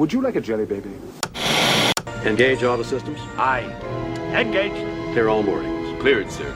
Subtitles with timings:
[0.00, 0.90] Would you like a jelly baby?
[2.24, 3.18] Engage all the systems.
[3.36, 3.70] Aye.
[4.32, 5.12] Engaged.
[5.12, 6.00] Clear all moorings.
[6.00, 6.50] Cleared, sir.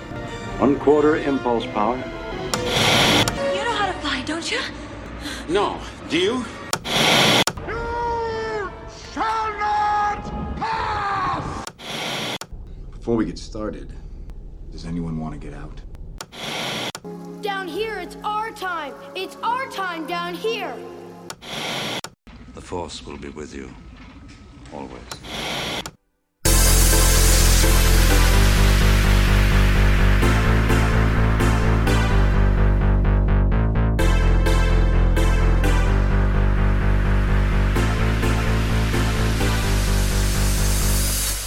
[0.57, 1.97] One quarter impulse power.
[1.99, 4.61] You know how to fly, don't you?
[5.47, 5.79] No.
[6.09, 6.45] Do you?
[7.69, 8.73] You
[9.13, 10.25] shall not
[10.57, 11.67] pass!
[12.93, 13.93] Before we get started,
[14.73, 15.83] does anyone want to get out?
[17.43, 18.95] Down here, it's our time.
[19.15, 20.75] It's our time down here.
[22.65, 23.69] The Force will be with you.
[24.73, 24.91] Always.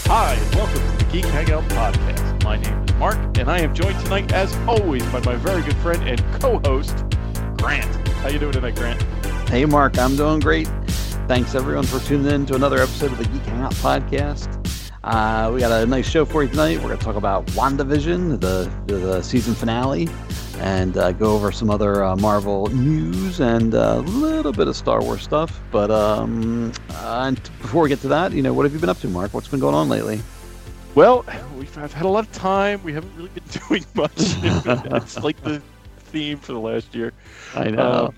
[0.05, 2.43] Hi, and welcome to the Geek Hangout Podcast.
[2.43, 5.77] My name is Mark, and I am joined tonight, as always, by my very good
[5.77, 6.95] friend and co-host,
[7.57, 8.07] Grant.
[8.19, 9.01] How you doing tonight, Grant?
[9.49, 10.69] Hey, Mark, I'm doing great.
[11.27, 14.47] Thanks, everyone, for tuning in to another episode of the Geek Hangout Podcast.
[15.03, 16.77] Uh, we got a nice show for you tonight.
[16.77, 20.07] We're going to talk about WandaVision, the, the, the season finale,
[20.59, 25.01] and uh, go over some other uh, Marvel news and a little bit of Star
[25.01, 25.59] Wars stuff.
[25.69, 28.89] But um, uh, and before we get to that, you know, what have you been
[28.89, 29.33] up to, Mark?
[29.33, 30.21] What's been going on lately?
[30.95, 31.25] Well,
[31.57, 32.81] we've I've had a lot of time.
[32.83, 34.11] We haven't really been doing much.
[34.15, 35.61] it's like the
[35.97, 37.11] theme for the last year.
[37.53, 38.05] I know.
[38.05, 38.15] Um,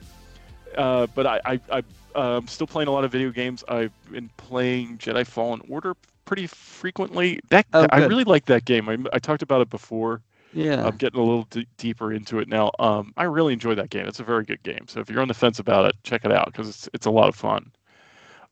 [0.78, 1.84] uh, but I, I, I
[2.16, 3.64] I'm still playing a lot of video games.
[3.68, 7.40] I've been playing Jedi Fallen Order pretty frequently.
[7.50, 8.88] That Oh, I really like that game.
[8.90, 10.22] I, I talked about it before.
[10.54, 10.86] yeah.
[10.86, 12.72] I'm getting a little d- deeper into it now.
[12.80, 14.06] Um, I really enjoy that game.
[14.08, 14.86] It's a very good game.
[14.88, 17.12] So if you're on the fence about it, check it out because it's it's a
[17.12, 17.72] lot of fun.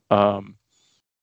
[0.09, 0.55] Um,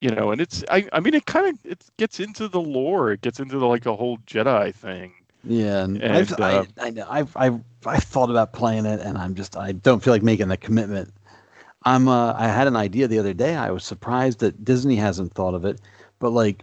[0.00, 3.12] you know, and it's I I mean it kind of it gets into the lore.
[3.12, 5.12] It gets into the like a whole Jedi thing.
[5.46, 9.00] Yeah, and, And, I've, uh, I, I know I've, I've I've thought about playing it,
[9.00, 11.12] and I'm just I don't feel like making the commitment.
[11.84, 13.56] I'm uh, I had an idea the other day.
[13.56, 15.80] I was surprised that Disney hasn't thought of it,
[16.18, 16.62] but like,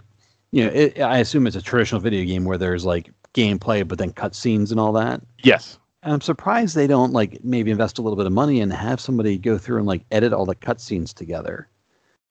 [0.52, 3.98] you know, it, I assume it's a traditional video game where there's like gameplay, but
[4.00, 5.22] then cutscenes and all that.
[5.44, 5.78] Yes.
[6.04, 9.00] And I'm surprised they don't like maybe invest a little bit of money and have
[9.00, 11.68] somebody go through and like edit all the cutscenes together.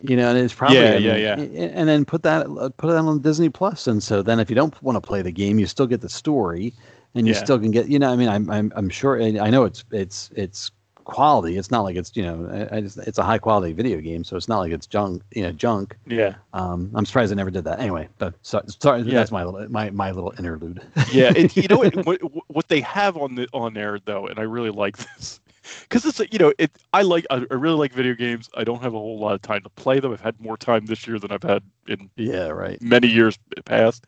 [0.01, 1.37] You know, and it's probably Yeah, I yeah, mean, yeah.
[1.37, 4.49] a- And then put that uh, put it on Disney Plus, and so then if
[4.49, 6.73] you don't want to play the game, you still get the story,
[7.15, 7.39] and you Yeah.
[7.39, 7.89] still can get.
[7.89, 9.21] You know, I mean, I'm I'm I'm sure.
[9.23, 10.71] I know it's it's it's
[11.05, 11.57] quality.
[11.57, 14.25] It's not like it's you know, I, I just, it's a high quality video game,
[14.25, 15.23] so it's not like it's junk.
[15.33, 15.97] You know, junk.
[16.07, 16.35] Yeah.
[16.53, 17.81] Um, I'm surprised they never did that.
[17.81, 19.15] Anyway, but so, sorry, Yeah.
[19.15, 20.83] that's my little my my little interlude.
[21.13, 21.37] Yeah.
[21.37, 24.97] You know what, what they have on the on there though, and I really like
[24.97, 25.41] this
[25.83, 26.71] because it's you know it.
[26.93, 28.49] I like I I really like video games.
[28.57, 30.13] I don't have a whole lot of time to play them.
[30.13, 32.81] I've had more time this year than I've had in yeah, right.
[32.81, 34.07] many years past.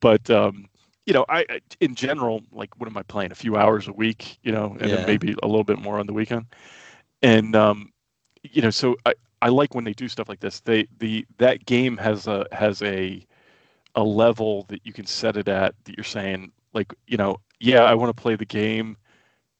[0.00, 0.66] But um,
[1.08, 3.32] you know, I I- in general, like, what am I playing?
[3.32, 4.94] A few hours a week, you know, and Yeah.
[4.94, 6.46] then maybe a little bit more on the weekend.
[7.22, 7.92] And um,
[8.44, 10.60] you know, so I, I like when they do stuff like this.
[10.60, 13.26] They the that game has a has a
[13.96, 17.84] a level that you can set it at that you're saying like you know yeah
[17.84, 18.96] I want to play the game,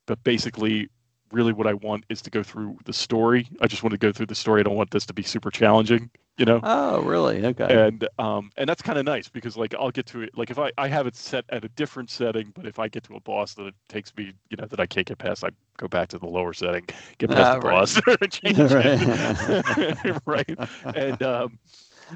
[0.06, 0.88] but basically
[1.32, 3.48] really what I want is to go through the story.
[3.60, 4.60] I just want to go through the story.
[4.60, 7.44] I don't want this to be super challenging, you know Oh, really?
[7.46, 7.88] Okay.
[7.88, 10.58] and um and that's kind of nice because like i'll get to it like if
[10.58, 13.20] i i have it set at a different setting but if i get to a
[13.20, 16.08] boss that it takes me you know that i can't get past i go back
[16.08, 16.84] to the lower setting
[17.18, 17.74] get past Ah, the right.
[17.74, 20.20] boss and change it.
[20.26, 20.58] right
[20.94, 21.58] and um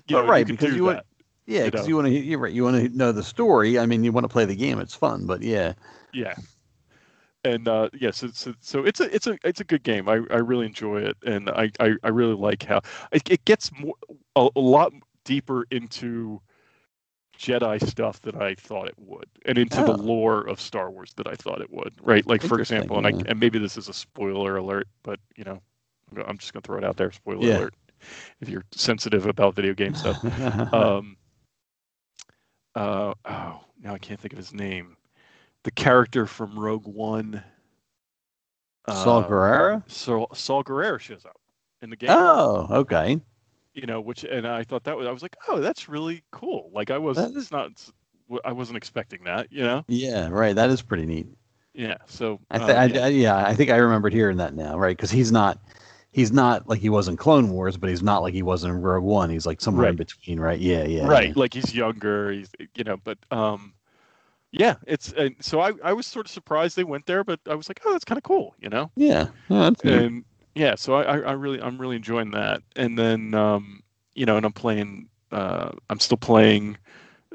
[0.09, 1.01] you know, right, you because you want-.
[1.47, 1.89] Yeah, you because know.
[1.89, 2.13] you want to.
[2.13, 2.53] You're right.
[2.53, 3.79] You want to know the story.
[3.79, 4.79] I mean, you want to play the game.
[4.79, 5.75] It's fun, but yeah.
[6.13, 6.35] yeah
[7.45, 10.09] and uh yes it's so, so it's a it's a it's a good game.
[10.09, 12.81] I i really enjoy it and i i, I really like how
[13.13, 13.95] it, it gets more
[14.37, 14.93] a, a lot
[15.25, 16.41] deeper into
[17.39, 19.95] jedi stuff than i thought it would and into the Oh.
[19.95, 22.27] lore of star wars that i thought it would right?
[22.27, 25.61] Like for example and i and maybe this is a spoiler alert but you know
[26.17, 27.53] i'm I'm just gonna throw it out there spoiler Yeah.
[27.53, 27.75] alert
[28.41, 30.19] if you're sensitive about video game stuff
[30.73, 31.17] um
[32.75, 34.97] uh oh now i can't think of his name
[35.65, 37.43] the character from rogue one
[38.89, 39.83] Saul uh, Guerrero.
[39.87, 41.41] Saul, Saw Gerrera shows up
[41.83, 42.11] in the game.
[42.11, 43.21] Oh, okay.
[43.75, 46.71] You know, which and I thought that was I was like, oh, that's really cool.
[46.75, 47.71] Like I was, That is- not,
[48.45, 49.53] I wasn't expecting that.
[49.53, 50.55] You know, Yeah, right.
[50.55, 51.27] That is pretty neat.
[51.75, 51.99] yeah.
[52.07, 53.05] So I, uh, I, yeah.
[53.05, 54.97] I yeah, I think I remembered hearing that now, right?
[54.97, 55.59] Because he's not,
[56.11, 58.73] he's not like he was in Clone Wars, but he's not like he was in
[58.73, 59.31] Rogue One.
[59.31, 60.59] He's like somewhere in between, right?
[60.59, 61.07] Yeah, yeah.
[61.07, 61.35] right yeah.
[61.37, 63.73] like he's younger he's you know but um
[64.53, 67.55] yeah it's and so i i was sort of surprised they went there but i
[67.55, 68.91] was like oh that's kind of cool you know?
[68.97, 69.29] Yeah.
[69.51, 72.63] Oh, that's and yeah so I, I really i'm really enjoying that.
[72.77, 73.83] And then um
[74.15, 76.77] you know and i'm playing uh i'm still playing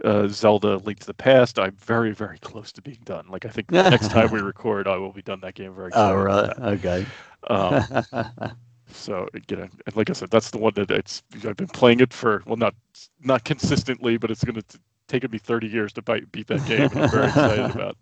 [0.04, 1.58] uh zelda link to the past.
[1.58, 3.26] I'm very very close to being done.
[3.30, 5.92] Like i think the next time we record i will be done that game very
[5.96, 7.06] oh, about Okay.
[7.50, 7.84] um
[8.92, 12.14] so you know, like I said, that's the one that it's I've been playing it
[12.14, 12.76] for well, not
[13.22, 14.62] not consistently, but it's going
[15.08, 16.90] to take me 30 years to bite, beat that game.
[16.92, 17.98] And I'm very excited about.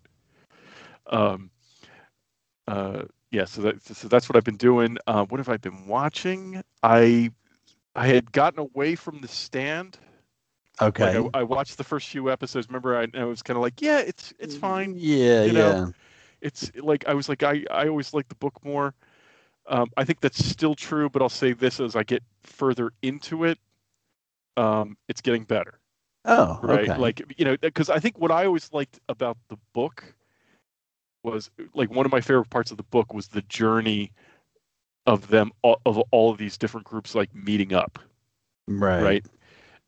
[1.07, 1.51] Um,
[2.67, 4.97] uh, yeah, so that so that's what I've been doing.
[5.07, 6.63] Uh, what have I been watching?
[6.81, 7.31] I
[7.95, 9.97] I had gotten away from the stand.
[10.81, 11.19] Okay.
[11.19, 12.67] Like I, I watched the first few episodes.
[12.67, 14.95] Remember, I, I was kind of like, yeah, it's it's fine.
[14.97, 15.87] Yeah, you yeah.
[16.41, 18.93] It's like I was like I I always like the book more.
[19.67, 23.45] Um, I think that's still true, but I'll say this as I get further into
[23.45, 23.57] it,
[24.57, 25.79] um, it's getting better,
[26.25, 26.89] Oh, right?
[26.89, 26.97] okay.
[26.97, 30.15] Like you know, because I think what I always liked about the book
[31.23, 34.11] was like one of my favorite parts of the book was the journey
[35.05, 37.99] of them all, of all of these different groups like meeting up
[38.67, 39.19] right.
[39.19, 39.25] right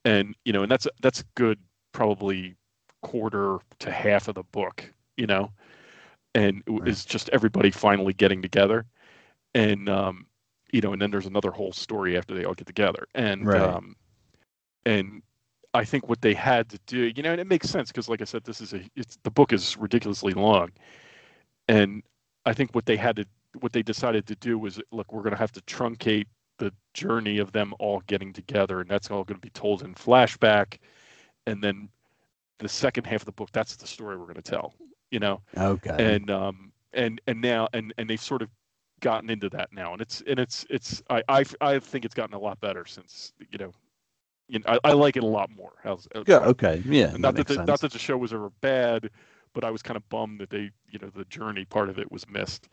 [0.05, 1.59] and you know and that's that's a good
[1.91, 2.55] probably
[3.01, 5.51] quarter to half of the book you know
[6.35, 6.87] and it Right.
[6.87, 8.85] is just everybody finally getting together
[9.53, 10.25] and um
[10.71, 13.55] you know and then there's another whole story after they all get together and Right.
[13.55, 13.95] um
[14.85, 15.21] and
[15.77, 18.21] i think what they had to do you know and it makes sense because like
[18.21, 20.69] i said this is a it's the book is ridiculously long.
[21.67, 22.03] And
[22.45, 23.25] i think what they had to
[23.59, 26.27] what they decided to do was look we're going to have to truncate
[26.57, 29.93] the journey of them all getting together and that's all going to be told in
[29.93, 30.79] flashback.
[31.45, 31.89] And then
[32.57, 34.73] the second half of the book that's the story we're going to tell
[35.11, 35.41] you know?
[35.55, 35.95] Okay.
[36.15, 38.49] and um and and now and and they've sort of
[38.99, 39.93] gotten into that now.
[39.93, 43.33] And it's and it's it's i i, I think it's gotten a lot better since
[43.51, 43.71] you know
[44.47, 45.73] you know, I, I like it a lot more.
[45.83, 46.41] How's, uh, Good.
[46.41, 46.81] Okay.
[46.85, 47.11] Yeah.
[47.17, 49.09] not that makes the, not that the show was ever bad,
[49.53, 52.11] but I was kind of bummed that they, you know, the journey part of it
[52.11, 52.69] was missed.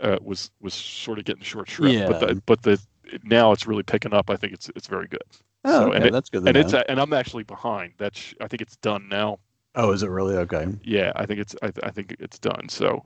[0.00, 2.08] Uh, was was sort of getting short shrift.
[2.08, 2.26] But Yeah.
[2.28, 2.80] the, but the
[3.24, 4.30] now it's really picking up.
[4.30, 5.22] I think it's it's very good.
[5.66, 5.96] oh, so, okay.
[5.96, 6.48] and it- that's good.
[6.48, 6.78] And it's know.
[6.78, 7.92] a- and I'm actually behind.
[7.98, 9.40] That's I think it's done now.
[9.74, 10.68] oh, is it really okay?
[10.84, 12.68] Yeah, I think it's I, I think it's done.
[12.70, 13.04] So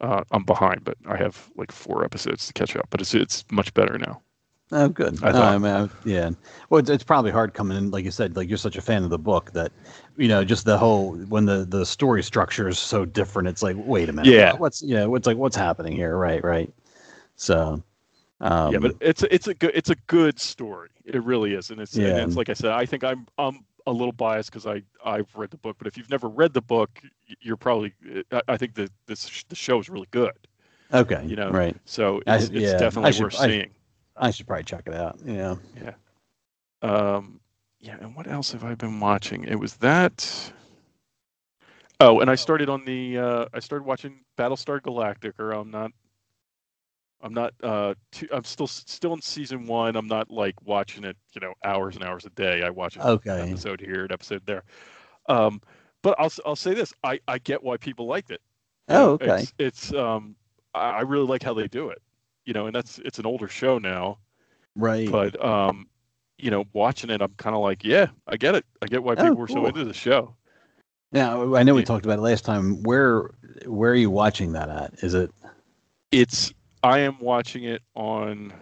[0.00, 2.86] uh, I'm behind, but I have like four episodes to catch up.
[2.88, 4.22] But it's it's much better now.
[4.72, 5.22] Oh, good.
[5.22, 6.30] I I thought- I mean, I- yeah.
[6.68, 9.02] Well, it's, it's probably hard coming in, like you said, like you're such a fan
[9.02, 9.72] of the book that,
[10.16, 13.48] you know, just the whole when the the story structure is so different.
[13.48, 14.54] It's like, wait a minute, Yeah.
[14.56, 16.16] what's yeah, what's like what's happening here?
[16.16, 16.72] Right, right.
[17.36, 17.82] So,
[18.40, 20.90] um, yeah, but it's it's a good it's a good story.
[21.04, 22.70] It really is, and it's and it's like I said.
[22.70, 25.96] I think I'm I'm a little biased because I I've read the book, but if
[25.96, 27.00] you've never read the book,
[27.40, 27.92] you're probably
[28.30, 30.32] I, I think that this the show is really good.
[30.94, 31.76] okay, you know, right.
[31.86, 33.70] So I- it's, it's yeah, I definitely should- worth I- seeing.
[34.20, 35.18] I should probably check it out.
[35.24, 35.56] Yeah.
[35.82, 35.94] Yeah.
[36.82, 37.40] Um,
[37.80, 39.44] yeah, and what else have I been watching?
[39.44, 40.52] It was that.
[42.00, 43.18] Oh, and I started on the.
[43.18, 45.38] Uh, I started watching Battlestar Galactica.
[45.38, 45.90] Or I'm not.
[47.22, 47.52] I'm not.
[47.62, 49.96] Uh, too, I'm still still in season one.
[49.96, 51.16] I'm not like watching it.
[51.32, 52.62] You know, hours and hours a day.
[52.62, 53.40] I watch an Okay.
[53.40, 54.62] episode here, an episode there.
[55.28, 55.60] Um,
[56.02, 56.92] but I'll I'll say this.
[57.04, 58.40] I I get why people liked it.
[58.88, 59.42] Oh, okay.
[59.42, 60.36] It's, it's um.
[60.74, 62.00] I I really like how they do it.
[62.50, 64.18] You know, and that's it's an older show now
[64.74, 65.08] Right.
[65.08, 65.86] but um
[66.36, 69.14] you know watching it i'm kind of like yeah i get it i get why
[69.14, 70.34] Oh, people were so into the show
[71.12, 71.84] now I know we Yeah.
[71.84, 72.82] talked about it last time.
[72.82, 73.30] Where
[73.66, 74.94] where are you watching that at?
[75.04, 75.30] Is it
[76.10, 76.52] it's
[76.82, 78.52] i am watching it on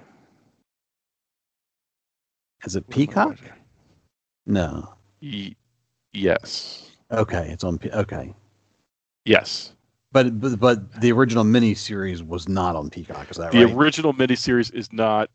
[2.66, 3.38] is it what am I Peacock?
[4.44, 4.94] No.
[5.20, 5.56] Ye-
[6.12, 7.78] yes Okay, it's on.
[7.78, 8.34] P- Okay.
[9.24, 9.72] yes
[10.10, 13.30] But, but but the original mini series was not on Peacock.
[13.30, 13.74] Is that the right?
[13.74, 15.30] original miniseries is not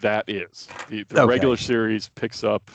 [0.00, 1.24] that is the, the Okay.
[1.24, 2.70] regular series picks up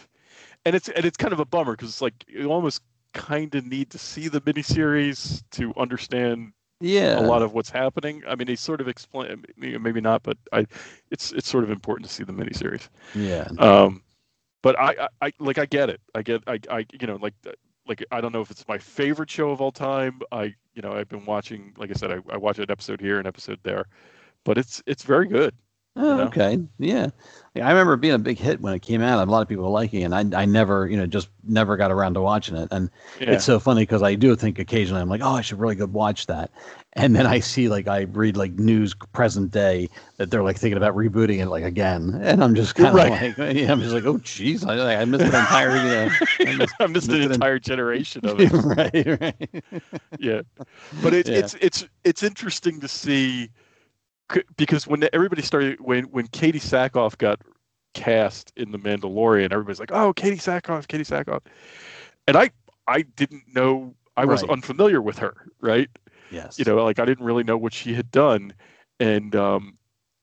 [0.65, 2.81] and it's and it's kind of a bummer because it's like you almost
[3.13, 7.19] kind of need to see the miniseries to understand yeah.
[7.19, 8.23] a lot of what's happening.
[8.27, 10.65] I mean, they sort of explain, maybe not, but I,
[11.11, 12.87] it's it's sort of important to see the miniseries.
[13.15, 13.47] Yeah.
[13.57, 14.03] Um,
[14.61, 16.01] but I, I, I like I get it.
[16.15, 17.33] I get I, I you know like
[17.87, 20.21] like I don't know if it's my favorite show of all time.
[20.31, 23.19] I you know I've been watching like I said I, I watch an episode here,
[23.19, 23.83] an episode there,
[24.45, 25.53] but it's it's very good.
[25.96, 26.24] Oh, know?
[26.25, 26.60] okay.
[26.77, 27.10] Yeah.
[27.55, 29.27] I remember it being a big hit when it came out.
[29.27, 30.12] A lot of people were liking it.
[30.13, 32.69] And I, I never, you know, just never got around to watching it.
[32.72, 33.31] And Yeah.
[33.31, 35.88] it's so funny because I do think occasionally I'm like, oh, I should really go
[35.88, 36.51] watch that.
[36.93, 40.77] And then I see like I read like news present day that they're like thinking
[40.77, 43.38] about rebooting it like again, and I'm just kind of Right.
[43.38, 46.55] like, yeah, I'm just like, oh, jeez, I, I missed an entire, you know, I
[46.58, 48.51] missed- I missed an missed an- entire generation of it.
[48.53, 49.63] right, right.
[50.19, 50.41] yeah
[51.03, 51.38] but it, Yeah.
[51.39, 53.50] it's it's it's interesting to see
[54.57, 57.41] because when everybody started when when Katee Sackhoff got
[57.93, 61.41] cast in the Mandalorian everybody's like oh Katee Sackhoff Katee Sackhoff
[62.27, 62.51] and I
[62.88, 64.51] I didn't know I was Right.
[64.51, 65.89] unfamiliar with her right
[66.31, 66.59] Yes.
[66.59, 68.53] you know like I didn't really know what she had done
[69.00, 69.77] and um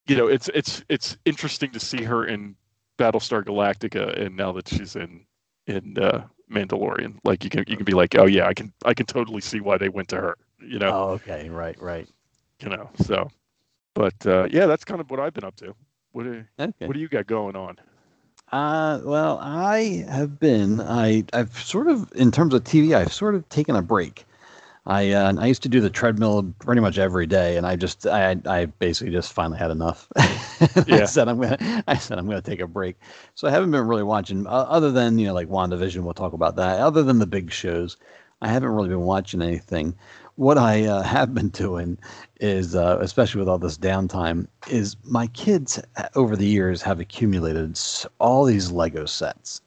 [0.06, 2.54] you know it's it's it's interesting to see her in
[2.98, 5.26] Battlestar Galactica and now that she's in
[5.66, 8.94] in uh Mandalorian like you can you can be like oh yeah I can I
[8.94, 11.48] can totally see why they went to her you know Oh, okay.
[11.50, 12.08] Right, right.
[12.62, 13.28] you know so
[13.96, 15.74] but uh yeah that's kind of what i've been up to
[16.12, 16.86] What do, Okay.
[16.86, 17.76] what do you got going on?
[18.52, 20.80] Uh, well, I have been.
[20.80, 24.24] I I've sort of, in terms of TV, I've sort of taken a break.
[24.86, 28.06] I uh, I used to do the treadmill pretty much every day, and I just
[28.06, 30.08] I I basically just finally had enough.
[30.86, 32.96] And I said I'm gonna I said I'm gonna take a break.
[33.36, 36.02] So I haven't been really watching, uh, other than you know like WandaVision.
[36.04, 36.80] We'll talk about that.
[36.80, 37.96] Other than the big shows,
[38.42, 39.96] I haven't really been watching anything.
[40.36, 41.98] What I uh, have been doing
[42.40, 47.00] is, uh, especially with all this downtime, is my kids uh, over the years have
[47.00, 47.78] accumulated
[48.18, 49.60] all these Lego sets.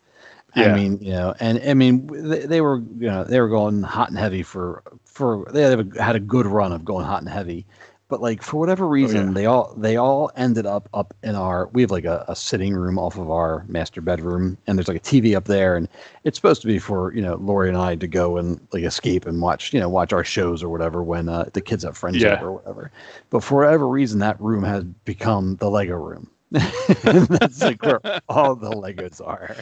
[0.56, 3.84] I mean, you know, and I mean, they, they were, you know, they were going
[3.84, 7.22] hot and heavy for for they had a, had a good run of going hot
[7.22, 7.66] and heavy,
[8.10, 9.34] but like for whatever reason, yeah.
[9.34, 11.68] they all they all ended up up in our.
[11.74, 14.98] We have like a, a sitting room off of our master bedroom, and there's like
[14.98, 15.88] a TV up there, and
[16.24, 19.28] it's supposed to be for you know Lori and I to go and like escape
[19.28, 22.18] and watch you know watch our shows or whatever when uh, the kids have friends
[22.18, 22.42] Yeah.
[22.42, 22.92] or whatever.
[23.30, 26.30] But for whatever reason, that room has become the Lego room.
[26.52, 29.56] That's like where all the Legos are.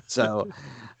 [0.06, 0.48] so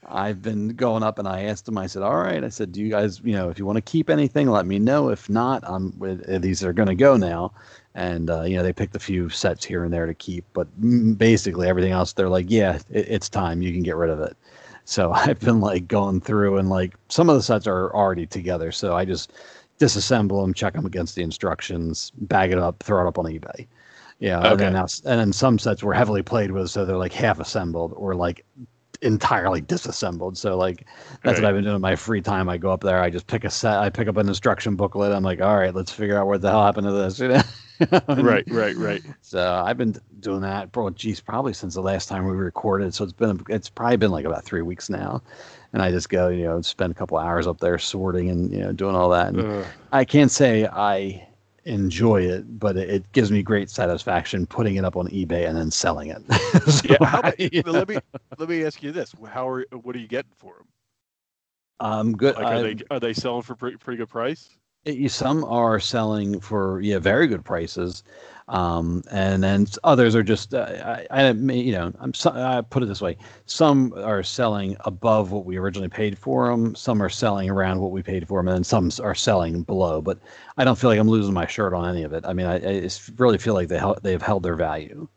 [0.08, 2.42] I've been going up and I asked them, I said, all right.
[2.44, 4.78] I said, do you guys, you know, if you want to keep anything, let me
[4.78, 5.08] know.
[5.10, 7.52] If not, I'm with uh, these are going to go now.
[7.94, 10.68] And, uh, you know, they picked a few sets here and there to keep, but
[11.18, 13.62] basically everything else, they're like, yeah, it, it's time.
[13.62, 14.36] You can get rid of it.
[14.84, 18.72] So I've been like going through and like some of the sets are already together.
[18.72, 19.32] So I just
[19.78, 23.66] disassemble them, check them against the instructions, bag it up, throw it up on eBay.
[24.18, 24.72] Yeah, and then Okay.
[24.72, 28.14] now, and then some sets were heavily played with, so they're like half assembled or
[28.14, 28.44] like
[29.02, 30.36] entirely disassembled.
[30.38, 30.86] So like
[31.22, 31.40] that's Right.
[31.40, 32.48] what I've been doing in my free time.
[32.48, 35.12] I go up there, I just pick a set, I pick up an instruction booklet.
[35.12, 37.20] I'm like, all right, let's figure out what the hell happened to this.
[37.20, 37.42] You know?
[38.16, 39.02] right, right, right.
[39.20, 40.88] So I've been doing that, bro.
[40.90, 42.94] Geez, probably since the last time we recorded.
[42.94, 45.22] So it's been, it's probably been like about three weeks now.
[45.74, 48.60] And I just go, you know, spend a couple hours up there sorting and you
[48.60, 49.28] know doing all that.
[49.28, 49.66] And Ugh.
[49.92, 51.26] I can't say I
[51.66, 55.56] enjoy it, but it, it gives me great satisfaction putting it up on eBay and
[55.58, 56.22] then selling it.
[56.66, 56.98] So yeah.
[57.02, 58.00] How I, well, let me
[58.38, 60.68] let me ask you this: How are what are you getting for them?
[61.80, 62.36] I'm um, good.
[62.36, 64.58] Like, are I- they are they selling for pretty, pretty good price?
[64.84, 68.02] it- some are selling for yeah very good prices
[68.48, 72.82] um, and then others are just uh, I, I you know I'm so, I put
[72.82, 77.08] it this way some are selling above what we originally paid for them some are
[77.08, 80.18] selling around what we paid for them and then some are selling below but
[80.56, 82.56] I don't feel like I'm losing my shirt on any of it I mean I,
[82.84, 85.08] I really feel like they hel- they've held their value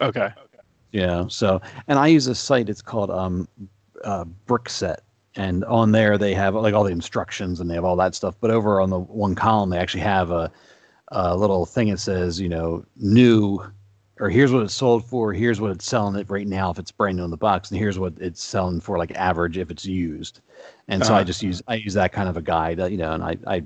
[0.00, 0.30] Okay.
[0.92, 1.26] yeah.
[1.28, 2.68] So, and I use a site.
[2.68, 3.48] It's called um,
[4.04, 4.98] uh, Brickset,
[5.36, 8.34] and on there they have like all the instructions and they have all that stuff.
[8.40, 10.50] But over on the one column, they actually have a,
[11.12, 13.60] a little thing that says, you know, new,
[14.20, 15.32] or here's what it's sold for.
[15.34, 17.80] Here's what it's selling it right now if it's brand new in the box, and
[17.80, 20.40] here's what it's selling for like average if it's used.
[20.88, 21.24] And so I Uh-huh.
[21.24, 23.62] just use I use that kind of a guide, uh, you know, and I I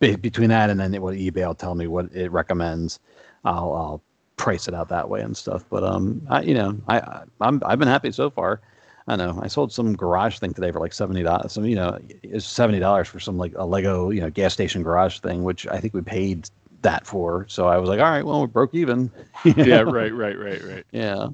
[0.00, 3.00] between that and then what eBay will tell me what it recommends,
[3.44, 4.02] I'll I'll
[4.36, 5.64] price it out that way and stuff.
[5.70, 8.60] But um, I you know I, I I'm I've been happy so far.
[9.08, 11.52] I know I sold some garage thing today for like seventy dollars.
[11.52, 14.82] Some you know it's seventy dollars for some like a Lego you know gas station
[14.82, 16.48] garage thing, which I think we paid
[16.82, 17.46] that for.
[17.48, 19.10] So I was like, all right, well we broke even.
[19.44, 19.80] Yeah.
[19.80, 20.14] Right.
[20.14, 20.38] Right.
[20.38, 20.62] Right.
[20.64, 20.84] Right.
[20.92, 21.28] Yeah.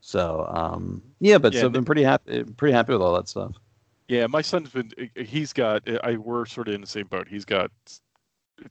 [0.00, 3.28] So um yeah, but Yeah, so I've been pretty happy pretty happy with all that
[3.28, 3.52] stuff.
[4.08, 4.90] Yeah, my son's been.
[5.16, 5.82] He's got.
[6.04, 7.26] I we're sort of in the same boat.
[7.26, 7.70] He's got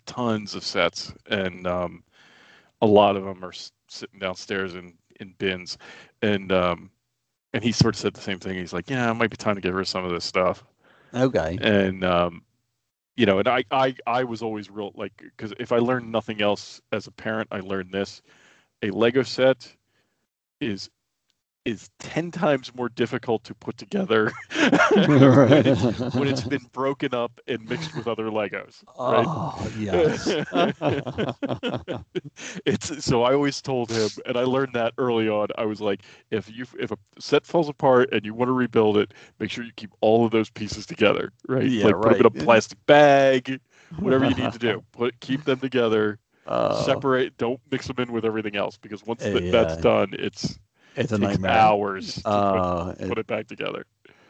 [0.05, 2.03] tons of sets, and um,
[2.81, 3.53] a lot of them are
[3.87, 5.77] sitting downstairs in in bins,
[6.21, 6.91] and um,
[7.53, 8.55] and he sort of said the same thing.
[8.57, 10.63] He's like, yeah, it might be time to get rid of some of this stuff,
[11.13, 11.57] Okay.
[11.61, 12.43] and um,
[13.15, 16.41] you know, and I I I was always real like because if I learned nothing
[16.41, 18.21] else as a parent, I learned this:
[18.81, 19.75] a Lego set
[20.61, 20.89] is
[21.65, 24.31] is 10 times more difficult to put together
[24.95, 28.83] when, it's, when it's been broken up and mixed with other Legos.
[28.97, 29.25] Right?
[29.27, 30.27] Oh yes.
[32.65, 35.47] it's so I always told him, and I learned that early on.
[35.57, 38.97] I was like, if you if a set falls apart and you want to rebuild
[38.97, 41.69] it, make sure you keep all of those pieces together, right?
[41.69, 43.59] Yeah, like put them in a plastic bag,
[43.99, 44.83] whatever you need to do.
[44.91, 46.19] Put keep them together.
[46.45, 47.37] Uh, separate.
[47.37, 49.51] Don't mix them in with everything else because once th- Yeah.
[49.51, 50.59] that's done, it's
[50.95, 51.73] it's a nightmare.
[51.73, 53.85] hours to Uh, put, put it back together.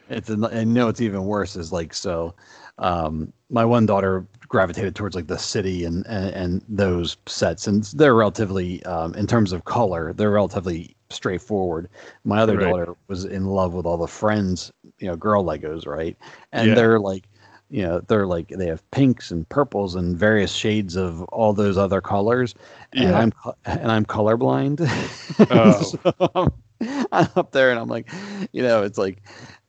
[0.09, 2.35] It's an, and no, it's even worse is like so.
[2.77, 7.83] Um, my one daughter gravitated towards like the city and, and and those sets, and
[7.95, 11.89] they're relatively um, in terms of color, they're relatively straightforward.
[12.25, 12.59] My other Right.
[12.59, 16.17] daughter was in love with all the friends, you know, girl Legos, right?
[16.51, 16.75] And Yeah.
[16.75, 17.25] they're like,
[17.73, 21.75] you know, they're like they have pinks and purples and various shades of all those
[21.75, 22.53] other colors.
[22.93, 23.33] And I'm
[23.65, 24.79] and I'm colorblind.
[25.49, 25.81] Oh.
[25.81, 26.51] so
[27.11, 28.11] I'm, up there and I'm like,
[28.51, 29.23] you know, it's like,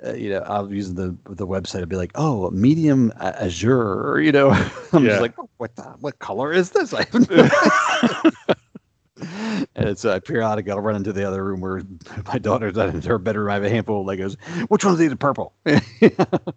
[0.05, 1.81] uh, you know, I'll use the the website.
[1.81, 4.51] I'll be like, oh, medium azure, you know.
[4.93, 5.11] I'm Yeah.
[5.11, 6.93] just like, what the, what color is this?
[6.93, 7.49] I have no
[9.17, 9.67] idea.
[9.77, 10.69] it's uh, periodic.
[10.69, 11.83] I'll run into the other room where
[12.27, 13.49] my daughter's in her bedroom.
[13.51, 14.37] I have a handful of Legos.
[14.69, 15.55] Which one one's the purple?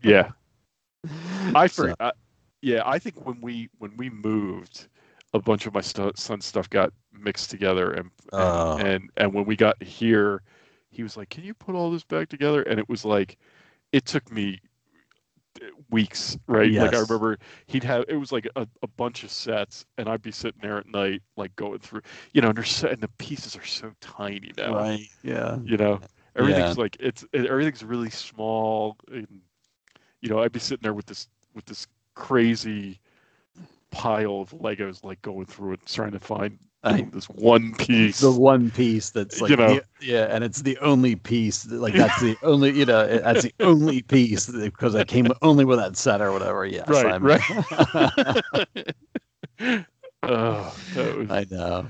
[0.04, 0.32] Yeah.
[1.54, 2.12] I So- for
[2.62, 4.88] yeah, I think when we when we moved,
[5.34, 8.78] a bunch of my stu- son's stuff got mixed together, and and, Oh.
[8.78, 10.42] and and when we got here,
[10.90, 13.38] he was like, "Can you put all this back together?" And it was like,
[13.92, 14.60] it took me
[15.62, 16.72] uh, weeks, right?
[16.72, 17.38] Like I remember
[17.68, 20.80] he'd have it was like a, a bunch of sets, and I'd be sitting there
[20.80, 22.02] at night, like going through,
[22.34, 25.08] you know, and and the pieces are so tiny now, Right.
[25.22, 25.60] Yeah.
[25.64, 26.00] you know
[26.36, 29.28] everything's like it's it, everything's really small and
[30.22, 33.00] you know i'd be sitting there with this with this crazy
[33.92, 38.20] pile of legos like going through it trying to find I- this one piece.
[38.20, 39.76] The one piece that's like You know.
[39.76, 43.44] the- yeah and it's the only piece that- like that's the only you know that's
[43.44, 46.66] the only piece because i came only with that set or whatever.
[46.66, 47.42] Yeah, right I'm- right.
[50.24, 51.90] Oh, was, i know.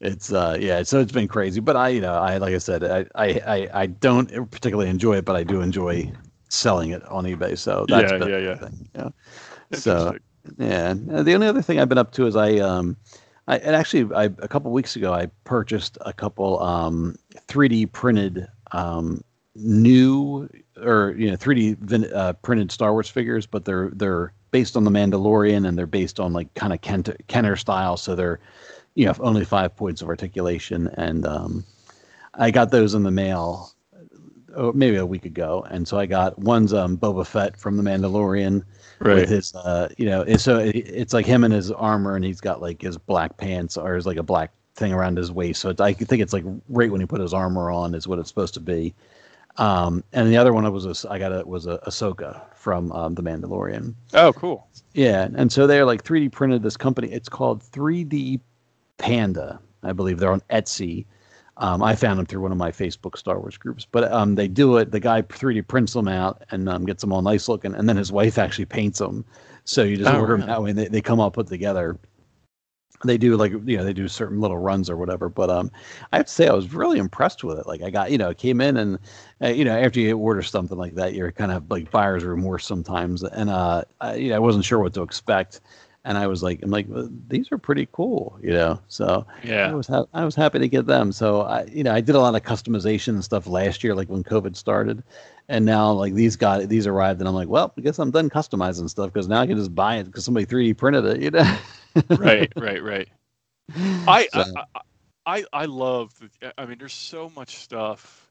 [0.00, 2.84] It's uh yeah so it's been crazy but i you know i like i said
[2.84, 6.10] i i i, I don't particularly enjoy it but i do enjoy
[6.52, 8.54] selling it on ebay so that's Yeah, yeah, yeah.
[8.56, 9.08] thing, yeah
[9.72, 10.16] so
[10.58, 10.90] yeah.
[10.90, 12.96] and The only other thing I've been up to is I um
[13.48, 17.16] I and actually I a couple weeks ago I purchased a couple um
[17.48, 19.22] 3D printed um
[19.54, 20.48] new
[20.80, 24.84] or you know 3D vin- uh, printed Star Wars figures, but they're they're based on
[24.84, 28.40] the Mandalorian and they're based on like kind of Kent, Kenner style, so they're
[28.94, 31.64] you know only five points of articulation, and um,
[32.34, 33.71] I got those in the mail.
[34.54, 37.82] Oh, maybe a week ago, and so I got one's um, Boba Fett from the
[37.82, 38.64] Mandalorian,
[39.02, 39.16] right.
[39.16, 42.40] with his uh you know so it, it's like him in his armor and he's
[42.40, 45.68] got like his black pants or his like a black thing around his waist so
[45.68, 48.28] it's, i think it's like right when he put his armor on is what it's
[48.28, 48.94] supposed to be.
[49.58, 52.90] Um and the other one I was a, i got it was a ahsoka from
[52.92, 53.94] um, the mandalorian.
[54.14, 54.66] Oh cool.
[54.94, 57.08] Yeah and so they're like 3d printed this company.
[57.12, 58.40] It's called 3d
[58.96, 60.18] panda i believe.
[60.18, 61.04] They're on etsy
[61.58, 64.48] um, I found them through one of my Facebook Star Wars groups, but um, they
[64.48, 64.90] do it.
[64.90, 67.96] The guy 3D prints them out and um, gets them all nice looking, and then
[67.96, 69.24] his wife actually paints them.
[69.64, 71.98] So you just Oh, order them that way, and they, they come all put together.
[73.04, 75.70] They do like you know they do certain little runs or whatever, but um,
[76.12, 77.66] I have to say I was really impressed with it.
[77.66, 78.98] Like I got you know came in and
[79.42, 82.64] uh, you know after you order something like that, you're kind of like buyer's remorse
[82.64, 85.60] sometimes, and uh, I, you know I wasn't sure what to expect,
[86.04, 89.26] and I was like I'm like well, these are pretty cool, you know, so.
[89.42, 91.12] yeah, I was ha- I was happy to get them.
[91.12, 94.08] So I, you know, I did a lot of customization and stuff last year, like
[94.08, 95.02] when COVID started,
[95.48, 98.30] and now like these got these arrived, and I'm like, well, I guess I'm done
[98.30, 101.30] customizing stuff because now I can just buy it because somebody 3D printed it, you
[101.30, 101.56] know.
[102.18, 103.08] right right right
[104.06, 104.80] I, So- I I
[105.24, 106.12] I I love.
[106.18, 108.28] The, I mean, there's so much stuff.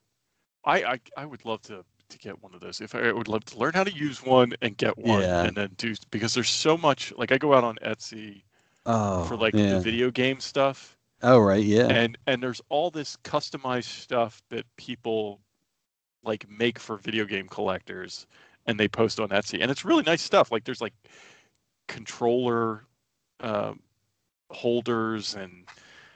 [0.66, 2.82] I, I I would love to to get one of those.
[2.82, 5.44] If I, I would love to learn how to use one and get one, Yeah.
[5.44, 7.12] and then do because there's so much.
[7.18, 8.44] Like I go out on Etsy
[8.86, 9.74] oh, for like yeah.
[9.74, 11.88] the video game stuff, Oh right, yeah.
[11.88, 15.40] and and there's all this customized stuff that people
[16.24, 18.28] like make for video game collectors,
[18.68, 20.52] and they post on Etsy, and it's really nice stuff.
[20.52, 20.94] Like there's like
[21.88, 22.86] controller
[23.42, 23.80] um,
[24.50, 25.66] holders and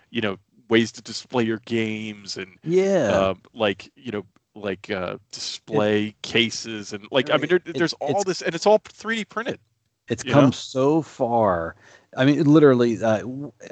[0.09, 0.37] you know
[0.69, 3.09] ways to display your games and yeah.
[3.09, 7.93] um, like you know like uh, display cases and like I mean there, It- there's
[7.93, 9.59] all this and it's all 3D printed.
[10.07, 10.51] It's come know?
[10.51, 11.75] so far.
[12.17, 13.23] I mean, literally, uh,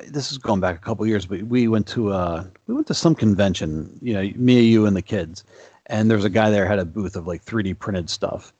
[0.08, 2.93] this is going back a couple years, but we went to uh, we went to
[2.93, 3.98] some convention.
[4.02, 5.43] You know, me, you, and the kids,
[5.86, 8.52] and there was a guy there had a booth of like 3D printed stuff,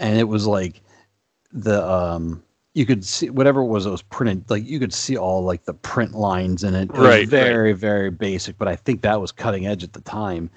[0.00, 0.82] and it was like
[1.52, 2.42] the um
[2.74, 5.64] you could see whatever it was that was printed like you could see all like
[5.64, 7.28] the print lines in it, it was Right, right.
[7.28, 10.48] very very basic but i think that was cutting edge at the time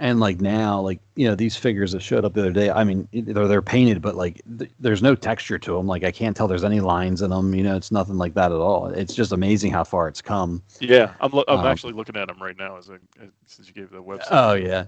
[0.00, 2.84] and like now like you know these figures that showed up the other day i
[2.84, 6.36] mean they're, they're painted but like th- there's no texture to them like i can't
[6.36, 9.14] tell there's any lines in them you know it's nothing like that at all it's
[9.14, 12.42] just amazing how far it's come Yeah, I'm lo- I'm Um, actually looking at them
[12.42, 14.32] right now as I as, since you gave the website.
[14.32, 14.86] oh yeah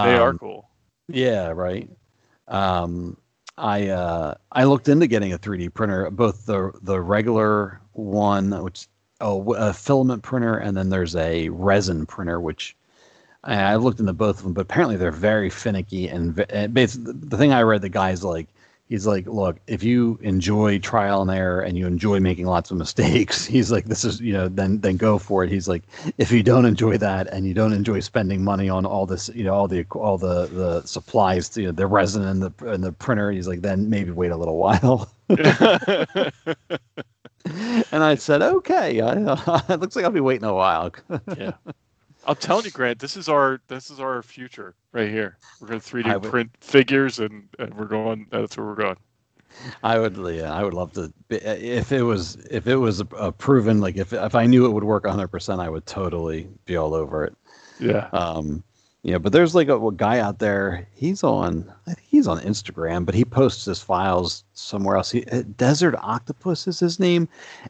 [0.00, 0.68] they are Um, cool.
[1.08, 1.90] Yeah, right.
[2.48, 3.18] Um,
[3.58, 8.88] I uh, I looked into getting a 3D printer, both the the regular one, which
[9.22, 12.76] oh a filament printer, and then there's a resin printer, which
[13.44, 16.66] I, I looked into both of them, but apparently they're very finicky and, and eh,
[16.68, 18.48] basically the thing I read, the guy's like.
[18.88, 22.78] He's like, look, if you enjoy trial and error and you enjoy making lots of
[22.78, 25.50] mistakes, he's like, this is, you know, then then go for it.
[25.50, 25.82] He's like,
[26.16, 29.44] if you don't enjoy that and you don't enjoy spending money on all this, you
[29.44, 32.92] know, all the all the the supplies, you know, the resin and the and the
[32.92, 35.10] printer, he's like, then maybe wait a little while.
[37.92, 39.12] and I said, okay, I,
[39.72, 40.92] it looks like I'll be waiting a while.
[41.36, 41.52] yeah.
[42.28, 45.38] I'm telling you, Grant, this is our this is our future right here.
[45.60, 48.26] We're going to 3D would- print figures, and, and we're going.
[48.30, 48.96] That's where we're going.
[49.82, 51.12] I would, yeah, I would love to.
[51.30, 54.70] If it was, if it was a, a proven, like if if I knew it
[54.70, 57.34] would work 100, percent I would totally be all over it.
[57.80, 58.08] Yeah.
[58.12, 58.62] Um,
[59.02, 60.86] yeah, but there's like a, a guy out there.
[60.94, 65.10] He's on, I think he's on Instagram, but he posts his files somewhere else.
[65.10, 67.28] He, uh, Desert Octopus is his name,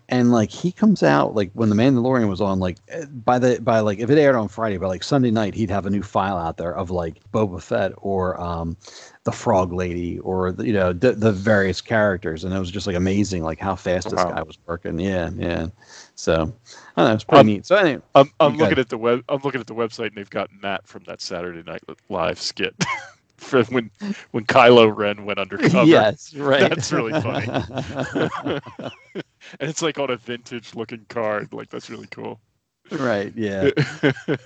[0.08, 3.60] and like he comes out like when the Mandalorian was on, like uh, by the
[3.60, 6.02] by like if it aired on Friday, by like Sunday night, he'd have a new
[6.02, 8.76] file out there of like Boba Fett or um,
[9.24, 12.86] the Frog Lady or the, you know the, the various characters, and it was just
[12.86, 14.24] like amazing, like how fast this Wow.
[14.24, 14.98] guy was working.
[14.98, 15.68] Yeah, yeah.
[16.14, 16.52] So
[16.96, 17.66] I don't know, it's pretty Um, neat.
[17.66, 19.22] So anyway, I'm, I'm looking at the web.
[19.28, 22.74] I'm looking at the website, and they've got Matt from that Saturday Night Live skit
[23.38, 23.90] for when
[24.32, 25.84] when Kylo Ren went undercover.
[25.84, 26.68] yes, right.
[26.68, 27.46] That's really funny.
[29.14, 29.22] and
[29.60, 31.52] it's like on a vintage looking card.
[31.52, 32.40] Like that's really cool.
[32.90, 33.32] right.
[33.34, 33.70] Yeah.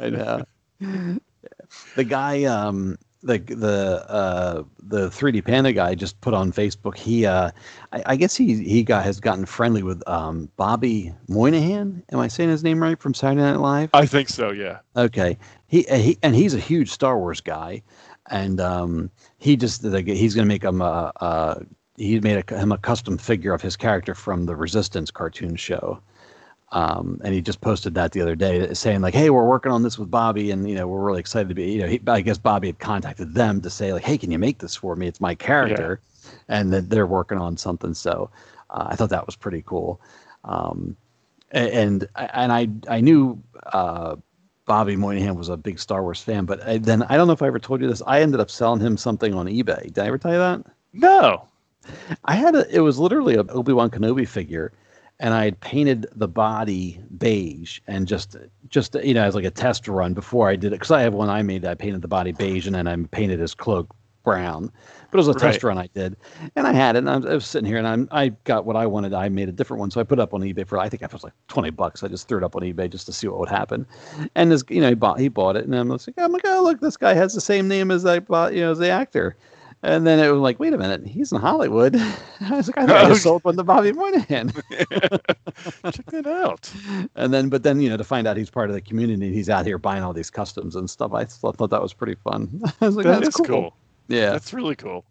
[0.00, 0.44] I know.
[1.96, 6.96] The guy, um, the the uh, the 3D Panda guy just put on Facebook.
[6.96, 7.50] He, uh,
[7.92, 12.02] I, I guess he he got has gotten friendly with um, Bobby Moynihan.
[12.12, 13.90] Am I saying his name right from Saturday Night Live?
[13.94, 14.50] I think so.
[14.50, 14.80] Yeah.
[14.96, 15.38] Okay.
[15.66, 17.82] He, uh, he and he's a huge Star Wars guy,
[18.30, 21.62] and um, he just like, he's going to make him a, a
[21.96, 26.00] he made a, him a custom figure of his character from the Resistance cartoon show.
[26.72, 29.82] Um, and he just posted that the other day, saying like, "Hey, we're working on
[29.82, 32.22] this with Bobby, and you know, we're really excited to be." You know, he, I
[32.22, 35.06] guess Bobby had contacted them to say like, "Hey, can you make this for me?
[35.06, 36.00] It's my character,"
[36.48, 37.92] and that they're working on something.
[37.92, 38.30] So
[38.70, 40.00] uh, I thought that was pretty cool.
[40.44, 40.96] Um,
[41.50, 44.16] and and I I knew uh,
[44.72, 47.42] Bobby Moynihan was a big Star Wars fan, but I, then I don't know if
[47.42, 48.00] I ever told you this.
[48.06, 49.92] I ended up selling him something on eBay.
[49.92, 50.64] Did I ever tell you that?
[50.94, 51.46] No.
[52.24, 52.66] I had a.
[52.74, 54.72] It was literally a Obi Wan Kenobi figure,
[55.20, 58.38] and I had painted the body beige and just
[58.70, 61.12] just you know as like a test run before I did it because I have
[61.12, 61.66] one I made.
[61.66, 64.70] I painted the body beige and then I painted his cloak brown.
[65.10, 66.16] But it was a test run I did,
[66.56, 67.00] and I had it.
[67.00, 69.12] And I was, I was sitting here, and I'm, I got what I wanted.
[69.12, 71.02] I made a different one, so I put it up on eBay for I think
[71.02, 72.02] it was like twenty bucks.
[72.02, 73.86] I just threw it up on eBay just to see what would happen.
[74.34, 76.62] And this, you know, he bought he bought it, and I'm like, oh my god,
[76.62, 79.36] look, this guy has the same name as I bought, you know, as the actor.
[79.84, 81.96] And then it was like, wait a minute, he's in Hollywood.
[82.40, 83.30] I was like, I, I just oh.
[83.30, 84.50] sold one to Bobby Moynihan.
[84.70, 86.72] Check that out.
[87.16, 89.50] and then, but then, you know, to find out he's part of the community, he's
[89.50, 91.12] out here buying all these customs and stuff.
[91.12, 92.62] I thought, thought that was pretty fun.
[92.80, 93.74] I was like, That that's is cool.
[94.12, 94.30] Yeah.
[94.32, 95.04] That's really cool.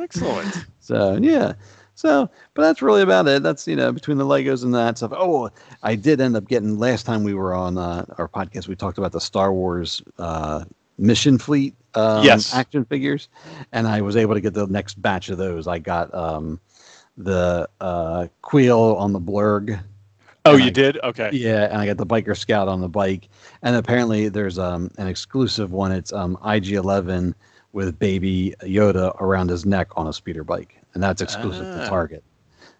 [0.00, 0.54] Excellent.
[0.80, 1.52] So yeah.
[1.94, 3.44] So, but that's really about it.
[3.44, 5.12] That's you know between the Legos and that stuff.
[5.14, 5.48] Oh,
[5.84, 8.66] I did end up getting last time we were on uh, our podcast.
[8.66, 10.64] We talked about the Star Wars uh,
[10.98, 12.52] Mission Fleet um, Yes.
[12.52, 13.28] action figures,
[13.70, 15.68] and I was able to get the next batch of those.
[15.68, 16.58] I got um,
[17.16, 19.80] the uh, Kuiil on the Blurrg.
[20.44, 20.98] Oh, you I- did?
[21.04, 21.30] Okay.
[21.32, 23.28] Yeah, and I got the Biker Scout on the bike,
[23.62, 25.92] and apparently there's um, an exclusive one.
[25.92, 27.34] It's um, IG11
[27.72, 31.82] with Baby Yoda around his neck on a speeder bike, and that's exclusive Ah.
[31.84, 32.24] to Target.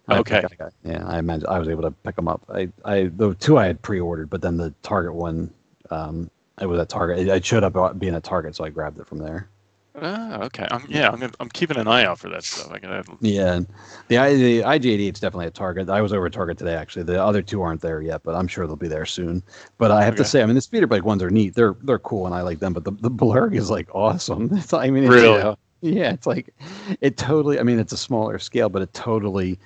[0.07, 0.37] I Okay.
[0.43, 2.41] I got- yeah, I imagine I was able to pick them up.
[2.49, 5.49] I, I the two I had pre-ordered, but then the Target one,
[5.89, 6.29] um,
[6.61, 7.19] it was at Target.
[7.19, 9.47] It, it showed up being at Target, so I grabbed it from there.
[9.95, 10.67] Ah, okay.
[10.71, 12.71] I'm, yeah, I'm, gonna, I'm keeping an eye out for that stuff.
[12.71, 13.59] I gotta, Yeah,
[14.07, 15.87] the I the IG88 is definitely a Target.
[15.89, 17.03] I was over at Target today actually.
[17.03, 19.43] The other two aren't there yet, but I'm sure they'll be there soon.
[19.77, 21.53] But I have to say, I mean, the speeder bike ones are neat.
[21.53, 22.73] They're they're cool, and I like them.
[22.73, 24.49] But the the Blurrg is like awesome.
[24.57, 25.43] It's, I mean, it's, you Really?
[25.43, 26.53] know, yeah, it's like
[27.01, 27.59] it totally.
[27.59, 29.59] I mean, it's a smaller scale, but it totally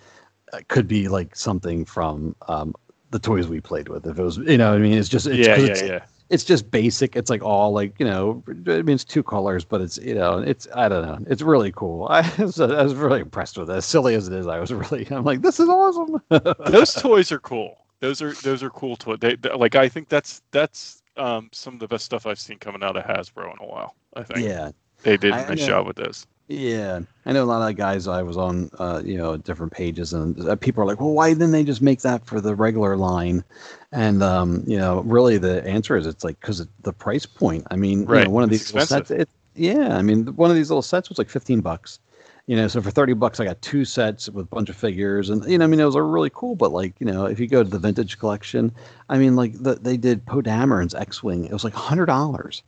[0.52, 2.76] uh, could be like something from um,
[3.12, 4.06] the toys we played with.
[4.06, 6.00] If it was, you know, what I mean, it's just it's, yeah, yeah, it's, yeah.
[6.30, 7.16] It's just basic.
[7.16, 10.40] It's like all like you know, I mean, it's two colors, but it's you know,
[10.40, 12.08] it's I don't know, it's really cool.
[12.10, 13.74] I was, I was really impressed with it.
[13.74, 16.22] As silly as it is, I was really I'm like, this is awesome.
[16.72, 17.86] Those toys are cool.
[18.00, 19.18] Those are those are cool toys.
[19.20, 22.60] They, they- like I think that's that's um, some of the best stuff I've seen
[22.60, 23.96] coming out of Hasbro in a while.
[24.16, 24.72] I think yeah,
[25.04, 26.28] they did a nice job with this.
[26.48, 27.02] Yeah.
[27.26, 28.08] I know a lot of guys.
[28.08, 31.34] I was on, uh, you know, different pages, and uh, people are like, well, why
[31.34, 33.44] didn't they just make that for the regular line?
[33.92, 37.68] And um, you know, really, the answer is it's like because the price point.
[37.72, 39.12] I mean, you know, Right, one of these sets.
[39.12, 42.00] It, yeah, I mean, one of these little sets was like fifteen bucks.
[42.46, 45.30] You know, so for thirty bucks, I got two sets with a bunch of figures,
[45.30, 46.56] and you know, I mean, those are really cool.
[46.56, 48.72] But like, you know, if you go to the vintage collection,
[49.10, 51.44] I mean, like the, they did Poe Dameron's X-wing.
[51.44, 52.64] It was like hundred dollars,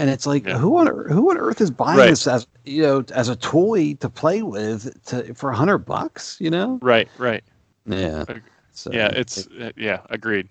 [0.00, 0.58] and it's like, Yeah.
[0.58, 2.10] who on earth, who on earth is buying Right.
[2.10, 6.36] this as you know as a toy to play with to, for hundred bucks?
[6.40, 6.78] You know?
[6.82, 7.44] Right, right.
[7.86, 8.24] Yeah.
[8.72, 10.48] So, yeah, it's uh, yeah, agreed.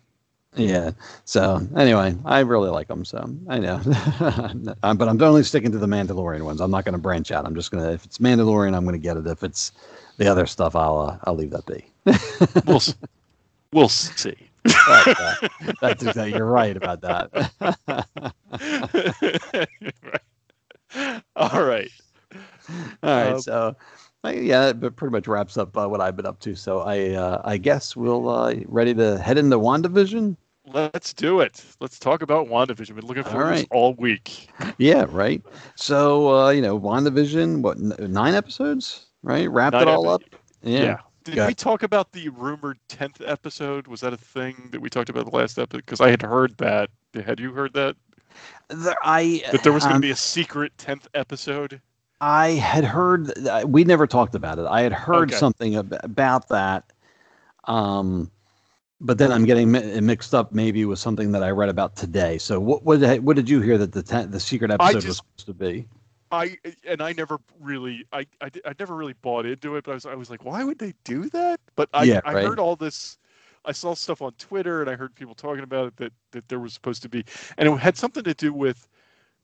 [0.56, 0.92] yeah.
[1.26, 3.04] So anyway, I really like them.
[3.06, 3.82] So I know,
[4.84, 6.62] Um, but I'm only sticking to the Mandalorian ones.
[6.62, 7.46] I'm not going to branch out.
[7.46, 9.26] I'm just gonna if it's Mandalorian, I'm going to get it.
[9.26, 9.72] If it's
[10.18, 11.86] the other stuff, I'll uh, I'll leave that be.
[12.68, 12.82] We'll
[13.74, 14.36] we'll see.
[14.66, 15.36] Uh,
[15.82, 17.30] that's exactly, you're right about that.
[20.04, 21.22] Right.
[21.36, 21.92] All right.
[23.04, 23.34] All right.
[23.34, 23.76] Um, so
[24.26, 26.56] yeah, but pretty much wraps up uh, what I've been up to.
[26.56, 30.36] So I uh, I guess we'll uh, ready to head into WandaVision.
[30.72, 31.66] Let's do it.
[31.80, 32.90] Let's talk about WandaVision.
[32.90, 34.50] We've been looking forward to this all week.
[34.78, 35.42] Yeah, right.
[35.76, 39.50] So uh, you know, WandaVision, what n- nine episodes, right?
[39.50, 40.42] Wrapped Nine it all epi- up.
[40.64, 40.98] Yeah.
[41.30, 43.88] Did Got- we talk about the rumored tenth episode?
[43.88, 45.86] Was that a thing that we talked about the last episode?
[45.86, 46.90] Because I had heard that.
[47.14, 47.96] Had you heard that?
[48.70, 51.82] There, I That there was going to um, be a secret tenth episode?
[52.22, 54.66] I had heard uh, we never talked about it.
[54.66, 55.38] I had heard Okay.
[55.38, 56.92] something ab- about that.
[57.66, 58.30] Um,
[59.02, 62.38] but then I'm getting mi- mixed up maybe with something that I read about today.
[62.38, 65.18] So what what did- what did you hear that the ten, the secret episode was
[65.18, 65.88] supposed to be?
[66.32, 69.96] I and I never really I, I I never really bought into it, but I
[69.96, 71.60] was I was like, why would they do that?
[71.76, 72.36] But I Yeah, I right.
[72.36, 73.18] heard all this.
[73.66, 76.60] I saw stuff on Twitter and I heard people talking about it that that there
[76.60, 77.26] was supposed to be,
[77.58, 78.88] and it had something to do with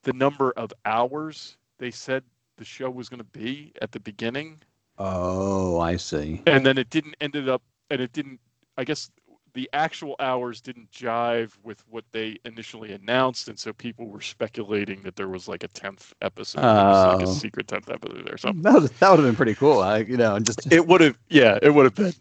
[0.03, 2.23] the number of hours they said
[2.57, 4.61] the show was going to be at the beginning,
[4.97, 6.43] Oh, I see.
[6.45, 8.39] and then it didn't ended up, and it didn't.
[8.77, 9.09] I guess
[9.55, 15.01] the actual hours didn't jive with what they initially announced, and so people were speculating
[15.01, 17.23] that there was like a tenth episode, like Oh.
[17.23, 18.61] a secret tenth episode or something.
[18.61, 19.79] That would, that would have been pretty cool.
[19.79, 22.13] I, you know, and just It would have, yeah, it would have been.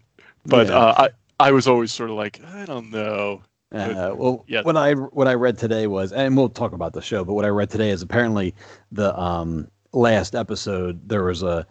[0.47, 0.79] But Yeah.
[0.79, 3.43] uh, I, I was always sort of like, I don't know.
[3.73, 4.63] Uh, well, yeah.
[4.63, 7.45] what I what I read today was, and we'll talk about the show, but what
[7.45, 8.55] I read today is apparently
[8.93, 11.67] the um, last episode there was a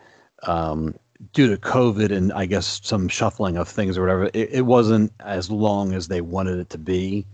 [0.46, 0.96] um,
[1.32, 4.26] due to COVID and I guess some shuffling of things or whatever.
[4.34, 7.26] It, it wasn't as long as they wanted it to be,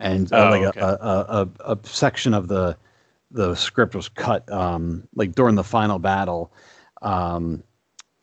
[0.00, 0.80] and uh, Oh, like okay.
[0.80, 2.76] a, a, a, a section of the
[3.30, 6.52] the script was cut um, like during the final battle.
[7.02, 7.62] Um,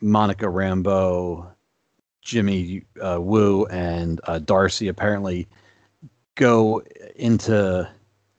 [0.02, 1.48] Monica Rambeau,
[2.22, 5.48] Jimmy uh, Woo, and uh, Darcy apparently
[6.36, 6.82] go
[7.16, 7.90] into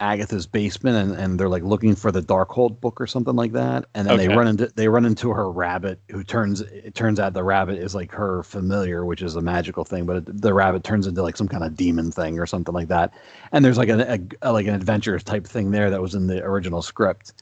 [0.01, 3.85] Agatha's basement and, and they're like looking for the Darkhold book or something like that.
[3.95, 7.33] And then they run into they run into her rabbit who turns it turns out
[7.33, 10.83] the rabbit is like her familiar, which is a magical thing, but it, the rabbit
[10.83, 13.15] turns into like some kind of demon thing or something like that.
[13.53, 16.27] And there's like an a, a- like an adventure type thing there that was in
[16.27, 17.33] the original script.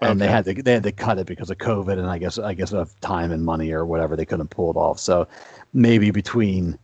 [0.00, 2.38] And they had to they had to cut it because of COVID and I guess
[2.38, 4.98] I guess of time and money or whatever they couldn't pull it off.
[5.00, 5.26] So
[5.72, 6.78] maybe between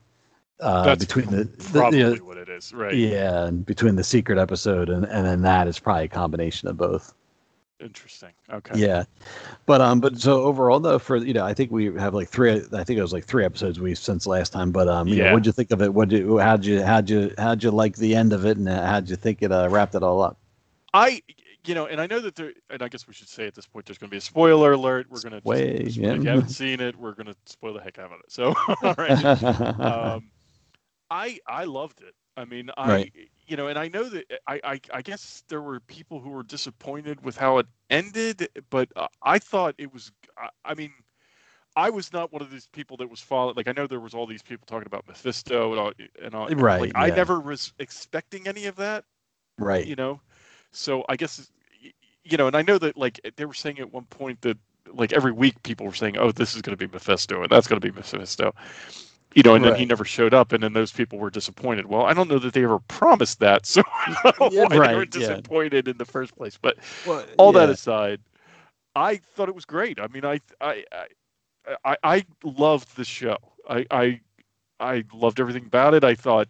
[0.61, 2.95] uh, That's between the, the Probably you know, what it is, right?
[2.95, 6.77] yeah, and between the secret episode and, and then that is probably a combination of
[6.77, 7.15] both.
[7.81, 8.31] Interesting.
[8.53, 8.79] Okay.
[8.79, 9.03] Yeah,
[9.67, 12.63] but um, but so overall though, for you know, I think we have like three.
[12.73, 14.71] I think it was like three episodes we since last time.
[14.71, 15.33] But um, you know, Yeah.
[15.33, 15.93] what'd you think of it?
[15.93, 18.87] What did how'd you how'd you how'd you like the end of it, and uh,
[18.87, 20.39] how'd you think it uh, wrapped it all up?
[20.95, 21.23] I,
[21.65, 23.67] you know, and I know that there, and I guess we should say at this
[23.67, 25.07] point, there's going to be a spoiler alert.
[25.11, 26.15] We're going to, Way, if yeah.
[26.15, 28.31] you haven't seen it, we're going to spoil the heck out of it.
[28.31, 29.25] So, all right.
[29.81, 30.31] um,
[31.13, 32.15] I I loved it.
[32.37, 33.13] I mean, I Right.
[33.47, 36.43] you know, and I know that I, I I guess there were people who were
[36.45, 40.13] disappointed with how it ended, but uh, I thought it was.
[40.39, 40.93] I, I mean,
[41.77, 43.57] I was not one of these people that was following.
[43.57, 46.51] Like I know there was all these people talking about Mephisto and all, and all.
[46.51, 49.05] Right, Like I never was expecting any of that
[49.59, 49.91] right.
[49.91, 50.21] you know
[50.73, 51.51] so i guess
[52.25, 54.59] you know and i know that like they were saying at one point that
[54.93, 57.69] like every week people were saying oh this is going to be mephisto and that's
[57.69, 58.53] going to be mephisto
[59.35, 61.87] you know and then he never showed up and then those people were disappointed.
[61.87, 64.79] Well i don't know that they ever promised that so I don't know Yeah, why
[64.79, 65.41] they were right, yeah.
[65.45, 66.59] disappointed in the first place.
[66.61, 68.21] But Well, all that aside
[68.95, 70.01] i thought it was great.
[70.01, 71.07] I mean i i i,
[71.85, 73.37] I, I loved the show.
[73.69, 74.21] I i
[74.81, 76.05] i loved everything about it.
[76.05, 76.49] I thought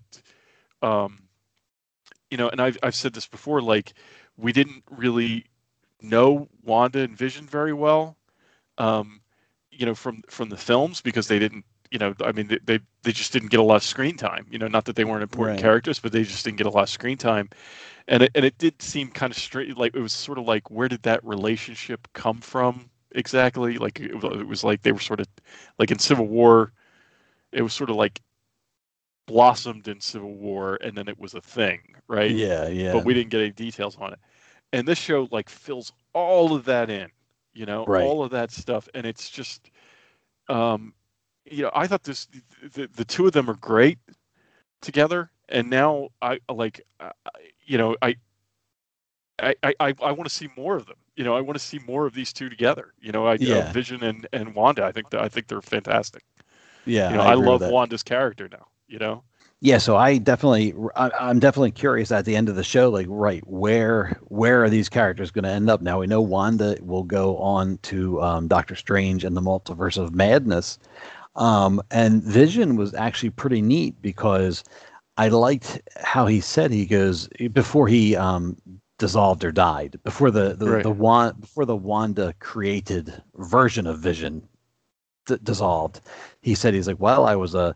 [0.83, 1.29] um
[2.31, 3.93] you know and i've, I've said this before like
[4.37, 5.47] we didn't really
[6.01, 8.17] know wanda and vision very well
[8.79, 9.21] um
[9.71, 12.81] you know from from the films because they didn't you know i mean they they,
[13.05, 15.23] they just didn't get a lot of screen time you know not that they weren't
[15.23, 15.59] important Right.
[15.59, 17.51] characters but they just didn't get a lot of screen time
[18.09, 20.71] and it, and it did seem kind of straight like it was sort of like
[20.71, 25.01] where did that relationship come from exactly like it was, it was like they were
[25.01, 25.29] sort of
[25.79, 26.73] like in civil war
[27.53, 28.21] it was sort of like
[29.27, 32.91] blossomed in civil war and then it was a thing right Yeah, yeah.
[32.91, 34.19] but we didn't get any details on it
[34.73, 37.09] and this show like fills all of that in
[37.55, 37.95] you know Right.
[37.95, 39.71] all of that stuff and it's just
[40.49, 40.95] um
[41.45, 42.29] you know i thought this
[42.75, 43.99] the, the two of them are great
[44.81, 47.31] together and now i like I, I-
[47.67, 48.17] you know i
[49.41, 50.97] i i, I, I want to see more of them.
[51.17, 52.95] You know i want to see more of these two together.
[53.01, 53.73] You know i uh, Yeah.
[53.73, 56.25] vision and and wanda i think that i think they're fantastic.
[56.85, 59.25] Yeah, you know i, with love wanda's character now you know?
[59.61, 63.07] Yeah, so I definitely, I, I'm definitely curious at the end of the show, like,
[63.09, 65.81] right, where where are these characters going to end up?
[65.81, 70.15] Now we know Wanda will go on to um, Doctor Strange and the Multiverse of
[70.15, 70.79] Madness,
[71.35, 74.65] um, and Vision was actually pretty neat because
[75.17, 78.57] I liked how he said he goes before he um,
[78.99, 80.83] dissolved or died, before the the, Right.
[80.83, 84.47] the Wan, before the Wanda created version of Vision
[85.27, 86.01] d- dissolved.
[86.41, 87.75] He said he's like, well, I was a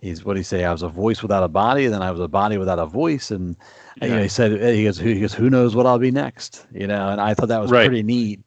[0.00, 0.64] he's what did he say?
[0.64, 2.86] I was a voice without a body, and then I was a body without a
[2.86, 3.56] voice, and,
[4.00, 6.10] and, you know, he said he goes, who, he goes, who knows what I'll be
[6.10, 7.08] next, you know?
[7.08, 7.86] And I thought that was Right.
[7.86, 8.40] pretty neat.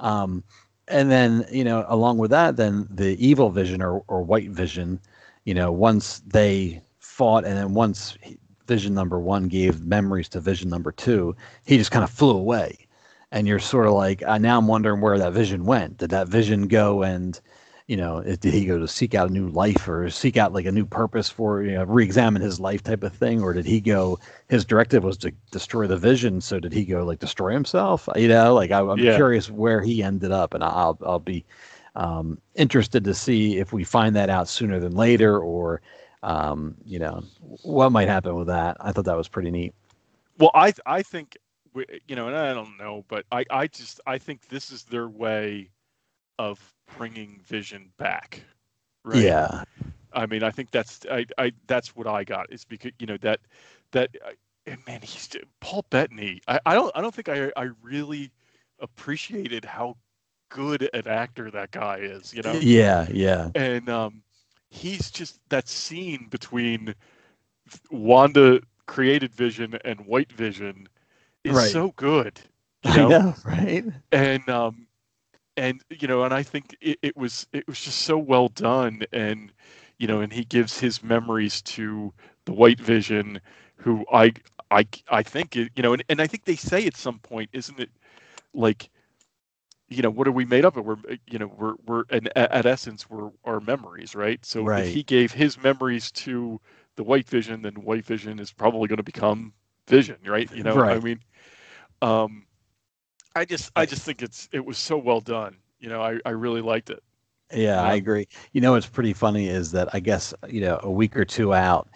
[0.00, 0.44] Um,
[0.90, 5.00] and then you know, along with that, then the evil vision or or white vision,
[5.44, 8.16] you know, once they fought, and then once
[8.68, 12.86] Vision number one gave memories to Vision number two, he just kind of flew away.
[13.32, 15.98] And you're sort of like uh, now i'm wondering where that vision went.
[15.98, 17.40] Did that vision go and
[17.88, 20.66] you know did he go to seek out a new life or seek out like
[20.66, 23.42] a new purpose for you know re-examine his life type of thing?
[23.42, 27.04] Or did he go his directive was to destroy the vision so did he go
[27.04, 28.08] like destroy himself?
[28.16, 29.08] You know like I, i'm Yeah.
[29.08, 31.44] curious where he ended up and i'll i'll be
[31.96, 35.80] um, interested to see if we find that out sooner than later or
[36.22, 37.24] um, you know
[37.62, 38.76] what might happen with that.
[38.80, 39.74] I thought that was pretty neat.
[40.38, 41.36] Well, I I think
[41.74, 44.84] we- you know, and I don't know, but I I just I think this is
[44.84, 45.70] their way
[46.38, 48.44] of bringing Vision back.
[49.04, 49.36] Right?
[49.36, 49.64] yeah
[50.12, 53.18] I mean, I think that's I, I that's what I got is because you know
[53.18, 53.40] that
[53.92, 55.28] that uh, man, he's
[55.60, 56.40] Paul Bettany.
[56.48, 58.32] I, I don't I don't think I I really
[58.80, 59.96] appreciated how
[60.50, 62.32] good an actor that guy is.
[62.34, 64.22] You know, yeah yeah and um,
[64.70, 66.94] he's just that scene between
[67.90, 70.88] Wanda created Vision and White Vision
[71.44, 71.60] is Right.
[71.60, 72.40] so good.
[72.82, 73.18] You i know?
[73.18, 74.87] know right and um
[75.58, 79.02] and you know and i think it, it was it was just so well done
[79.12, 79.52] and
[79.98, 82.14] you know and he gives his memories to
[82.46, 83.40] the white vision
[83.78, 84.32] who i
[84.70, 87.50] i i think it, you know and, and i think they say at some point
[87.52, 87.90] isn't it
[88.54, 88.90] like
[89.88, 90.86] you know what are we made up of?
[90.86, 94.44] We're you know we're we're and at essence we're our memories right?
[94.44, 94.84] So Right.
[94.84, 96.60] if he gave his memories to
[96.96, 99.54] the white vision then white vision is probably going to become
[99.88, 100.50] vision right?
[100.52, 101.20] You know i mean?
[102.02, 102.47] Um
[103.38, 105.56] i just i just think it's it was so well done.
[105.78, 107.02] You know i i really liked it.
[107.52, 108.28] Yeah, I agree.
[108.52, 111.54] You know what's pretty funny is that I guess, you know, a week or two
[111.54, 111.88] out,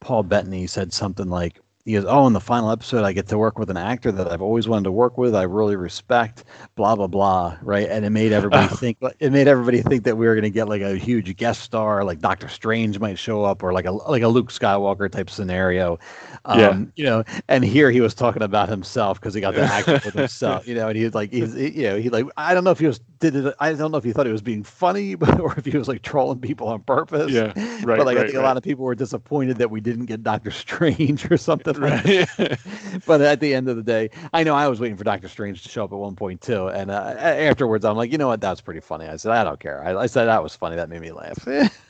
[0.00, 3.38] Paul Bettany said something like, he goes, Oh, in the final episode, I get to
[3.38, 5.34] work with an actor that I've always wanted to work with.
[5.34, 6.44] I really respect,
[6.76, 7.56] blah, blah, blah.
[7.60, 7.88] Right.
[7.88, 10.68] And it made everybody think, it made everybody think that we were going to get
[10.68, 14.22] like a huge guest star, like Doctor Strange might show up or like a, like
[14.22, 15.98] a Luke Skywalker type scenario.
[16.44, 16.84] Um, Yeah.
[16.94, 20.04] You know, and here he was talking about himself because he got to act with
[20.14, 22.62] himself, you know, and he was like, he's, he- you know, he like, I don't
[22.64, 24.64] know if he was, did it, I don't know if he thought he was being
[24.64, 27.32] funny, but, or if he was like trolling people on purpose.
[27.32, 29.80] Yeah, right, But like, I right, think a lot of people were disappointed that we
[29.80, 32.58] didn't get Doctor Strange or something like right
[33.06, 35.62] but at the end of the day, I know I was waiting for Doctor Strange
[35.62, 38.40] to show up at one point too, and uh, afterwards I'm like, you know what,
[38.40, 39.06] that's pretty funny.
[39.06, 39.84] I said, I don't care.
[39.84, 40.76] I, I said that was funny.
[40.76, 41.46] That made me laugh.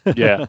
[0.14, 0.46] yeah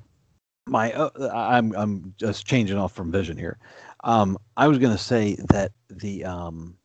[0.67, 3.57] My, uh, I'm I'm just changing off from Vision here.
[4.03, 6.77] Um, I was gonna say that the um,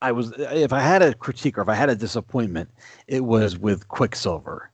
[0.00, 2.70] I was if I had a critique or if I had a disappointment,
[3.06, 4.70] it was with Quicksilver,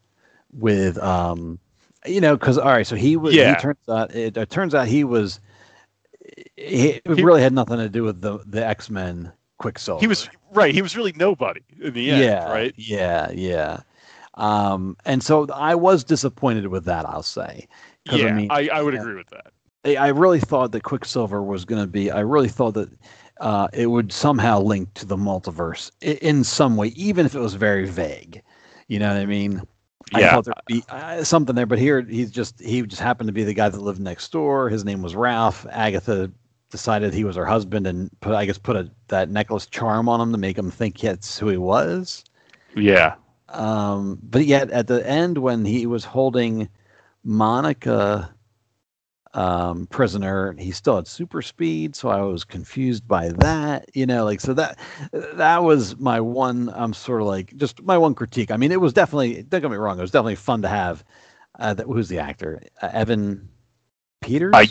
[0.53, 1.59] with um,
[2.07, 3.35] you know, because all right, so he was.
[3.35, 3.55] Yeah.
[3.55, 5.41] He turns out it, it turns out he was.
[6.57, 10.01] It He- really had nothing to do with the the X Men Quicksilver.
[10.01, 13.81] he was right he was really nobody in the end yeah, right Yeah, yeah.
[14.35, 17.07] Um, and so I was disappointed with that.
[17.09, 17.69] I'll say.
[18.11, 19.01] yeah I mean, I, I would yeah.
[19.01, 19.53] agree with that
[19.85, 22.11] I I really thought that Quicksilver was going to be.
[22.11, 22.91] I really thought that
[23.40, 27.55] uh, it would somehow link to the multiverse in some way, even if it was
[27.55, 28.42] very vague.
[28.88, 29.62] You know what I mean?
[30.12, 30.29] I Yeah.
[30.29, 33.44] thought there'd be uh, something there, but here he's just he just happened to be
[33.44, 34.68] the guy that lived next door.
[34.68, 35.66] His name was Ralph.
[35.70, 36.31] Agatha
[36.70, 40.20] decided he was her husband and put I guess put a that necklace charm on
[40.20, 42.25] him to make him think that's who he was.
[42.77, 43.14] yeah
[43.49, 46.68] Um, but yet at the end, when he was holding
[47.23, 48.35] Monica
[49.35, 51.94] um, prisoner, he still had super speed.
[51.97, 53.88] So I was confused by that.
[53.94, 54.79] You know, like so that
[55.12, 56.70] that was my one.
[56.75, 58.51] I'm sort of like just my one critique.
[58.51, 59.99] I mean, it was definitely don't get me wrong.
[59.99, 61.05] It was definitely fun to have.
[61.59, 62.61] Uh, that who's the actor?
[62.83, 63.49] Uh, Evan
[64.20, 64.53] Peters.
[64.55, 64.68] I-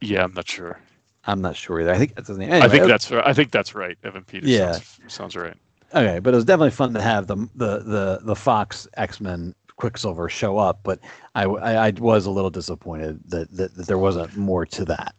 [0.00, 0.78] yeah i'm not sure
[1.24, 1.90] I'm not sure either.
[1.92, 2.52] I think that's his name.
[2.52, 4.72] i think that's right i think that's right evan peters Yeah.
[4.72, 5.56] sounds, sounds right
[5.94, 9.54] Okay, but it was definitely fun to have the the the, the Fox X Men
[9.78, 10.80] Quicksilver show up.
[10.82, 11.00] But
[11.34, 15.14] I, I I was a little disappointed that, that that there wasn't more to that.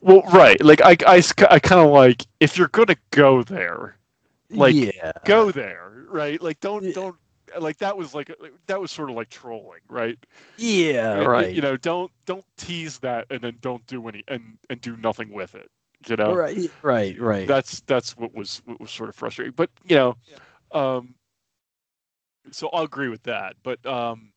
[0.00, 3.96] well right like i i, I kind of like if you're gonna go there
[4.50, 6.92] like yeah, go there right like don't Yeah.
[6.94, 7.16] don't
[7.60, 8.30] like that was like
[8.66, 10.18] that was sort of like trolling right
[10.56, 14.56] yeah, Y- right, you know don't don't tease that and then don't do any and
[14.70, 15.70] and do nothing with it
[16.08, 17.46] you know right, right, right.
[17.46, 20.16] that's that's what was what was sort of frustrating but you know
[20.72, 21.14] um
[22.50, 24.32] so i'll agree with that but um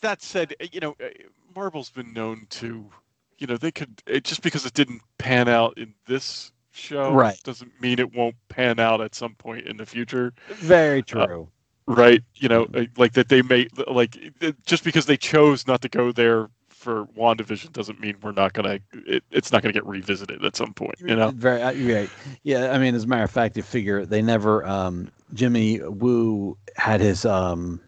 [0.00, 1.08] that said uh, you know uh,
[1.54, 2.90] marvel's been known to
[3.38, 7.42] you know they could it, just because it didn't pan out in this show Right.
[7.44, 11.48] doesn't mean it won't pan out at some point in the future Very true.
[11.86, 12.22] right?
[12.34, 15.88] You know, uh, like that they may like uh, just because they chose not to
[15.88, 16.48] go there
[16.86, 20.72] for WandaVision doesn't mean we're not gonna it, it's not gonna get revisited at some
[20.72, 20.94] point.
[21.00, 22.10] You know, Very uh, right.
[22.44, 24.64] Yeah, I mean, as a matter of fact, you figure they never.
[24.66, 27.80] Um, Jimmy Woo had his um,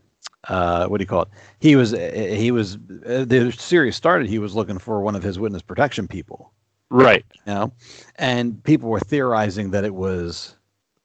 [0.49, 1.28] uh, what do you call it?
[1.61, 2.74] He was uh, he was
[3.07, 4.28] uh, the series started.
[4.28, 6.53] He was looking for one of his witness protection people.
[6.90, 7.24] right?
[7.46, 7.72] you know
[8.16, 10.57] and people were theorizing that it was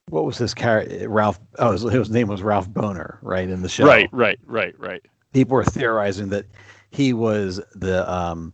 [0.10, 3.70] what was his character ralph oh his, his name was ralph Bohner right in the
[3.70, 5.06] show Right, right, right, right.
[5.34, 6.46] people were theorizing that
[6.94, 8.54] he was the um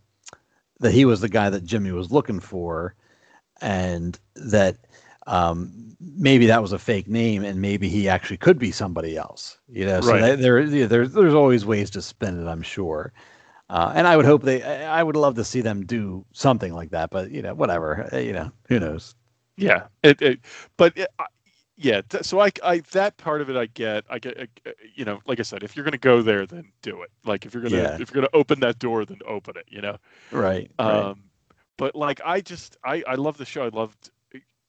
[0.79, 2.95] that he was the guy that jimmy was looking for
[3.61, 4.77] and that
[5.27, 9.59] um maybe that was a fake name and maybe he actually could be somebody else
[9.69, 10.35] you know so Right.
[10.35, 13.13] there yeah, there's there's always ways to spin it i'm sure
[13.69, 14.63] uh, and I would hope they.
[14.63, 18.09] I would love to see them do something like that, but you know, whatever.
[18.13, 19.15] You know, who knows?
[19.57, 20.39] Yeah, it, it
[20.77, 21.09] but it,
[21.79, 22.01] yeah.
[22.21, 24.03] So I, I that part of it I get.
[24.09, 24.37] I get.
[24.65, 27.09] uh, You know, like I said, if you're gonna go there, then do it.
[27.25, 27.93] Like if you're gonna Yeah.
[27.99, 29.65] if you're gonna open that door, then open it.
[29.69, 29.97] You know.
[30.31, 30.69] Right.
[30.77, 30.85] right.
[31.09, 31.23] Um,
[31.77, 33.63] but like I just I I love the show.
[33.63, 34.11] I loved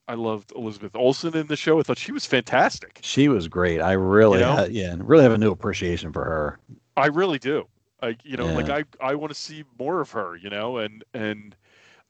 [0.08, 1.78] I loved Elizabeth Olsen in the show.
[1.78, 2.98] I thought she was fantastic.
[3.02, 3.80] She was great.
[3.80, 4.56] I really, You know?
[4.56, 6.58] ha- yeah, really have a new appreciation for her.
[6.96, 7.66] I really do.
[8.02, 10.36] I you know like I I want to see more of her.
[10.36, 11.54] You know, and and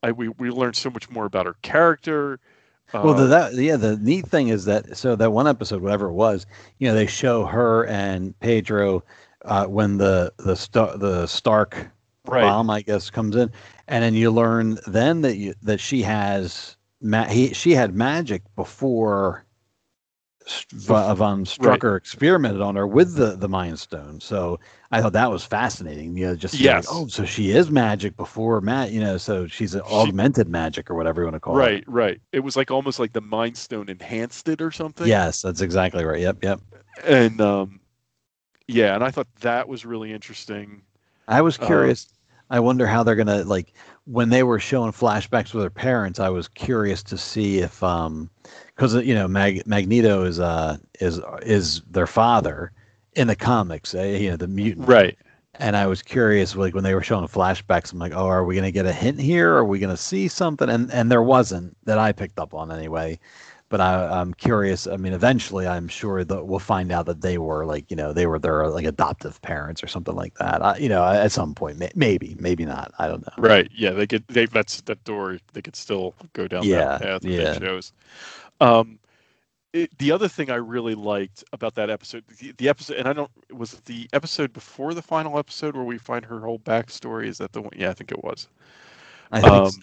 [0.02, 2.38] I we we learned so much more about her character.
[3.02, 6.06] Well, the, Uh, that yeah, the neat thing is that so that one episode, whatever
[6.08, 6.46] it was,
[6.78, 9.02] you know, they show her and Pietro
[9.44, 11.88] uh, when the the star the Stark
[12.24, 12.40] Right.
[12.40, 13.50] bomb, I guess, comes in,
[13.88, 18.42] and then you learn then that you that she has ma- he she had magic
[18.56, 19.44] before.
[20.72, 24.58] Von Strucker experimented on her with the the Mind Stone, so
[24.90, 26.16] I thought that was fascinating.
[26.16, 28.90] You know, just be like, oh, so she is magic before Matt.
[28.90, 31.60] You know, so she's an augmented magic or whatever you want to call it.
[31.60, 32.20] Right, right.
[32.32, 35.06] It was like almost like the Mind Stone enhanced it or something.
[35.06, 36.20] Yes, that's exactly right.
[36.20, 36.60] Yep, yep.
[37.04, 37.80] And um,
[38.66, 40.82] yeah, and I thought that was really interesting.
[41.28, 42.08] I was Uh, curious.
[42.50, 43.72] I wonder how they're gonna like
[44.10, 46.18] when they were showing flashbacks with their parents.
[46.18, 48.28] I was curious to see if um
[48.74, 52.72] because you know Mag- Magneto is uh is is their father
[53.14, 53.94] in the comics.
[53.94, 54.88] Uh, you know the mutant.
[54.88, 55.16] Right.
[55.54, 58.56] And I was curious, like when they were showing flashbacks, I'm like, oh, are we
[58.56, 59.54] gonna get a hint here?
[59.54, 60.68] Are we gonna see something?
[60.68, 63.18] And and there wasn't that I picked up on anyway.
[63.70, 64.86] But I, I'm curious.
[64.88, 68.12] I mean, eventually, I'm sure that we'll find out that they were like, you know,
[68.12, 70.62] they were their like adoptive parents or something like that.
[70.62, 72.92] I, you know, at some point, may, maybe, maybe not.
[72.98, 73.34] I don't know.
[73.38, 73.68] Right.
[73.74, 77.22] Yeah, they could they that's that door they could still go down Yeah, that path
[77.22, 77.36] yeah.
[77.36, 77.92] they chose.
[78.60, 78.98] Um
[79.72, 83.12] it, the other thing I really liked about that episode, the, the episode, and I
[83.12, 87.26] don't, was it the episode before the final episode where we find her whole backstory?
[87.26, 87.72] Is that the one?
[87.76, 88.48] Yeah, I think it was.
[89.32, 89.80] I think Um, s-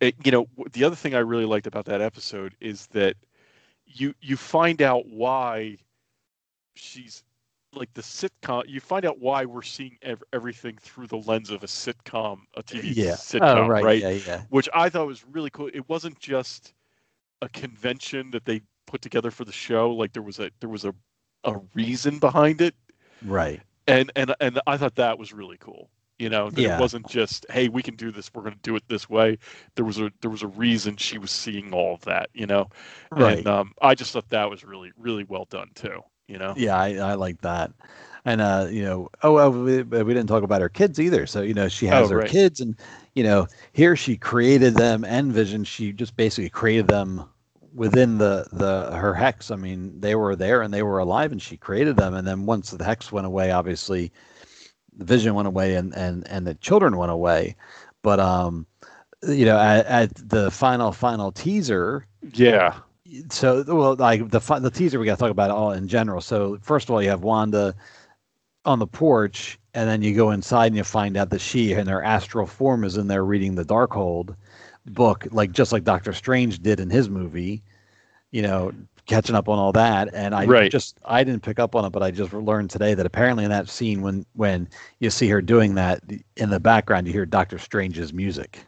[0.00, 3.16] it, you know, the other thing I really liked about that episode is that
[3.86, 5.78] you you find out why
[6.74, 7.22] she's
[7.72, 8.64] like the sitcom.
[8.68, 12.62] You find out why we're seeing ev- everything through the lens of a sitcom, a
[12.62, 13.12] TV yeah.
[13.12, 13.84] sitcom, oh, right.
[13.84, 14.02] right?
[14.02, 14.42] Yeah, yeah.
[14.50, 15.68] Which I thought was really cool.
[15.72, 16.72] It wasn't just
[17.42, 19.90] a convention that they put together for the show.
[19.92, 20.94] Like there was a there was a
[21.44, 22.74] a reason behind it,
[23.24, 23.60] Right.
[23.86, 25.90] and and and I thought that was really cool.
[26.18, 26.66] You know, that Yeah.
[26.66, 28.30] it wasn't just hey, we can do this.
[28.34, 29.38] We're going to do it this way.
[29.76, 32.30] There was a there was a reason she was seeing all of that.
[32.34, 32.68] You know,
[33.10, 33.16] Right.
[33.16, 36.02] and um, I just thought that was really really well done too.
[36.28, 37.72] You know, Yeah, I, I like that.
[38.24, 41.26] And uh, you know, oh well, we, we didn't talk about her kids either.
[41.26, 42.22] So you know, she has Oh, her right.
[42.22, 42.76] kids, and
[43.14, 45.64] you know, here she created them and Vision.
[45.64, 47.28] She just basically created them
[47.74, 49.50] within the the her hex.
[49.50, 52.14] I mean, they were there and they were alive, and she created them.
[52.14, 54.10] And then once the hex went away, obviously,
[54.96, 57.56] the Vision went away, and and and the children went away.
[58.02, 58.66] But um,
[59.22, 62.78] you know, at, at the final final teaser, yeah,
[63.30, 66.20] so well like the the teaser we got to talk about it all in general
[66.20, 67.74] so first of all you have wanda
[68.64, 71.86] on the porch and then you go inside and you find out that she in
[71.86, 74.34] her astral form is in there reading the darkhold
[74.86, 77.62] book like just like doctor strange did in his movie
[78.30, 78.72] you know
[79.06, 80.68] catching up on all that and i Right.
[80.68, 83.50] just i didn't pick up on it but i just learned today that apparently in
[83.50, 84.68] that scene when when
[85.00, 86.00] you see her doing that
[86.36, 88.64] in the background you hear doctor strange's music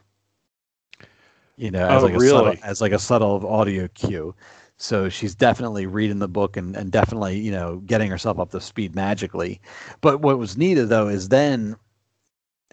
[1.57, 2.63] you know as Oh, like a subtle, really?
[2.63, 4.35] as like a subtle audio cue
[4.77, 8.61] so she's definitely reading the book and, and definitely you know getting herself up to
[8.61, 9.59] speed magically
[10.01, 11.75] but what was needed though is then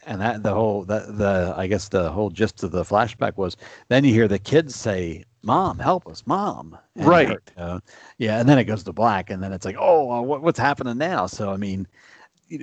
[0.07, 3.57] and that the whole that the i guess the whole gist of the flashback was
[3.89, 6.79] then you hear the kids say mom help us mom.
[6.97, 7.39] And Right.
[7.59, 7.81] you
[8.19, 10.59] yeah and then it goes to black and then it's like oh uh, what, what's
[10.59, 11.27] happening now?
[11.27, 11.87] So i mean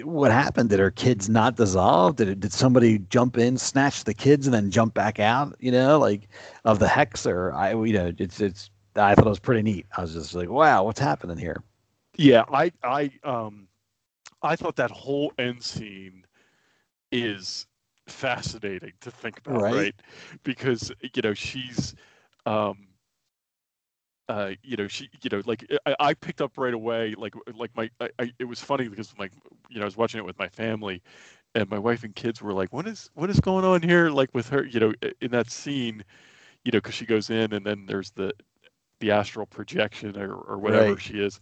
[0.04, 0.70] what happened?
[0.70, 2.16] Did her kids not dissolve?
[2.16, 5.72] Did it, did somebody jump in snatch the kids and then jump back out you
[5.72, 6.28] know like
[6.66, 7.26] of the hex?
[7.28, 9.86] Or i you know it's it's i thought it was pretty neat.
[9.98, 11.64] I was just like wow what's happening here?
[12.18, 13.68] Yeah, I I um
[14.42, 16.26] I thought that whole end scene
[17.12, 17.68] is
[18.08, 19.72] fascinating to think about, Right.
[19.72, 19.96] right?
[20.44, 21.96] Because you know she's
[22.46, 22.88] um
[24.30, 27.76] uh you know she you know like I, I picked up right away like like
[27.76, 29.32] my I, I it was funny because like
[29.70, 31.02] you know I was watching it with my family
[31.56, 34.30] and my wife and kids were like what is what is going on here like
[34.34, 36.04] with her you know in that scene
[36.64, 38.32] you know because she goes in and then there's the
[39.00, 40.98] the astral projection or, or whatever Right.
[40.98, 41.40] she is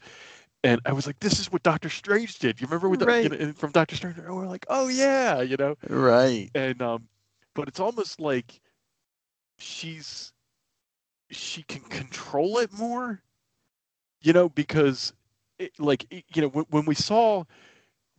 [0.64, 3.22] and I was like, "This is what Doctor Strange did." You remember with the, Right.
[3.22, 4.18] you know, from Doctor Strange?
[4.18, 5.76] And we're like, "Oh yeah," you know.
[5.90, 6.52] Right.
[6.54, 7.08] And um,
[7.56, 8.62] but it's almost like
[9.58, 10.34] she's
[11.30, 13.22] she can control it more,
[14.22, 15.14] you know, because
[15.60, 17.46] it, like it- you know when, when we saw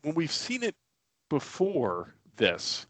[0.03, 0.77] when we've seen it
[1.29, 2.87] before this,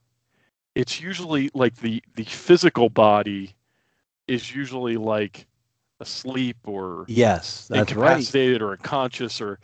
[0.75, 3.55] it's usually like the the physical body
[4.27, 5.47] is usually like
[6.01, 8.29] asleep or Yes, that's right.
[8.31, 9.59] incapacitated or unconscious or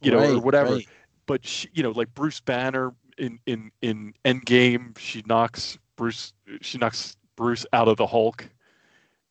[0.00, 0.88] you know or whatever right.
[1.26, 6.78] but she, you know like bruce banner in in in endgame she knocks bruce she
[6.78, 8.48] knocks bruce out of the hulk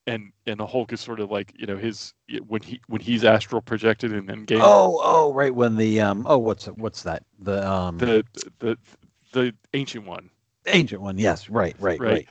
[0.10, 2.14] and and the hulk is sort of like you know his
[2.48, 5.54] when he when he's astral projected in endgame Oh, oh, right.
[5.54, 7.24] When the um, oh, what's what's that?
[7.40, 8.26] The um, the
[8.60, 8.78] the
[9.32, 10.30] the ancient one
[10.68, 11.18] ancient one.
[11.18, 12.10] Yes, right, right, right.
[12.12, 12.30] right,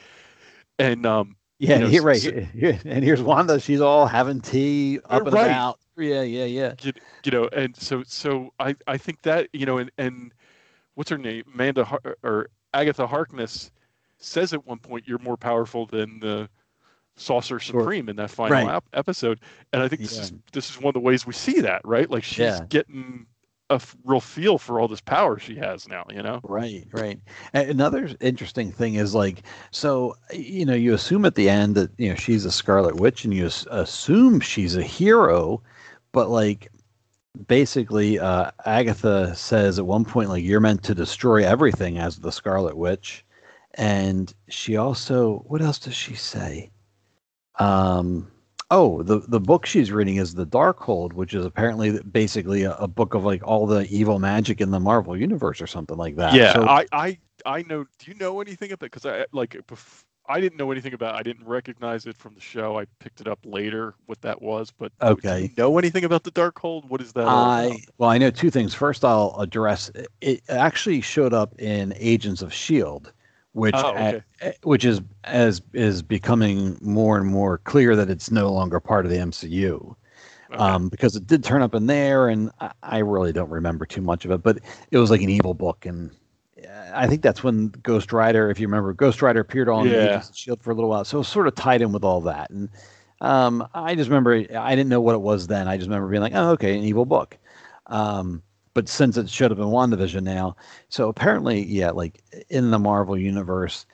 [0.78, 2.20] and um Yeah, you know, here, right.
[2.20, 3.60] so- here- and here's Wanda.
[3.60, 5.46] She's all having tea, up and Right.
[5.46, 5.78] about.
[5.96, 6.74] Yeah, yeah, yeah.
[6.82, 6.92] you,
[7.24, 10.32] you know and so so i i think that you know and and
[10.94, 13.72] what's her name amanda Har- or agatha harkness
[14.18, 16.48] says at one point you're more powerful than the
[17.18, 17.80] sorcerer Sure.
[17.80, 18.76] supreme in that final Right.
[18.76, 19.40] ep- episode
[19.72, 20.22] and i think this Yeah.
[20.22, 22.60] is this is one of the ways we see that right like she's Yeah.
[22.68, 23.26] getting
[23.70, 27.20] a f- real feel for all this power she has now you know Right, right.
[27.52, 29.42] Another interesting thing is like,
[29.72, 33.24] so you know, you assume at the end that you know she's a Scarlet Witch,
[33.26, 35.60] and you as- assume she's a hero,
[36.12, 36.70] but like,
[37.46, 42.32] basically, uh, Agatha says at one point like you're meant to destroy everything as the
[42.32, 43.24] Scarlet Witch,
[43.74, 46.70] and she also what else does she say?
[47.58, 48.30] Um.
[48.70, 52.86] Oh, the the book she's reading is the Darkhold, which is apparently basically a, a
[52.86, 56.34] book of like all the evil magic in the Marvel universe or something like that.
[56.34, 58.92] yeah So- i i i know do you know anything about it?
[58.92, 62.40] because i like bef- i didn't know anything about i didn't recognize it from the
[62.42, 65.42] show i picked it up later what that was but do Okay.
[65.44, 68.74] you know anything about the Darkhold what is that I well, I know two things.
[68.74, 70.42] First, I'll address it, it.
[70.50, 73.12] Actually, showed up in Agents of Shield,
[73.58, 74.22] which Oh, okay.
[74.40, 79.04] eh, which is as is becoming more and more clear that it's no longer part
[79.04, 79.94] of the MCU.
[80.50, 80.56] Okay.
[80.56, 84.00] Um, because it did turn up in there, and I, I really don't remember too
[84.00, 84.58] much of it, but
[84.90, 86.10] it was like an evil book, and
[86.66, 90.16] uh, I think that's when Ghost Rider, if you remember, Ghost Rider appeared on Yeah.
[90.16, 92.22] Of Shield for a little while, so it was sort of tied in with all
[92.22, 92.70] that, and
[93.20, 95.68] um, I just remember I didn't know what it was then.
[95.68, 97.36] I just remember being like, oh, okay, an evil book.
[97.88, 98.42] Um,
[98.74, 100.56] but since it showed up in WandaVision now,
[100.88, 103.86] so apparently, yeah, like in the Marvel universe,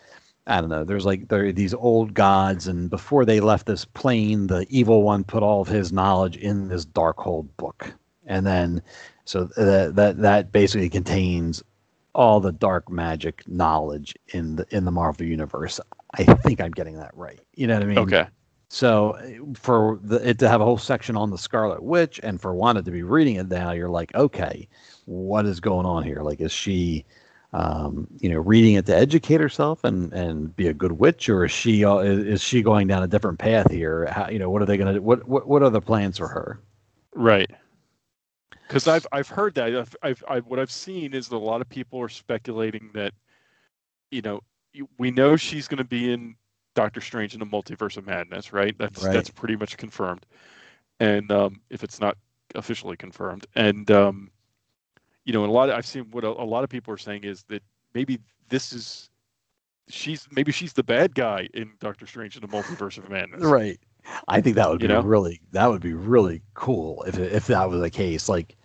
[0.47, 0.85] I don't know.
[0.85, 5.03] There's like there are these old gods, and before they left this plane, the evil
[5.03, 7.95] one put all of his knowledge in this Darkhold book,
[8.27, 8.83] and then
[9.25, 11.63] so that that that basically contains
[12.15, 15.81] all the dark magic knowledge in the in the Marvel universe.
[16.15, 17.41] I think I'm getting that right.
[17.55, 17.99] You know what I mean?
[17.99, 18.27] okay
[18.75, 19.17] So
[19.55, 22.83] for the, it to have a whole section on the Scarlet Witch, and for Wanda
[22.83, 24.69] to be reading it now, you're like, okay,
[25.05, 26.23] what is going on here?
[26.23, 27.05] Like, is she,
[27.53, 31.45] um, you know, reading it to educate herself and and be a good witch, or
[31.45, 34.07] is she uh, is, she going down a different path here?
[34.11, 36.27] How, you know, what are they going to what what what are the plans for
[36.27, 36.59] her?
[37.15, 37.53] Right.
[38.67, 41.61] Because I've I've heard that I've, I've I've what I've seen is that a lot
[41.61, 43.13] of people are speculating that,
[44.11, 44.41] you know,
[44.99, 46.35] we know she's going to be in
[46.75, 48.77] Doctor Strange in the Multiverse of Madness, right?
[48.79, 49.13] That's Right.
[49.13, 50.27] that's pretty much confirmed,
[51.01, 52.17] and um, if it's not
[52.55, 54.31] officially confirmed, and um,
[55.25, 56.99] you know, and a lot of, I've seen what a, a lot of people are
[56.99, 57.63] saying is that
[57.95, 58.19] maybe
[58.49, 59.11] this is
[59.89, 63.79] she's maybe she's the bad guy in Doctor Strange in the Multiverse of Madness, Right.
[64.29, 65.01] I think that would You be know?
[65.01, 68.29] really that would be really cool if if that was the case.
[68.29, 68.57] Like,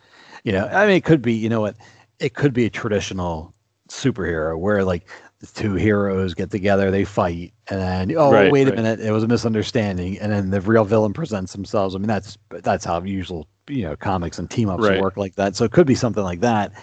[0.43, 1.34] you know, I mean, it could be.
[1.34, 1.76] You know what?
[2.20, 3.53] It could be a traditional
[3.89, 5.07] superhero where like
[5.40, 8.74] the two heroes get together, they fight, and then oh Right, wait a right.
[8.74, 11.96] minute, it was a misunderstanding, and then the real villain presents themselves.
[11.96, 14.92] I mean, that's that's how usual you know comics and team ups Right.
[14.92, 15.56] work like that.
[15.56, 16.74] So it could be something like that,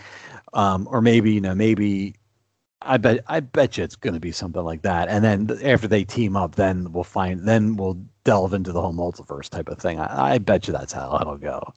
[0.54, 2.14] um, or maybe you know maybe
[2.82, 5.08] I bet I bet you it's going to be something like that.
[5.08, 8.94] And then after they team up, then we'll find then we'll delve into the whole
[8.94, 9.98] multiverse type of thing.
[10.00, 11.72] I, I bet you that's how it'll go.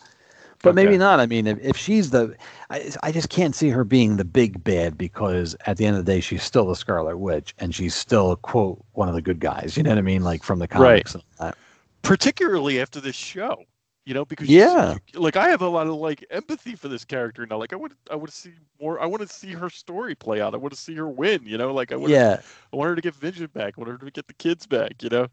[0.62, 1.20] But maybe not.
[1.20, 2.36] I mean, if, if she's the,
[2.70, 6.06] I, I just can't see her being the big bad because at the end of
[6.06, 9.40] the day, she's still the Scarlet Witch and she's still quote one of the good
[9.40, 9.78] guys.
[9.78, 10.24] You know what I mean?
[10.24, 11.14] Like from the comics.
[11.16, 11.56] and that.
[12.02, 13.64] particularly after this show.
[14.06, 14.96] you know, because Yeah.
[15.14, 17.58] like I have a lot of like empathy for this character now.
[17.58, 19.00] Like I would, I would see more.
[19.00, 20.56] I want to see her story play out.
[20.56, 21.42] I want to see her win.
[21.46, 22.40] You know, like I want, Yeah.
[22.74, 23.76] I want her to get Vision back.
[23.78, 25.04] I want her to get the kids back.
[25.04, 25.28] You know,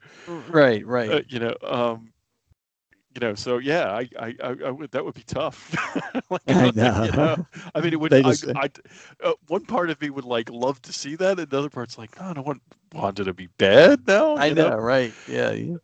[0.50, 0.84] Right.
[0.86, 1.10] Right.
[1.10, 2.12] uh, you know, um,
[3.16, 3.34] you know.
[3.34, 4.90] So yeah, I, I, I, I would.
[4.92, 5.74] That would be tough.
[6.30, 7.04] like, I know.
[7.04, 7.46] You know?
[7.74, 8.12] I mean, it would.
[8.12, 8.70] They I, I,
[9.24, 11.98] uh, one part of me would like love to see that, and the other part's
[11.98, 12.62] like, no, I don't want
[12.92, 14.36] Wanda to be bad now.
[14.36, 14.76] I you know.
[14.76, 15.14] Right.
[15.26, 15.50] Yeah.
[15.52, 15.76] yeah.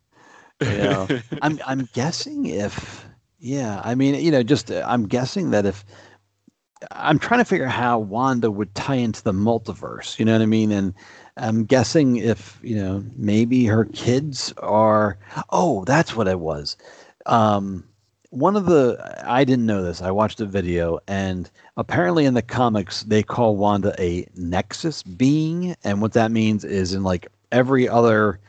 [0.61, 1.07] Yeah.
[1.41, 3.05] I'm I'm guessing if
[3.39, 5.83] yeah, I mean, you know, just uh, I'm guessing that if
[6.91, 10.41] I'm trying to figure out how Wanda would tie into the multiverse, you know what
[10.41, 10.71] I mean?
[10.71, 10.93] And
[11.37, 15.17] I'm guessing if, you know, maybe her kids are
[15.49, 16.77] oh, that's what it was.
[17.25, 17.85] Um
[18.29, 20.01] one of the I didn't know this.
[20.01, 25.75] I watched a video and apparently in the comics they call Wanda a nexus being
[25.83, 28.39] and what that means is in like every other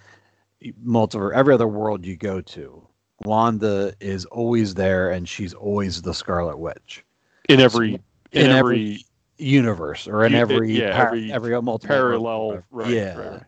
[0.83, 2.87] multiverse every other world you go to
[3.25, 7.05] Wanda is always there and she's always the Scarlet Witch
[7.49, 8.01] in every, in,
[8.33, 8.57] in every,
[8.95, 9.05] every
[9.37, 12.91] universe or in You- every yeah, par- every every multiple parallel, right?
[12.91, 13.17] yeah.
[13.19, 13.43] right, right.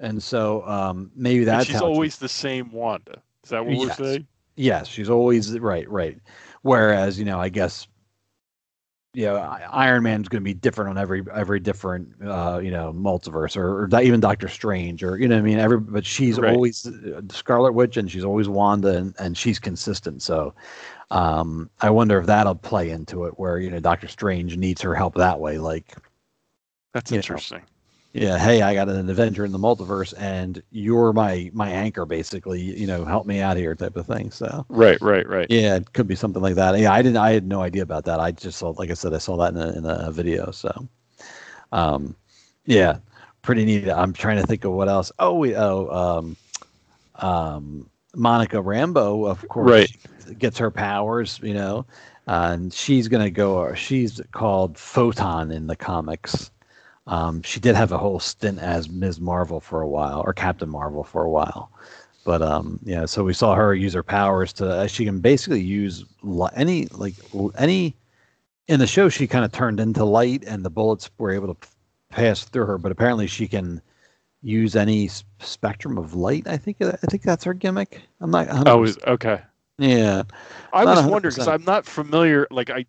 [0.00, 3.20] and so um maybe And that's she's how it's- always the same Wanda.
[3.44, 3.98] Is that what Yes.
[3.98, 4.26] we're saying?
[4.60, 6.18] Yes, she's always right, right.
[6.60, 7.88] Whereas, you know, I guess,
[9.14, 12.92] you know, Iron Man's going to be different on every every different, uh, you know,
[12.92, 15.80] multiverse, or, or even Doctor Strange, or you know, what I mean, every.
[15.80, 16.52] But she's Right.
[16.54, 16.86] always
[17.30, 20.20] Scarlet Witch, and she's always Wanda, and, and she's consistent.
[20.20, 20.54] So,
[21.10, 24.94] um, I wonder if that'll play into it, where you know, Doctor Strange needs her
[24.94, 25.96] help that way, like.
[26.92, 27.60] That's interesting.
[27.60, 27.64] know.
[28.12, 32.60] Yeah, hey, I got an Avenger in the multiverse, and you're my my anchor, basically.
[32.60, 34.32] You know, help me out here, type of thing.
[34.32, 35.46] So, Right, right, right.
[35.48, 36.76] yeah, it could be something like that.
[36.78, 37.18] Yeah, I didn't.
[37.18, 38.18] I had no idea about that.
[38.18, 40.50] I just saw, like I said, I saw that in a, in a video.
[40.50, 40.88] So,
[41.70, 42.16] um,
[42.66, 42.98] yeah,
[43.42, 43.88] pretty neat.
[43.88, 45.12] I'm trying to think of what else.
[45.20, 46.36] Oh, we oh, um,
[47.24, 50.38] um, Monica Rambeau, of course, Right.
[50.38, 51.38] gets her powers.
[51.44, 51.86] You know,
[52.26, 53.72] and she's gonna go.
[53.74, 56.50] She's called Photon in the comics.
[57.06, 59.20] Um, she did have a whole stint as Ms.
[59.20, 61.70] Marvel for a while, or Captain Marvel for a while.
[62.24, 64.68] But um, yeah, so we saw her use her powers to.
[64.68, 66.04] Uh, she can basically use
[66.54, 67.14] any like
[67.58, 67.96] any.
[68.68, 71.68] In the show, she kind of turned into light, and the bullets were able to
[72.10, 72.78] pass through her.
[72.78, 73.80] But apparently, she can
[74.42, 75.08] use any
[75.40, 76.46] spectrum of light.
[76.46, 78.02] I think I think that's her gimmick.
[78.20, 78.48] I'm not.
[78.48, 78.98] 100%.
[79.06, 79.40] Oh, okay.
[79.78, 80.22] yeah.
[80.72, 82.46] I was wondering because I'm not familiar.
[82.50, 82.84] Like I,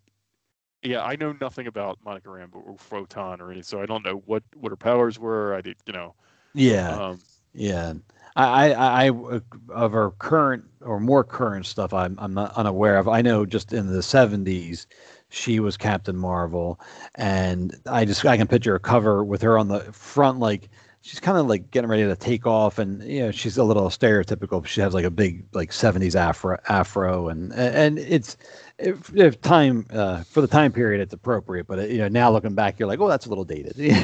[0.82, 4.22] yeah, I know nothing about Monica Rambeau or Photon or anything, so I don't know
[4.26, 5.54] what what her powers were.
[5.54, 6.14] I did, you know.
[6.54, 7.00] Yeah.
[7.00, 7.22] Um,
[7.54, 7.94] Yeah,
[8.36, 13.08] I, I, I, of her current or more current stuff, I'm, I'm not unaware of.
[13.08, 14.86] I know just in the '70s,
[15.28, 16.80] she was Captain Marvel,
[17.14, 20.70] and I just I can picture a cover with her on the front, like
[21.02, 23.88] she's kind of like getting ready to take off, and you know she's a little
[23.90, 24.64] stereotypical.
[24.66, 28.36] She has like a big like '70s afro, afro, and and it's
[28.82, 31.66] if, if time uh, for the time period, it's appropriate.
[31.66, 33.76] But you know now looking back, you're like, oh, that's a little dated.
[33.78, 33.94] You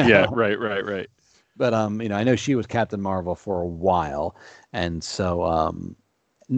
[0.00, 1.08] yeah, right, right, right.
[1.56, 4.36] but um, you know, I know she was Captain Marvel for a while,
[4.72, 5.96] and so um,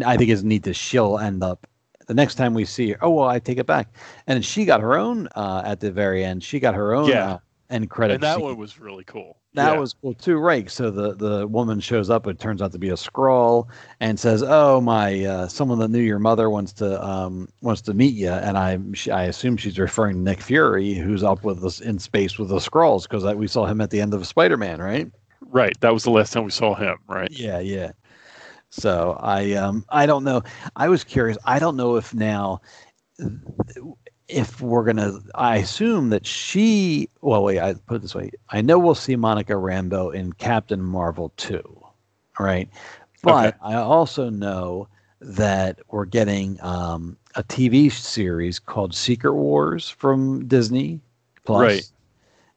[0.04, 1.66] I think it's neat that she'll end up
[2.06, 2.98] the next time we see her.
[3.02, 3.94] Oh well, I take it back,
[4.26, 6.42] and she got her own uh, at the very end.
[6.44, 7.24] She got her own Yeah.
[7.24, 7.38] uh,
[7.72, 8.14] end credit.
[8.14, 8.44] And that scene.
[8.44, 9.38] one was really cool.
[9.54, 9.78] That Yeah.
[9.78, 10.70] was cool too, right?
[10.70, 12.26] So the the woman shows up.
[12.26, 13.66] It turns out to be a Skrull,
[14.00, 17.94] and says, "Oh, my, uh, someone that knew your mother wants to um wants to
[17.94, 21.62] meet you." And I she, I assume she's referring to Nick Fury, who's up with
[21.64, 24.56] us in space with the Skrulls, because we saw him at the end of Spider
[24.56, 25.10] Man, right?
[25.50, 25.78] right.
[25.80, 26.96] That was the last time we saw him.
[27.06, 27.30] Right.
[27.30, 27.92] Yeah, yeah.
[28.70, 30.42] So I um I don't know.
[30.76, 31.36] I was curious.
[31.44, 32.60] I don't know if now
[34.32, 38.30] if we're gonna I assume that she well wait, I put it this way.
[38.50, 41.62] I know we'll see Monica Rambeau in Captain Marvel 2.
[42.38, 42.68] All right.
[43.22, 43.54] But Okay.
[43.62, 44.88] I also know
[45.20, 51.00] that we're getting um a TV series called Secret Wars from Disney
[51.44, 51.86] Plus Right.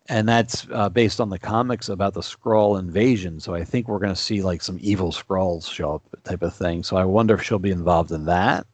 [0.09, 3.39] and that's uh, based on the comics about the Skrull invasion.
[3.39, 6.53] So I think we're going to see like some evil Skrulls show up, type of
[6.55, 6.83] thing.
[6.83, 8.67] So I wonder if she'll be involved in that.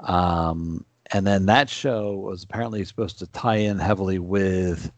[0.00, 4.90] Um, and then that show was apparently supposed to tie in heavily with,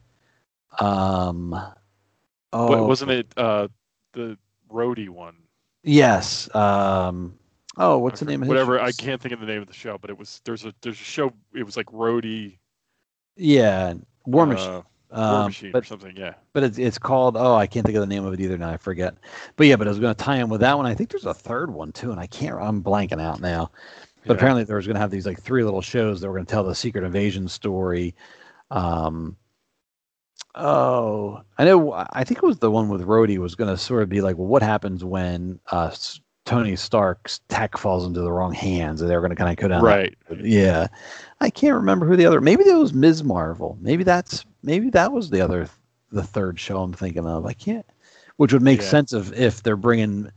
[0.81, 1.55] um,
[2.53, 3.69] oh, Wa- Wasn't it uh,
[4.13, 4.37] the
[4.71, 5.37] Rhodey one?
[5.83, 6.53] Yes.
[6.55, 7.39] Um,
[7.77, 8.81] oh, what's I the name of Whatever.
[8.81, 11.01] I can't think of the name of the show, but it was there's a there's
[11.01, 11.33] a show.
[11.55, 12.59] It was like Rhodey.
[13.37, 13.95] Yeah,
[14.27, 14.69] War Machine.
[14.69, 14.83] uh,
[15.13, 16.15] War Um, Machine or something.
[16.17, 16.35] Yeah.
[16.53, 18.71] but it's it's called oh I can't think of the name of it either now
[18.71, 19.15] I forget.
[19.57, 20.87] But yeah, but it was going to tie in with that one.
[20.87, 22.57] I think there's a third one too, and I can't.
[22.61, 23.71] I'm blanking out now.
[24.27, 24.37] But Yeah.
[24.37, 26.51] apparently there was going to have these like three little shows that were going to
[26.51, 28.14] tell the secret invasion story.
[28.71, 29.37] Um,
[30.55, 31.93] oh, I know.
[31.93, 34.37] I think it was the one with Rhodey was going to sort of be like,
[34.37, 35.95] well, what happens when uh,
[36.45, 39.69] Tony Stark's tech falls into the wrong hands, and they're going to kind of go
[39.69, 39.83] down.
[39.83, 40.16] Right.
[40.43, 40.89] Yeah.
[41.41, 42.41] I can't remember who the other.
[42.41, 43.23] Maybe that was Ms.
[43.23, 43.79] Marvel.
[43.81, 45.69] Maybe that's maybe that was the other
[46.11, 47.47] the third show I'm thinking of.
[47.47, 47.87] I can't.
[48.37, 48.87] Which would make Yeah.
[48.89, 50.31] sense if if they're bringing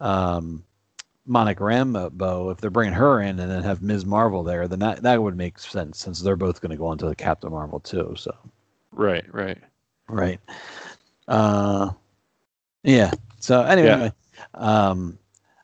[0.00, 0.62] um
[1.26, 4.06] Monica Rambeau, if they're bringing her in and then have Ms.
[4.06, 6.98] Marvel there, then that that would make sense since they're both going to go on
[6.98, 8.14] to the Captain Marvel too.
[8.16, 8.34] So
[8.92, 9.58] Right, right.
[10.08, 10.40] right.
[11.28, 11.90] Uh,
[12.84, 13.10] yeah.
[13.40, 14.50] So anyway, Yeah.
[14.54, 15.18] um,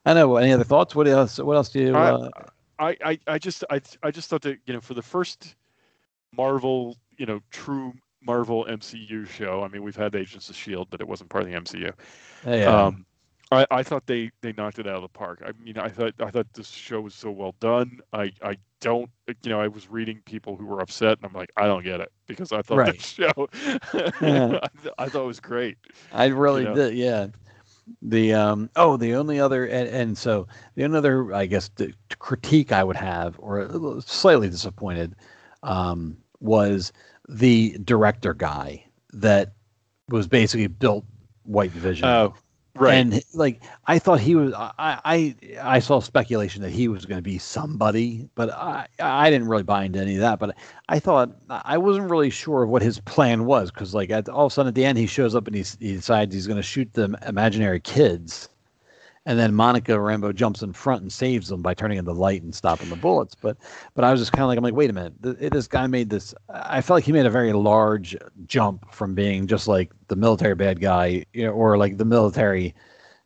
[0.05, 0.37] I don't know.
[0.37, 0.95] Any other thoughts?
[0.95, 1.39] What else?
[1.39, 1.95] What else do you?
[1.97, 2.29] I- Uh,
[2.79, 5.55] I, I, I just I, I just thought that you know for the first
[6.33, 11.01] Marvel you know true Marvel MCU show I mean we've had Agents of Shield but
[11.01, 11.93] it wasn't part of the MCU
[12.45, 12.65] yeah.
[12.87, 13.07] um
[13.53, 16.15] I, I thought they they knocked it out of the park I mean I thought
[16.21, 19.11] I thought this show was so well done I I don't
[19.45, 22.01] you know I was reading people who were upset and I'm like I don't get
[22.01, 22.99] it because I thought Right.
[22.99, 23.49] this show
[24.21, 24.59] Yeah.
[24.63, 24.69] I,
[25.05, 25.77] I thought it was great
[26.13, 26.75] I really know?
[26.75, 26.95] did.
[26.95, 27.27] Yeah.
[28.01, 30.47] The um oh the only other and, and so
[30.77, 35.15] the only other I guess the critique I would have or slightly disappointed
[35.63, 36.93] um was
[37.29, 39.53] the director guy that
[40.09, 41.05] was basically built
[41.45, 42.09] White Vision.
[42.09, 42.35] oh
[42.75, 47.05] right And like I thought he was I I I saw speculation that he was
[47.07, 50.39] going to be somebody, but I I didn't really buy into any of that.
[50.39, 50.57] But
[50.89, 54.47] I thought I wasn't really sure of what his plan was because like at, all
[54.47, 56.57] of a sudden at the end he shows up and he he decides he's going
[56.59, 58.49] to shoot the imaginary kids,
[59.27, 62.43] and then Monica Rambeau jumps in front and saves them by turning on the light
[62.43, 63.35] and stopping the bullets.
[63.35, 63.57] But
[63.95, 65.87] but I was just kind of like I'm like wait a minute th- this guy
[65.87, 68.17] made this I felt like he made a very large
[68.47, 72.75] jump from being just like the military bad guy you know, or like the military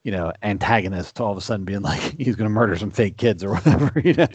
[0.05, 2.91] you know antagonist to all of a sudden being like he's going to murder some
[2.91, 4.29] fake kids or whatever you know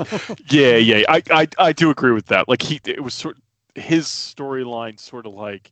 [0.50, 2.48] Yeah, yeah, I, I, I do agree with that.
[2.48, 3.38] Like he, it was sort
[3.76, 5.72] his storyline, sort of like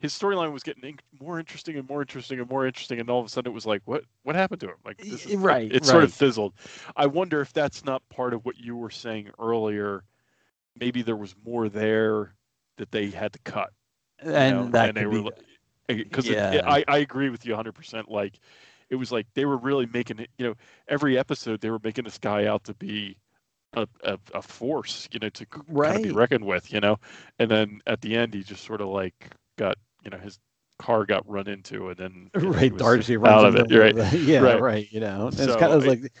[0.00, 3.26] his storyline was getting more interesting and more interesting and more interesting, and all of
[3.26, 4.76] a sudden it was like, what, what happened to him?
[4.84, 6.54] Like, this is, Right, It sort of fizzled.
[6.96, 10.04] I wonder if that's not part of what you were saying earlier.
[10.78, 12.34] Maybe there was more there
[12.78, 13.70] that they had to cut.
[14.20, 15.30] and know, that and they were
[15.86, 16.62] because eh, Yeah.
[16.66, 18.08] I, I agree with you 100%.
[18.08, 18.38] Like,
[18.88, 20.54] it was like they were really making it, you know,
[20.88, 23.16] every episode they were making this guy out to be
[23.74, 26.98] a, a, a force, you know, to kind of be reckoned with, you know,
[27.38, 30.38] and then at the end he just sort of like got, you know, his
[30.78, 33.76] car got run into and then know, right was Darcy out of it.
[33.76, 33.94] Right.
[33.94, 34.60] the- yeah Right.
[34.60, 34.88] right.
[34.90, 36.12] you know And it's So, kind of it- like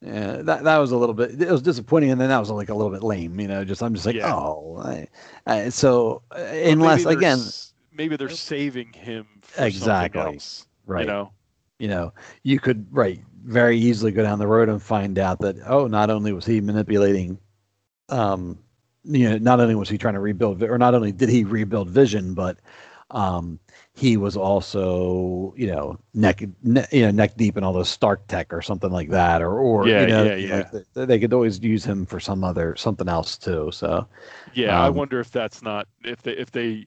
[0.00, 2.68] yeah that, that was a little bit it was disappointing and then that was like
[2.68, 4.32] a little bit lame you know just i'm just like Yeah.
[4.32, 5.08] oh I,
[5.46, 7.38] I, so uh, maybe unless again
[7.92, 10.20] maybe they're saving him for Exactly.
[10.20, 11.32] something else, right you know.
[11.80, 12.12] you know,
[12.44, 16.10] you could right very easily go down the road and find out that oh, not
[16.10, 17.38] only was he manipulating,
[18.08, 18.58] um,
[19.04, 21.88] you know, not only was he trying to rebuild, or not only did he rebuild
[21.88, 22.58] Vision, but
[23.10, 23.58] um,
[23.94, 28.26] he was also you know neck ne- you know neck deep in all those Stark
[28.28, 30.70] tech or something like that, or or Yeah, you know, yeah, yeah.
[30.70, 33.70] like th- they could always use him for some other something else too.
[33.72, 34.08] So
[34.46, 36.86] Yeah, I Um, wonder if that's not if they if they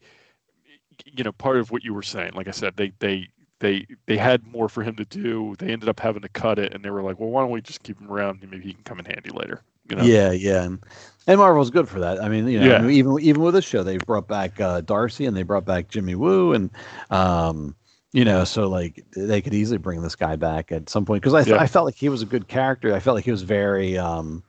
[1.06, 2.34] you know part of what you were saying.
[2.34, 3.28] Like I said, they they
[3.60, 5.56] they they had more for him to do.
[5.60, 7.62] They ended up having to cut it, and they were like, well, why don't we
[7.62, 8.42] just keep him around?
[8.42, 9.62] Maybe he can come in handy later.
[9.90, 10.04] You know?
[10.04, 10.84] Yeah, yeah, and,
[11.28, 12.22] and Marvel's good for that.
[12.24, 12.76] I mean, you know, Yeah.
[12.78, 15.66] I mean, even even with this show, they brought back uh, Darcy and they brought
[15.66, 16.70] back Jimmy Woo, and
[17.10, 17.76] um,
[18.14, 21.34] you know, so like they could easily bring this guy back at some point because
[21.34, 21.62] I th- Yeah.
[21.62, 22.94] I felt like he was a good character.
[22.94, 24.44] I felt like he was very um,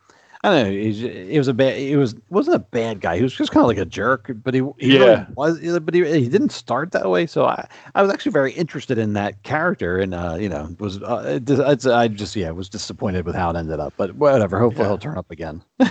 [0.45, 0.71] I don't know.
[0.73, 1.77] He, he was a bad.
[1.79, 3.17] He was wasn't a bad guy.
[3.17, 4.29] He was just kind of like a jerk.
[4.43, 5.27] But he, he really Yeah.
[5.37, 5.61] was.
[5.81, 7.27] But he, he didn't start that way.
[7.27, 11.01] So I, I was actually very interested in that character, and uh, you know, was
[11.01, 13.95] uh, it, I just yeah was disappointed with how it ended up.
[13.97, 14.59] But whatever.
[14.59, 14.89] Hopefully Yeah.
[14.89, 15.63] he'll turn up again.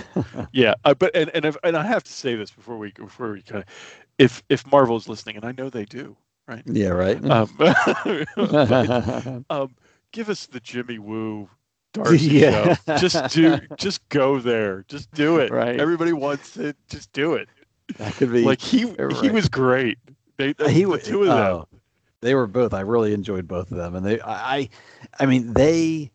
[0.52, 3.32] Yeah, uh, but and and if, and I have to say this before we before
[3.32, 3.68] we kind of,
[4.18, 6.64] if if Marvel's listening, and I know they do, right?
[6.66, 6.88] yeah.
[6.88, 7.24] Right.
[7.30, 8.28] Um, but,
[9.50, 9.74] um,
[10.12, 11.48] give us the Jimmy Woo
[11.92, 12.74] Darcy Yeah.
[12.74, 12.96] show.
[12.96, 14.84] Just do, just go there.
[14.88, 15.50] Just do it.
[15.50, 15.78] Right.
[15.78, 16.76] Everybody wants it.
[16.88, 17.48] Just do it.
[17.98, 19.98] that could be Like he, you're he was great.
[20.38, 21.36] They, the, he the was two of them.
[21.38, 21.68] oh,
[22.20, 22.72] they were both.
[22.72, 24.20] I really enjoyed both of them, and they.
[24.22, 24.68] I,
[25.20, 26.10] I, mean, they.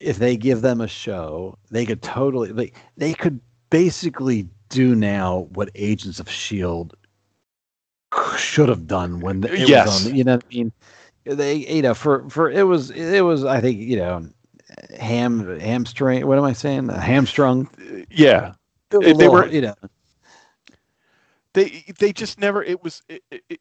[0.00, 2.52] If they give them a show, they could totally.
[2.52, 3.40] Like, they could
[3.70, 6.96] basically do now what Agents of Shield
[8.36, 9.86] should have done when the- it Yes.
[9.86, 10.14] was on.
[10.16, 10.72] You know what I mean?
[11.24, 13.44] They, you know, for for it was it was.
[13.44, 14.28] I think you know,
[14.98, 16.26] ham hamstring.
[16.26, 16.88] What am I saying?
[16.88, 17.68] Hamstrung.
[18.10, 18.54] Yeah,
[18.90, 19.74] They little, were- you know.
[21.52, 22.62] they they just never.
[22.62, 23.02] It was.
[23.08, 23.60] It, it,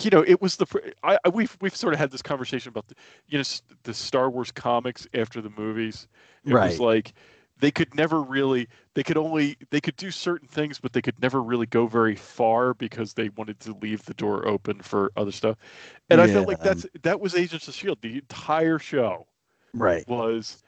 [0.00, 0.66] you know, it was the.
[1.02, 2.94] I, we've we've sort of had this conversation about the
[3.26, 3.44] you know
[3.82, 6.06] the Star Wars comics after the movies.
[6.44, 7.12] It was like
[7.58, 8.68] they could never really.
[8.94, 12.14] They could only they could do certain things, but they could never really go very
[12.14, 15.56] far because they wanted to leave the door open for other stuff.
[16.08, 16.64] And I felt like Yeah.
[16.74, 17.98] that's that was Agents of Shield.
[18.00, 19.26] The entire show
[19.74, 20.06] Right.
[20.08, 20.62] was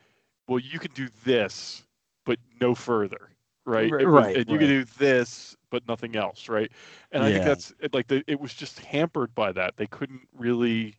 [0.49, 1.83] well, you can do this,
[2.25, 3.31] but no further,
[3.65, 3.91] right?
[3.91, 6.71] Right, And- right, And you can do this, but nothing else, right?
[7.13, 9.77] And I think that's like the, it was just hampered by that.
[9.77, 10.95] They couldn't really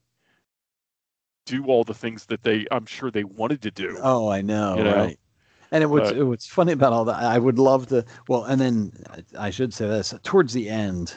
[1.46, 3.98] do all the things that they, I'm sure they wanted to do.
[4.02, 4.96] Oh, I know, You know?
[4.96, 5.20] right?
[5.72, 7.16] And it was But- it was funny about all that.
[7.16, 8.06] I would love to.
[8.28, 8.92] Well, and then
[9.38, 11.14] I should say this towards the end,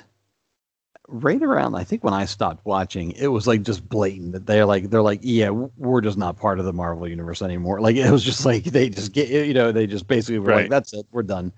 [1.11, 4.67] right around I think when I stopped watching, it was like just blatant that they're
[4.67, 7.81] like they're like yeah we're just not part of the Marvel universe anymore.
[7.81, 10.71] Like it was just like they just get you know they just basically were like
[10.71, 11.53] that's it we're done.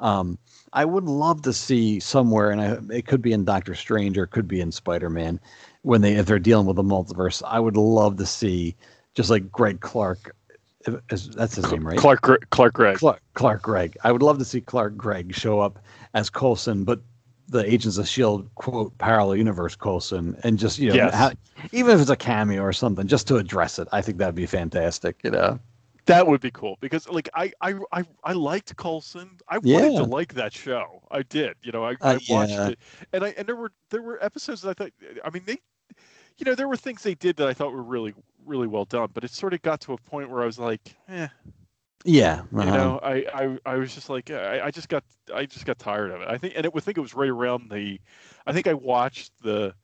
[0.00, 0.38] Um,
[0.72, 4.24] I would love to see somewhere, and I, it could be in Doctor Strange or
[4.24, 5.40] it could be in Spider Man,
[5.82, 7.42] when they if they're dealing with the multiverse.
[7.46, 8.76] I would love to see
[9.14, 10.34] just like Greg Clark.
[11.08, 11.98] That's his name, right?
[11.98, 12.98] Clark, Clark Gregg.
[12.98, 13.96] Clark, Clark Gregg.
[14.04, 15.78] I would love to see Clark Gregg show up
[16.14, 17.00] as Coulson, but
[17.48, 21.34] the Agents of Shield quote parallel universe Coulson, and just you know, Yes.
[21.72, 23.88] even if it's a cameo or something, just to address it.
[23.92, 25.16] I think that'd be fantastic.
[25.24, 25.58] You know,
[26.06, 29.38] That would be cool because like I I I, I liked Coulson.
[29.48, 29.98] I wanted Yeah.
[30.00, 31.02] to like that show.
[31.10, 31.56] I did.
[31.62, 32.68] You know, I, Uh, I watched yeah.
[32.68, 32.78] it,
[33.12, 34.92] and I and there were there were episodes that I thought.
[35.24, 35.58] I mean, they,
[36.38, 38.14] you know, there were things they did that I thought were really
[38.46, 39.08] really well done.
[39.12, 41.28] But it sort of got to a point where I was like, eh,
[42.04, 42.76] yeah, you uh-huh.
[42.76, 46.10] know, I, I I was just like, I, I just got I just got tired
[46.10, 46.28] of it.
[46.28, 48.00] I think, and it would think it was right around the,
[48.46, 49.74] I think I watched the,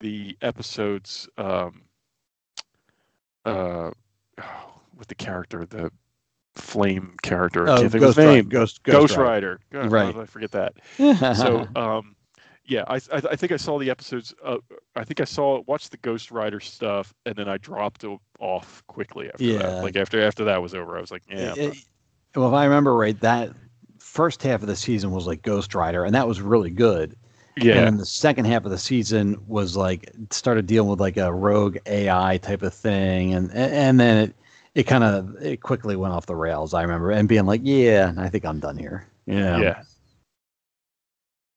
[0.00, 1.82] the episodes, um,
[3.44, 3.90] uh,
[4.96, 5.90] with the character, the
[6.54, 7.68] flame character.
[7.68, 8.48] I Oh, can't think of his Ghost Rider- name.
[8.48, 9.60] Ghost- Ghost, Ghost Rider.
[9.70, 10.16] God, Right.
[10.16, 10.74] I forget that.
[11.36, 12.14] So, um,
[12.68, 13.00] yeah, I, I
[13.32, 14.34] I think I saw the episodes.
[14.44, 14.58] Uh,
[14.94, 18.04] I think I saw watched the Ghost Rider stuff, and then I dropped
[18.38, 19.58] off quickly after Yeah.
[19.58, 19.82] that.
[19.82, 21.54] Like after after that was over, I was like, yeah.
[21.56, 21.84] It- it-
[22.36, 23.50] well, if I remember right, that
[23.98, 27.16] first half of the season was like Ghost Rider, and that was really good.
[27.56, 27.86] yeah.
[27.88, 31.78] And the second half of the season was like started dealing with like a rogue
[31.86, 34.34] AI type of thing, and and then it
[34.74, 36.74] it kind of it quickly went off the rails.
[36.74, 39.06] I remember and being like, yeah, I think I'm done here.
[39.26, 39.58] Yeah.
[39.58, 39.82] Yeah.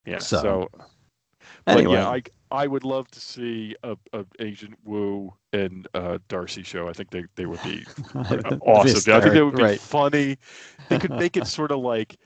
[0.06, 0.18] Yeah.
[0.18, 0.70] So, So,
[1.68, 6.64] Anyway, yeah, I I would love to see a, a Agent Woo and uh, Darcy
[6.64, 6.88] show.
[6.88, 7.86] I think they, they would be
[8.16, 9.14] awesome.
[9.14, 9.80] I think that would be right.
[9.80, 10.38] funny.
[10.90, 12.18] They could make it sort of like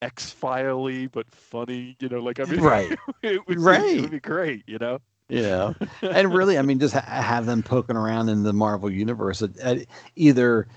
[0.00, 1.96] X Filey, but funny.
[2.00, 2.98] You know, like I mean, Right.
[3.22, 4.64] it would be, it would be great.
[4.66, 4.98] You know.
[5.28, 5.72] Yeah,
[6.02, 9.56] and really, I mean, just ha- have them poking around in the Marvel universe at,
[9.58, 9.86] at
[10.16, 10.68] either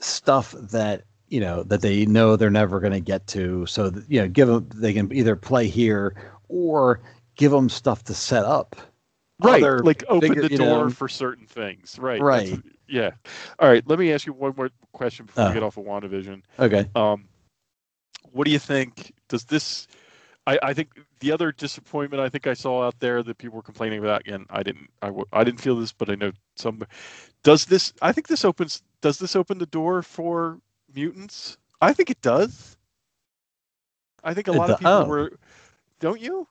[0.00, 4.10] stuff that you know that they know they're never going to get to, so that,
[4.10, 6.16] you know, give them they can either play here
[6.48, 7.00] or
[7.36, 8.76] give them stuff to set up.
[9.42, 11.98] other like open bigger- the door know, for certain things.
[11.98, 12.20] Right.
[12.20, 12.50] Right.
[12.50, 13.10] That's- yeah.
[13.58, 13.86] All right.
[13.86, 15.48] Let me ask you one more question before Oh.
[15.48, 16.42] we get off of WandaVision.
[16.58, 16.88] Okay.
[16.94, 17.28] Um,
[18.32, 19.12] what do you think?
[19.28, 19.86] Does this?
[20.46, 23.62] I, I think the other disappointment I think I saw out there that people were
[23.62, 24.20] complaining about.
[24.20, 24.90] Again, I didn't.
[25.00, 26.82] I, w- I didn't feel this, but I know some.
[27.42, 27.94] Does this?
[28.02, 28.82] I think this opens.
[29.00, 30.58] Does this open the door for
[30.94, 31.56] mutants?
[31.80, 32.76] I think it does.
[34.22, 35.04] I think a It lot of people oh.
[35.06, 35.32] were.
[36.00, 36.46] Don't you?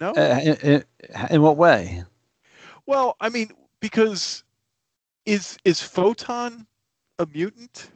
[0.00, 0.10] No.
[0.12, 0.84] Uh, in,
[1.30, 2.04] in- what way?
[2.86, 4.44] Well, I mean, because
[5.26, 6.66] is is Photon
[7.18, 7.90] a mutant?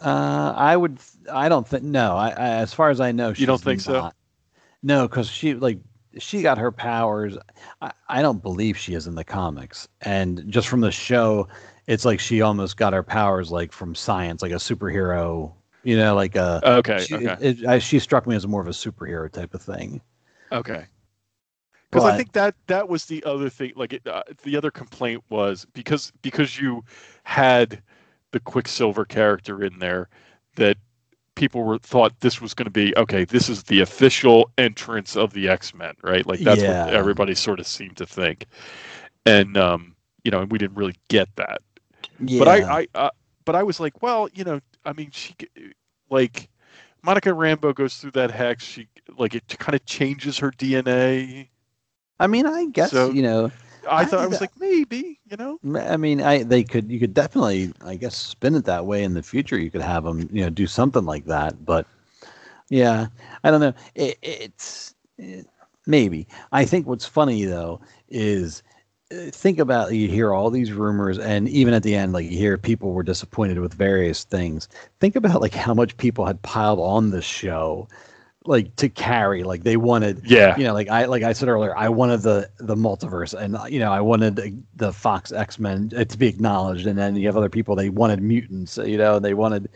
[0.00, 0.98] Uh, I would.
[1.32, 1.82] I don't think.
[1.82, 4.10] No, I, I as far as I know, You don't think so?
[4.82, 5.78] No, because she like
[6.18, 7.36] she got her powers.
[7.80, 11.48] I, I don't believe she is in the comics, and just from the show,
[11.86, 15.52] it's like she almost got her powers like from science, like a superhero.
[15.84, 16.60] You know, like a.
[16.78, 16.98] Okay.
[16.98, 17.36] she, okay.
[17.40, 20.00] it, I, she struck me as more of a superhero type of thing.
[20.52, 20.86] Okay.
[21.90, 23.72] Because I think that that was the other thing.
[23.74, 26.84] Like it, uh, the other complaint was because because you
[27.24, 27.82] had
[28.32, 30.08] the Quicksilver character in there
[30.56, 30.76] that
[31.34, 33.24] people were thought this was going to be okay.
[33.24, 36.26] This is the official entrance of the X Men, right?
[36.26, 36.84] Like that's Yeah.
[36.84, 38.44] what everybody sort of seemed to think,
[39.24, 41.62] and um, you know, and we didn't really get that.
[42.20, 42.38] Yeah.
[42.38, 43.10] But I, I, uh,
[43.44, 45.34] but I was like, well, you know, I mean, she,
[46.10, 46.48] like,
[47.02, 48.64] Monica Rambeau goes through that hex.
[48.64, 51.48] She, like, it kind of changes her DNA.
[52.20, 53.50] I mean, I guess So- you know.
[53.88, 55.58] I I thought I was like, maybe, you know.
[55.80, 59.14] I mean, I they could you could definitely I guess spin it that way in
[59.14, 59.56] the future.
[59.58, 61.86] You could have them you know do something like that, but
[62.68, 63.06] yeah,
[63.44, 63.72] I don't know.
[63.94, 65.46] It, it's it,
[65.86, 66.26] maybe.
[66.52, 67.80] I think what's funny though
[68.10, 68.62] is
[69.10, 72.58] think about you hear all these rumors and even at the end like you hear
[72.58, 74.68] people were disappointed with various things.
[75.00, 77.88] Think about like how much people had piled on the show
[78.44, 80.56] like to carry like they wanted Yeah.
[80.56, 83.78] you know like i like i said earlier i wanted the the multiverse and you
[83.78, 87.36] know i wanted the, the fox x-men uh, to be acknowledged and then you have
[87.36, 89.68] other people they wanted mutants you know they wanted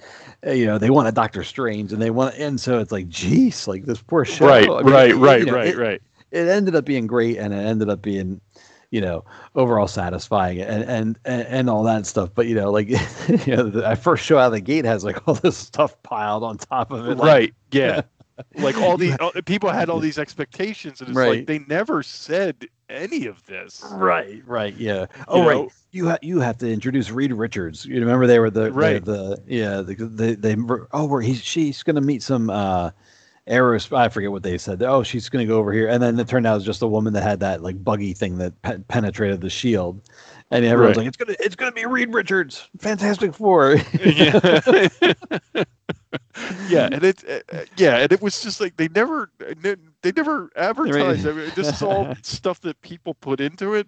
[0.46, 3.68] uh, you know they wanted doctor strange and they want and so it's like geez
[3.68, 6.02] like this poor show right, I mean, right, right, you know, right, it, right.
[6.30, 8.40] it ended up being great and it ended up being
[8.92, 9.24] you know,
[9.56, 12.30] overall satisfying and and and, and all that stuff.
[12.32, 12.88] But you know, like
[13.46, 16.44] you know, the first show out of the gate has like all this stuff piled
[16.44, 17.16] on top of it.
[17.16, 17.54] Like, right.
[17.72, 18.02] Yeah.
[18.56, 21.30] like all these all- people had all these expectations, and it's Right.
[21.38, 23.84] like they never said any of this.
[23.92, 25.06] Right, right, yeah.
[25.28, 25.54] Oh, right.
[25.56, 25.68] know?
[25.92, 27.84] You ha- you have to introduce Reed Richards.
[27.86, 29.04] You remember they were the the- Right.
[29.04, 30.56] the, yeah the, they they
[30.92, 32.90] oh where he's she's gonna meet some uh
[33.48, 34.82] aeros I forget what they said.
[34.82, 36.86] Oh, she's gonna go over here, and then it turned out it was just a
[36.86, 40.00] woman that had that like buggy thing that pe- penetrated the shield,
[40.50, 41.04] and everyone's Right.
[41.04, 43.76] like, it's gonna it's gonna be Reed Richards, Fantastic Four.
[44.04, 44.88] yeah.
[46.68, 49.30] yeah, and it, uh, uh, yeah, and it was just like they never,
[50.02, 51.26] they never advertised.
[51.26, 53.86] I mean, this is all stuff that people put into it.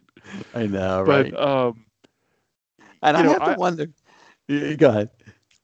[0.54, 1.34] I know, But right?
[1.36, 1.84] um,
[3.02, 3.86] and I know, have to I- wonder.
[4.46, 5.08] Yeah, Go ahead.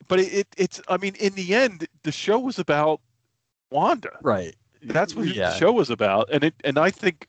[0.08, 3.00] but it, it, it's, I mean, in the end, the show was about
[3.70, 4.18] Wanda.
[4.22, 4.54] Right.
[4.82, 5.50] That's what Yeah.
[5.50, 7.28] the show was about, and it, and I think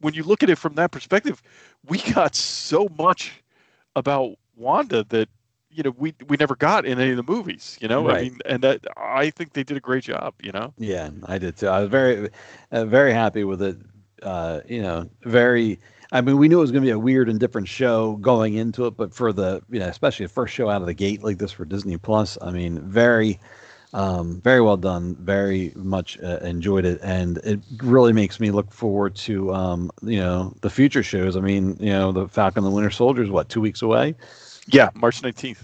[0.00, 1.42] when you look at it from that perspective,
[1.86, 3.42] we got so much
[3.96, 5.28] about Wanda that
[5.70, 7.76] you know we we never got in any of the movies.
[7.80, 8.22] You know, I Right.
[8.22, 10.34] mean, and that I think they did a great job.
[10.42, 10.72] You know.
[10.78, 11.68] Yeah, I did too.
[11.68, 12.30] I was very,
[12.72, 13.76] uh, very happy with it.
[14.22, 15.78] Uh, you know, very.
[16.10, 18.54] I mean, we knew it was going to be a weird and different show going
[18.54, 21.22] into it, but for the, you know, especially the first show out of the gate
[21.22, 23.38] like this for Disney Plus, I mean, very,
[23.94, 25.16] um, very well done.
[25.16, 30.18] Very much uh, enjoyed it, and it really makes me look forward to, um, you
[30.18, 31.36] know, the future shows.
[31.36, 34.14] I mean, you know, the Falcon and the Winter Soldier is what two weeks away.
[34.66, 35.62] Yeah, March nineteenth.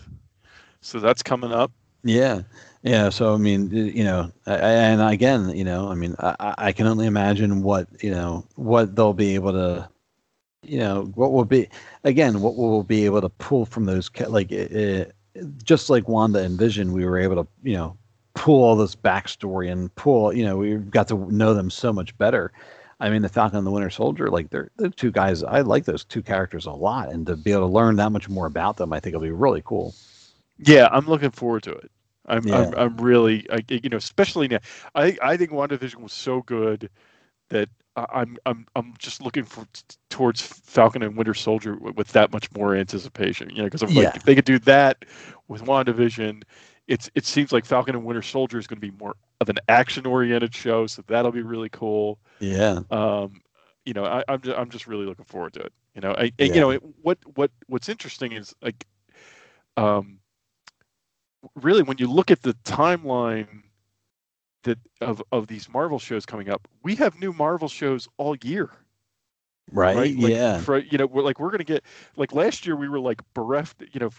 [0.80, 1.70] So that's coming up.
[2.02, 2.42] Yeah,
[2.82, 3.08] yeah.
[3.08, 6.54] So I mean, you know, I- I- and again, you know, I mean, I, I-
[6.68, 9.88] I can only imagine what you know what they'll be able to,
[10.62, 11.68] you know, what will be
[12.04, 15.04] again what we'll be able to pull from those ca- like uh,
[15.62, 17.96] just like Wanda and Vision, we were able to you know
[18.34, 22.16] pull all this backstory and pull you know we've got to know them so much
[22.18, 22.52] better.
[23.00, 25.42] I mean, the Falcon and the Winter Soldier, like they're the two guys.
[25.42, 28.28] I like those two characters a lot, and to be able to learn that much
[28.28, 29.94] more about them, I think it'll be really cool.
[30.58, 31.90] Yeah, I'm looking forward to it.
[32.26, 32.58] I'm Yeah.
[32.58, 34.60] I'm, I'm really I, you know especially now.
[34.94, 36.88] I I think WandaVision was so good
[37.50, 39.66] that I'm I'm I'm just looking for
[40.10, 43.50] towards Falcon and Winter Soldier with, with that much more anticipation.
[43.50, 45.04] You know, because I'm like if they could do that
[45.48, 46.42] with WandaVision,
[46.86, 49.58] it's it seems like Falcon and Winter Soldier is going to be more of an
[49.68, 52.18] action oriented show, so that'll be really cool.
[52.40, 53.40] Yeah, um,
[53.84, 55.72] you know, I, I'm just, I'm just really looking forward to it.
[55.94, 56.54] You know, I, and, Yeah.
[56.54, 58.86] you know, it, what what what's interesting is like,
[59.76, 60.18] um,
[61.54, 63.62] really when you look at the timeline
[64.64, 68.70] that of of these Marvel shows coming up, we have new Marvel shows all year,
[69.70, 69.96] right.
[69.96, 70.16] right?
[70.16, 70.60] Like, yeah.
[70.60, 71.84] For, you know, we're like we're gonna get
[72.16, 73.82] like last year we were like bereft.
[73.92, 74.10] You know,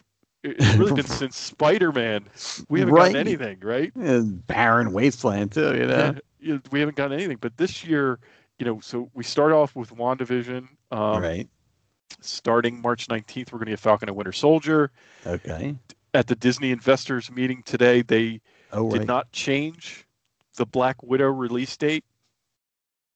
[0.46, 2.26] it's really been since Spider Man.
[2.70, 3.14] We haven't Right.
[3.14, 3.94] gotten anything, right?
[3.96, 5.76] and barren wasteland too.
[5.76, 6.16] You know.
[6.40, 7.38] Yeah, we haven't gotten anything.
[7.42, 8.20] But this year,
[8.60, 10.68] you know, so we start off with WandaVision.
[10.92, 11.50] Um, right.
[12.22, 14.92] Starting March 19th, we're going to get Falcon and Winter Soldier.
[15.26, 15.76] Okay.
[16.14, 18.42] At the Disney investors meeting today, they
[18.72, 20.06] Oh did not change
[20.56, 22.06] the Black Widow release date.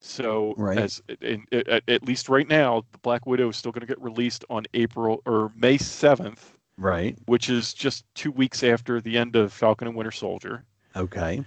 [0.01, 0.77] So, Right.
[0.77, 4.01] as in, at, at least right now, the Black Widow is still going to get
[4.01, 6.39] released on April or May 7th,
[6.79, 7.15] right.
[7.25, 10.63] which is just two weeks after the end of Falcon and Winter Soldier.
[10.95, 11.43] Okay.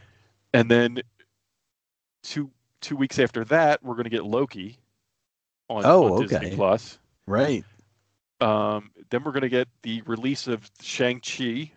[0.55, 0.99] and then
[2.23, 4.79] two two weeks after that, we're going to get Loki
[5.69, 6.55] on, Oh, on Disney.
[6.55, 6.99] Plus.
[7.27, 7.65] Right.
[8.41, 11.71] Um, then we're going to get the release of Shang Chi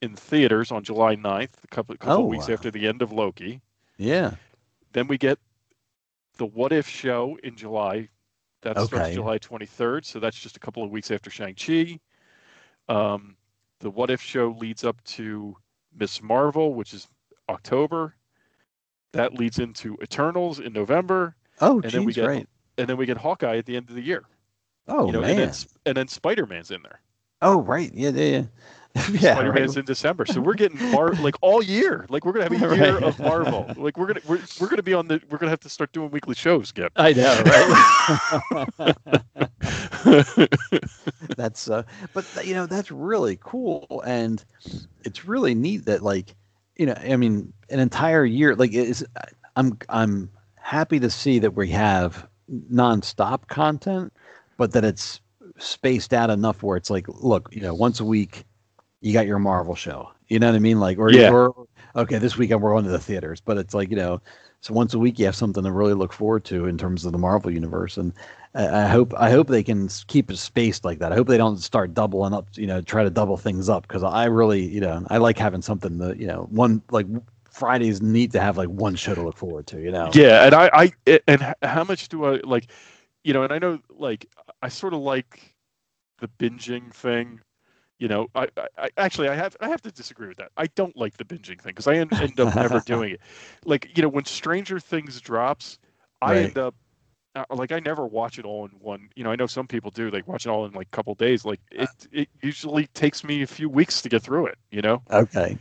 [0.00, 2.54] in theaters on July 9th, a couple couple Oh, of weeks wow.
[2.54, 3.60] after the end of Loki.
[3.98, 4.32] Yeah.
[4.94, 5.38] Then we get
[6.38, 8.08] the What If show in July.
[8.62, 11.98] That starts July 23rd, so that's just a couple of weeks after Shang Chi.
[12.88, 13.36] Um,
[13.80, 15.56] the What If show leads up to
[15.98, 17.08] Miss Marvel, which is
[17.48, 18.14] October.
[19.12, 22.48] That leads into Eternals in November, Oh, and then we get right.
[22.78, 24.24] and then we get Hawkeye at the end of the year.
[24.88, 25.30] Oh you know, man.
[25.30, 25.54] and then
[25.86, 27.00] and then Spider Man's in there.
[27.42, 27.90] oh right.
[27.94, 28.10] Yeah.
[28.10, 28.24] Yeah.
[28.38, 28.44] Yeah.
[29.10, 29.78] yeah Spider Man's right.
[29.78, 32.04] in December, so we're getting Mar- like all year.
[32.10, 33.02] Like we're gonna have a year Right.
[33.02, 33.70] of Marvel.
[33.76, 36.10] Like we're gonna we're, we're gonna be on the we're gonna have to start doing
[36.10, 36.92] weekly shows, Gip.
[36.96, 37.42] I know,
[38.78, 38.96] right?
[41.36, 41.82] that's uh,
[42.12, 44.44] but you know that's really cool, and
[45.04, 46.34] it's really neat that like,
[46.76, 48.54] you know, I mean, an entire year.
[48.54, 49.04] Like, is
[49.56, 52.26] I'm I'm happy to see that we have
[52.70, 54.12] nonstop content,
[54.56, 55.20] but that it's
[55.58, 58.44] spaced out enough where it's like, look, you know, once a week,
[59.02, 60.10] you got your Marvel show.
[60.28, 60.80] You know what I mean?
[60.80, 61.30] Like, or, Yeah.
[61.30, 64.20] or okay, this weekend we're going to the theaters, but it's like you know,
[64.60, 67.12] so once a week you have something to really look forward to in terms of
[67.12, 68.12] the Marvel universe, and
[68.54, 71.12] I I hope I hope they can keep it spaced like that.
[71.12, 74.02] I hope they don't start doubling up, you know, try to double things up because
[74.02, 77.06] I really, you know, I like having something that you know, one like
[77.50, 80.10] Fridays need to have like one show to look forward to, you know.
[80.14, 80.70] Yeah, and I,
[81.06, 82.68] I, and how much do I like?
[83.24, 84.28] you know, and I know like
[84.62, 85.54] I sort of like
[86.20, 87.40] the binging thing.
[88.02, 90.50] You know, I, I, actually I have I have to disagree with that.
[90.56, 93.20] I don't like the binging thing because I end, end up never doing it.
[93.64, 95.78] Like you know, when Stranger Things drops,
[96.20, 96.44] I Right.
[96.46, 96.74] end up
[97.36, 99.08] uh, like I never watch it all in one.
[99.14, 100.10] You know, I know some people do.
[100.10, 101.44] Like watch it all in like a couple days.
[101.44, 104.58] Like it it usually takes me a few weeks to get through it.
[104.72, 105.56] You know, Okay.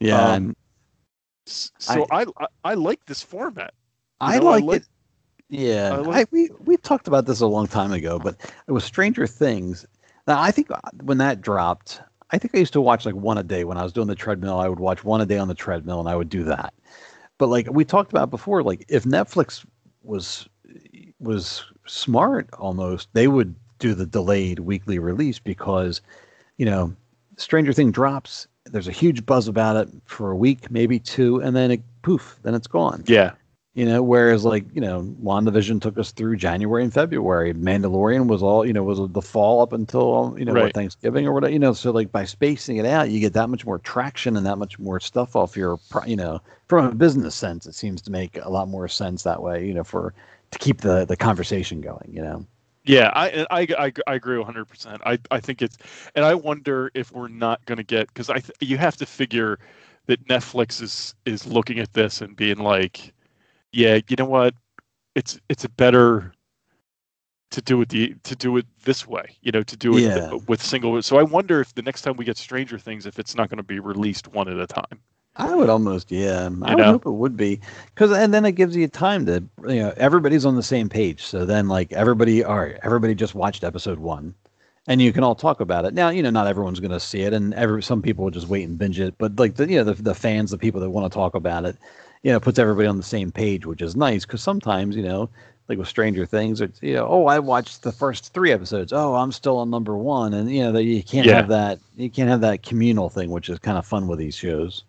[0.00, 0.20] Yeah.
[0.20, 0.56] Um,
[1.46, 3.72] so I I, I like this format.
[4.20, 4.88] you I know, I like like- it.
[5.50, 8.34] Yeah, I we we talked about this a long time ago, but
[8.66, 9.86] it was Stranger Things.
[10.26, 12.00] Now I think uh, when that dropped,
[12.30, 14.14] I think I used to watch like one a day when I was doing the
[14.14, 14.58] treadmill.
[14.58, 16.74] I would watch one a day on the treadmill, and I would do that.
[17.38, 19.64] But like we talked about before, like if Netflix
[20.02, 20.48] was
[21.20, 26.00] was smart, almost they would do the delayed weekly release because
[26.56, 26.94] you know
[27.36, 28.46] Stranger Thing drops.
[28.66, 32.38] There's a huge buzz about it for a week, maybe two, and then it poof,
[32.42, 33.04] then it's gone.
[33.06, 33.32] Yeah,
[33.74, 37.52] You know, whereas like, you know, WandaVision took us through January and February.
[37.54, 40.72] Mandalorian was all, you know, was the fall up until, you know, Right.
[40.72, 43.66] Thanksgiving or whatever, you know, so like by spacing it out, you get that much
[43.66, 47.66] more traction and that much more stuff off your, you know, from a business sense,
[47.66, 50.14] it seems to make a lot more sense that way, you know, for,
[50.52, 52.46] to keep the, the conversation going, you know?
[52.84, 54.66] Yeah, I I I, I agree 100.
[54.66, 55.78] percent I I think it's,
[56.14, 59.06] and I wonder if we're not going to get because I th- you have to
[59.06, 59.58] figure
[60.06, 63.12] that Netflix is is looking at this and being like,
[63.74, 64.54] yeah, you know what,
[65.14, 66.32] it's it's a better
[67.50, 70.30] to do it the to do it this way, you know, to do it Yeah.
[70.48, 71.00] with single.
[71.02, 73.58] So I wonder if the next time we get Stranger Things, if it's not going
[73.58, 75.00] to be released one at a time.
[75.36, 76.48] I would almost, yeah.
[76.62, 77.60] I You would hope it would be,
[77.94, 81.22] because and then it gives you time to, you know, everybody's on the same page.
[81.24, 84.34] So then, like everybody, all right, everybody just watched episode one,
[84.86, 85.94] and you can all talk about it.
[85.94, 88.46] Now, you know, not everyone's going to see it, and every some people will just
[88.48, 89.16] wait and binge it.
[89.18, 91.64] But like the, you know, the the fans, the people that want to talk about
[91.64, 91.76] it,
[92.24, 94.26] you know, puts everybody on the same page, which is nice.
[94.26, 95.30] Because sometimes, you know,
[95.68, 98.92] like with Stranger Things, it's you know, oh, I watched the first three episodes.
[98.92, 101.36] Oh, I'm still on number one, and you know, that you can't Yeah.
[101.36, 101.80] have that.
[101.96, 104.84] You can't have that communal thing, which is kind of fun with these shows.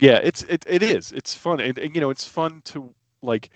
[0.00, 1.12] Yeah, it's it, it is.
[1.12, 3.50] It's fun, and, and you know, it's fun to like.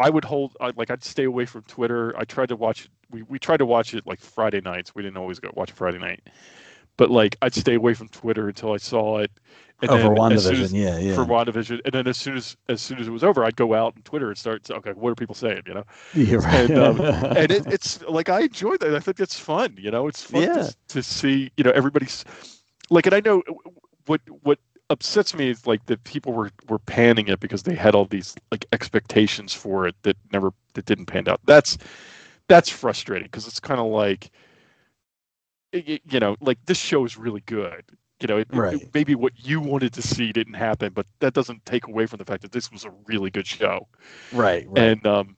[0.00, 2.14] I would hold I, like I'd stay away from Twitter.
[2.16, 2.88] I tried to watch.
[3.10, 4.94] We we tried to watch it like Friday nights.
[4.94, 6.20] We didn't always go watch Friday night,
[6.98, 9.30] but like I'd stay away from Twitter until I saw it.
[9.80, 11.14] And Oh, for then soon WandaVision, as- yeah, yeah.
[11.14, 13.74] For WandaVision, and then as soon as as soon as it was over, I'd go
[13.74, 14.68] out on Twitter and start.
[14.68, 15.62] Okay, what are people saying?
[15.66, 15.84] You know,
[16.14, 16.68] Yeah, right.
[16.68, 17.00] and um,
[17.36, 18.92] and it, it's like I enjoy that.
[18.94, 19.76] I think it's fun.
[19.78, 20.54] You know, it's fun Yeah.
[20.64, 21.50] to, to see.
[21.56, 22.24] You know, everybody's
[22.90, 23.42] like, and I know
[24.06, 24.58] what what
[24.90, 28.34] upsets me is like that people were were panning it because they had all these
[28.50, 31.40] like expectations for it that never that didn't pan out.
[31.44, 31.78] That's
[32.48, 34.30] that's frustrating because it's kind of like
[35.72, 37.84] you know, like this show is really good.
[38.20, 41.64] You know, it, it- maybe what you wanted to see didn't happen, but that doesn't
[41.64, 43.86] take away from the fact that this was a really good show
[44.32, 44.78] right, right.
[44.78, 45.36] and um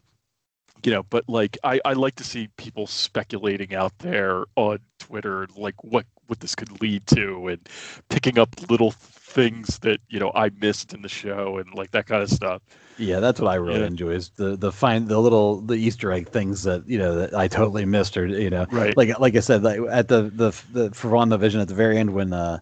[0.85, 5.47] you know but like i i like to see people speculating out there on twitter
[5.57, 7.69] like what what this could lead to and
[8.11, 12.07] picking up little things that you know i missed in the show and like that
[12.07, 12.63] kind of stuff
[12.99, 13.87] yeah, that's what I really Yeah.
[13.87, 17.35] enjoy is the the find the little the Easter egg things that you know that
[17.35, 18.97] I totally missed or you know Right.
[18.97, 21.75] like like I said like at the the the for on the WandaVision at the
[21.75, 22.59] very end when uh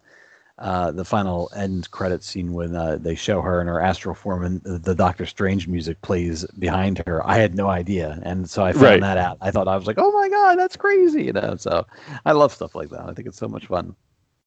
[0.59, 4.45] uh the final end credit scene when uh, they show her in her astral form
[4.45, 7.25] and the, Doctor Strange music plays behind her.
[7.25, 8.19] I had no idea.
[8.25, 9.01] And so I found Right.
[9.01, 9.39] that out.
[9.41, 11.55] I thought I was like oh my god that's crazy you know?
[11.57, 11.87] So
[12.27, 13.03] I love stuff like that.
[13.09, 13.95] I think it's so much fun.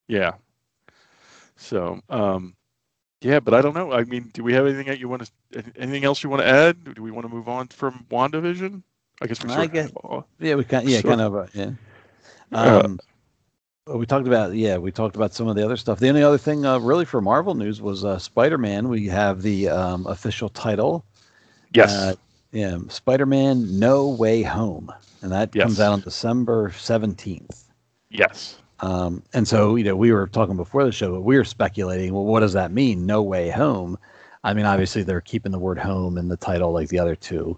[0.08, 0.32] Yeah.
[1.56, 2.56] So um
[3.20, 3.92] yeah but i don't know.
[3.92, 6.48] I mean do we have anything that you want to anything else you want to
[6.48, 6.94] add?
[6.94, 8.82] Do we want to move on from wandavision?
[9.22, 11.10] I guess we I sort of guess- all- Yeah, we kind yeah, Sure.
[11.10, 11.70] kind of uh, yeah.
[12.52, 13.11] Uh, Um, well,
[13.86, 15.98] we talked about yeah, we talked about some of the other stuff.
[15.98, 18.88] The only other thing uh, really for Marvel news was uh, Spider-Man.
[18.88, 21.04] We have the um, official title.
[21.74, 22.14] yes Uh,
[22.52, 24.92] yeah, Spider-Man: No Way Home,
[25.22, 27.68] and that comes out on December seventeenth.
[28.10, 31.44] yes Um, and so, you know, we were talking before the show, but we were
[31.44, 33.06] speculating, well, what does that mean?
[33.06, 33.96] No way home.
[34.42, 37.56] I mean, obviously they're keeping the word home in the title like the other two,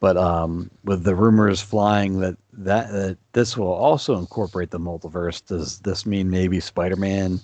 [0.00, 5.44] but um, with the rumors flying that, that that this will also incorporate the multiverse,
[5.46, 7.40] does this mean maybe Spider-Man,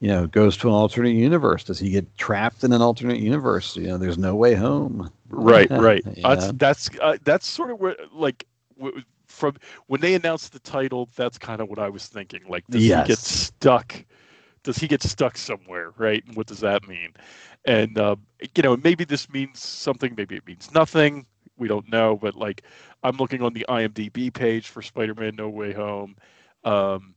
[0.00, 1.64] you know, goes to an alternate universe?
[1.64, 3.76] Does he get trapped in an alternate universe?
[3.76, 5.10] You know, there's no way home.
[5.30, 8.46] right right that's that's uh, that's sort of where like
[8.78, 9.54] w- from
[9.86, 12.90] when they announced the title that's kind of what i was thinking like does Yes.
[12.90, 14.04] he get stuck
[14.62, 17.12] does he get stuck somewhere right and what does that mean
[17.64, 18.16] and uh,
[18.54, 21.26] you know maybe this means something maybe it means nothing
[21.56, 22.62] we don't know but like
[23.02, 26.16] i'm looking on the imdb page for spider-man no way home
[26.64, 27.14] um,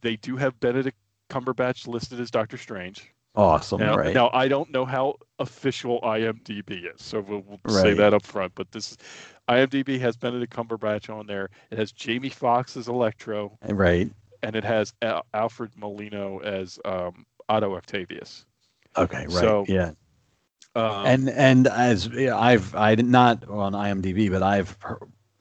[0.00, 0.96] they do have benedict
[1.28, 4.12] cumberbatch listed as doctor strange Awesome, Now, right?
[4.12, 8.52] now I don't know how official IMDb is, so we'll, we'll say that up front.
[8.56, 8.96] But this
[9.48, 11.48] IMDb has Benedict Cumberbatch on there.
[11.70, 14.10] It has Jamie Foxx as Electro, right.
[14.42, 18.46] and it has Al- Alfred Molina as um, Otto Octavius.
[18.96, 19.30] Okay, right.
[19.30, 19.92] So- yeah.
[20.74, 24.76] Um, and and as I've I did not on IMDb, but I've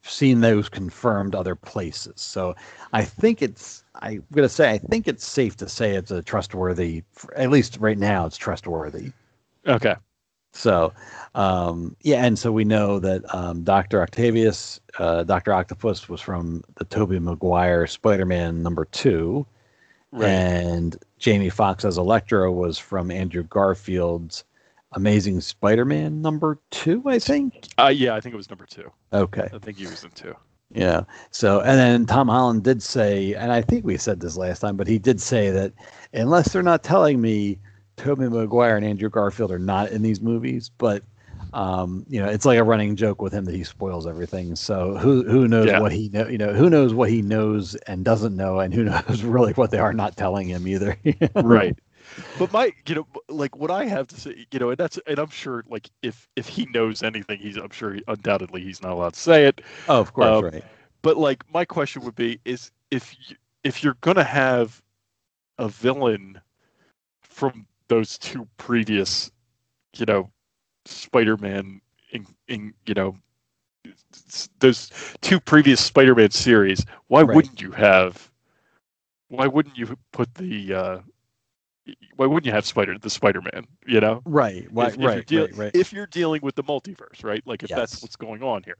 [0.01, 2.13] seen those confirmed other places.
[2.21, 2.55] So
[2.93, 7.03] I think it's I'm gonna say I think it's safe to say it's a trustworthy.
[7.35, 9.11] At least right now, it's trustworthy.
[9.67, 9.95] okay,
[10.51, 10.93] So
[11.35, 16.63] um, yeah, and so we know that um, Doctor Octavius, uh, Doctor Octopus, was from
[16.75, 19.45] the Tobey Maguire Spider-Man number two,
[20.11, 20.27] right.
[20.27, 24.43] and Jamie Foxx as Electro was from Andrew Garfield's
[24.93, 27.67] Amazing Spider-Man number two, I think.
[27.77, 28.91] Uh, yeah, I think it was number two.
[29.13, 29.47] Okay.
[29.53, 30.35] I think he was in two.
[30.73, 31.03] Yeah.
[31.31, 34.77] So, and then Tom Holland did say, and I think we said this last time,
[34.77, 35.73] but he did say that
[36.13, 37.59] unless they're not telling me
[37.97, 41.03] Tobey Maguire and Andrew Garfield are not in these movies, but
[41.53, 44.55] um, you know, it's like a running joke with him that he spoils everything.
[44.55, 45.79] So who who knows Yeah.
[45.79, 48.83] what he know, you know, who knows what he knows and doesn't know, and who
[49.09, 50.97] knows really what they are not telling him either.
[51.35, 51.77] right
[52.37, 55.19] but my you know like what i have to say you know and that's and
[55.19, 58.91] i'm sure like if if he knows anything he's i'm sure he, undoubtedly he's not
[58.91, 60.63] allowed to say it Oh, of course, Um, right.
[61.01, 64.81] but like my question would be is if you, if you're gonna have
[65.57, 66.41] a villain
[67.21, 69.31] from those two previous
[69.97, 70.31] you know
[70.85, 71.81] spider-man
[72.11, 73.15] in, in you know
[74.59, 74.89] those
[75.21, 77.23] two previous spider-man series why Right.
[77.23, 78.31] wouldn't you have
[79.29, 80.99] why wouldn't you put the uh
[82.15, 84.67] why wouldn't you have spider the spider-man you know Right.
[84.71, 84.89] Right.
[84.89, 85.57] if, if you're right, deal- right.
[85.57, 85.71] Right.
[85.75, 87.45] if you're dealing with the multiverse, right?
[87.45, 88.77] Like if that's what's going on here,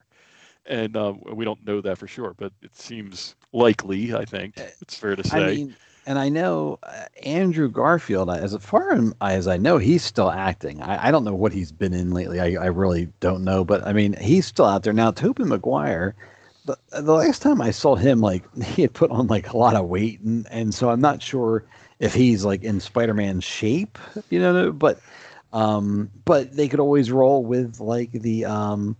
[0.65, 4.13] and uh, we don't know that for sure, but it seems likely.
[4.13, 5.37] I think it's fair to say.
[5.37, 5.75] I mean,
[6.05, 10.81] and I know uh, Andrew Garfield, as far as I know, he's still acting.
[10.81, 12.39] I, I don't know what he's been in lately.
[12.39, 15.11] I, I really don't know, but I mean, he's still out there now.
[15.11, 16.15] Tobey Maguire,
[16.65, 19.75] the, the last time I saw him, like he had put on like a lot
[19.75, 21.63] of weight, and and so I'm not sure
[21.99, 23.97] if he's like in Spider-Man shape,
[24.29, 24.71] you know.
[24.71, 24.99] But
[25.53, 28.95] um, but they could always roll with like the um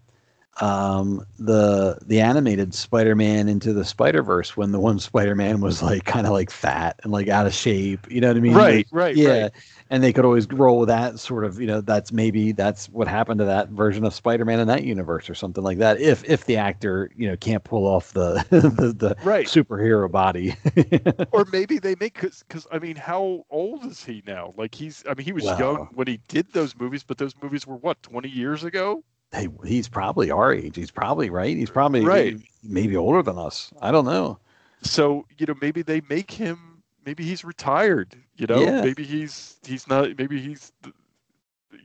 [0.62, 6.28] um the the animated spider-man into the spider-verse when the one spider-man was like kind
[6.28, 8.88] of like fat and like out of shape you know what i mean Right, Like,
[8.92, 9.52] right, yeah right.
[9.90, 13.08] and they could always roll with that sort of you know that's maybe that's what
[13.08, 16.46] happened to that version of spider-man in that universe or something like that if if
[16.46, 19.50] the actor you know can't pull off the the, the Right.
[19.50, 20.56] superhero body
[21.32, 24.54] or maybe they make because I mean, how old is he now?
[24.58, 27.66] Like he's I mean, he was young when he did those movies, but those movies
[27.68, 29.04] were what twenty years ago.
[29.32, 32.38] Hey, he's probably our age he's probably right he's probably Right.
[32.64, 34.40] maybe older than us i don't know
[34.82, 36.84] So you know, maybe they make him.
[37.06, 38.16] Maybe he's retired.
[38.36, 38.82] You know, Yeah.
[38.82, 40.18] maybe he's he's not.
[40.18, 40.72] Maybe he's.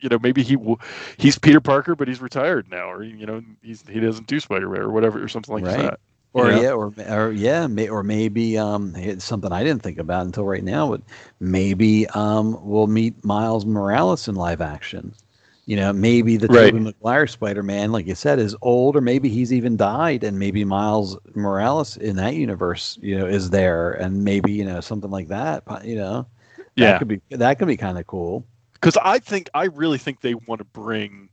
[0.01, 0.81] You know, maybe he will.
[1.17, 4.69] He's Peter Parker, but he's retired now, or you know, he's he doesn't do Spider
[4.69, 5.71] Man or whatever, or something like Right.
[5.71, 5.99] that.
[6.33, 6.53] or know?
[6.53, 10.45] yeah, or or yeah, may, or maybe um, it's something I didn't think about until
[10.45, 10.91] right now.
[10.91, 11.03] But
[11.41, 15.15] maybe um, we'll meet Miles Morales in live action.
[15.67, 16.71] You know, maybe the Right.
[16.71, 20.63] Tobey Maguire Spider-Man, like you said, is old, or maybe he's even died, and maybe
[20.65, 25.29] Miles Morales in that universe, you know, is there, and maybe you know something like
[25.29, 25.63] that.
[25.83, 26.27] You know,
[26.59, 26.99] that Yeah.
[26.99, 28.47] could be that could be kind of cool.
[28.75, 31.31] because I think I really think they want to bring.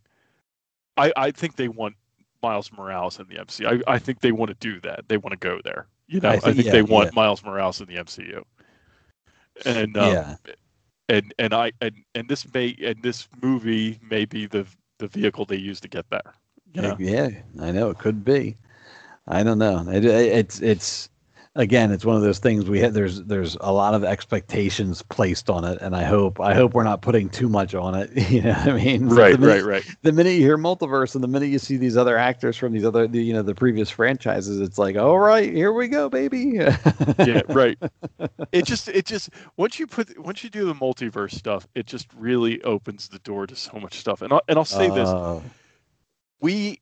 [0.96, 1.96] I I think they want
[2.42, 3.84] Miles Morales in the MCU.
[3.88, 5.10] I I think they want to do that.
[5.10, 5.88] They want to go there.
[6.08, 7.16] You know, I I think- think, yeah, they want yeah.
[7.22, 8.44] Miles Morales in the MCU.
[9.66, 10.36] And um, yeah,
[11.12, 14.68] and and I and and this may and this movie may be the
[15.00, 16.36] the vehicle they use to get there.
[16.74, 17.00] You know?
[17.00, 17.30] Yeah,
[17.62, 18.58] I know it could be.
[19.28, 19.86] I don't know.
[19.90, 21.11] It, it- it's it's
[21.56, 22.94] again, it's one of those things we had.
[22.94, 26.84] There's there's a lot of expectations placed on it, and I hope I hope we're
[26.84, 28.12] not putting too much on it.
[28.32, 29.96] You know, what I mean, Right, minute, right, right.
[30.04, 32.86] The minute you hear multiverse, and the minute you see these other actors from these
[32.86, 36.54] other, the, you know, the previous franchises, it's like, all right, here we go, baby.
[37.20, 37.78] yeah, right.
[38.54, 42.08] It just it just once you put once you do the multiverse stuff, it just
[42.16, 44.22] really opens the door to so much stuff.
[44.22, 45.42] And I'll, and I'll say this: Uh,
[46.40, 46.81] we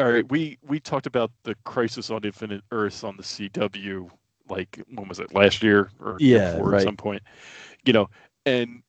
[0.00, 4.10] all right, we we talked about the Crisis on Infinite Earths on the CW
[4.48, 6.80] like when was it last year or Yeah, before right.
[6.80, 7.22] at some point,
[7.84, 8.08] you know,
[8.46, 8.82] and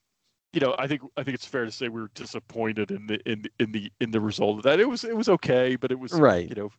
[0.54, 3.20] you know I think I think it's fair to say we were disappointed in the
[3.30, 4.80] in in the in the result of that.
[4.80, 6.48] It was it was okay, but it was Right.
[6.50, 6.72] you know.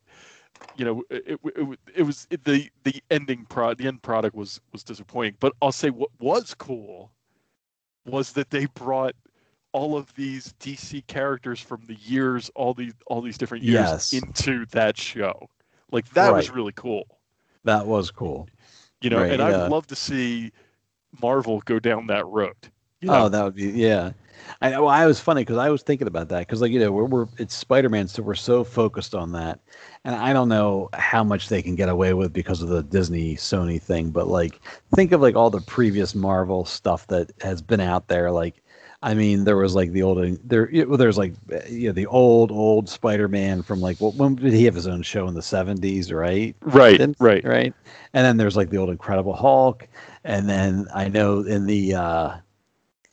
[0.74, 4.34] You know, it, it, it, it was it, the the ending pro the end product
[4.34, 5.36] was was disappointing.
[5.38, 7.12] But I'll say what was cool
[8.06, 9.14] was that they brought
[9.72, 14.12] all of these DC characters from the years, all these all these different years Yes.
[14.12, 15.48] into that show.
[15.90, 17.04] Like that was really cool.
[17.64, 18.48] that was cool.
[19.00, 19.64] You know, Right, and yeah.
[19.64, 20.52] I'd love to see
[21.20, 22.56] Marvel go down that road.
[23.00, 23.24] You know?
[23.24, 24.12] Oh, that would be yeah.
[24.60, 26.90] I well, I was funny because I was thinking about that because like you know
[26.92, 29.60] we're, we're it's Spider Man, so we're so focused on that,
[30.04, 33.36] and I don't know how much they can get away with because of the Disney
[33.36, 34.60] Sony thing, but like
[34.94, 38.62] think of like all the previous Marvel stuff that has been out there, like.
[39.02, 40.68] I mean, there was like the old there.
[40.86, 41.34] Well, there's like
[41.68, 45.02] you know the old old Spider-Man from like well, when did he have his own
[45.02, 46.54] show in the '70s, right?
[46.62, 47.44] right, Didn't- right.
[47.44, 47.74] right.
[48.14, 49.88] And then there's like the old Incredible Hulk,
[50.24, 52.36] and then I know in the uh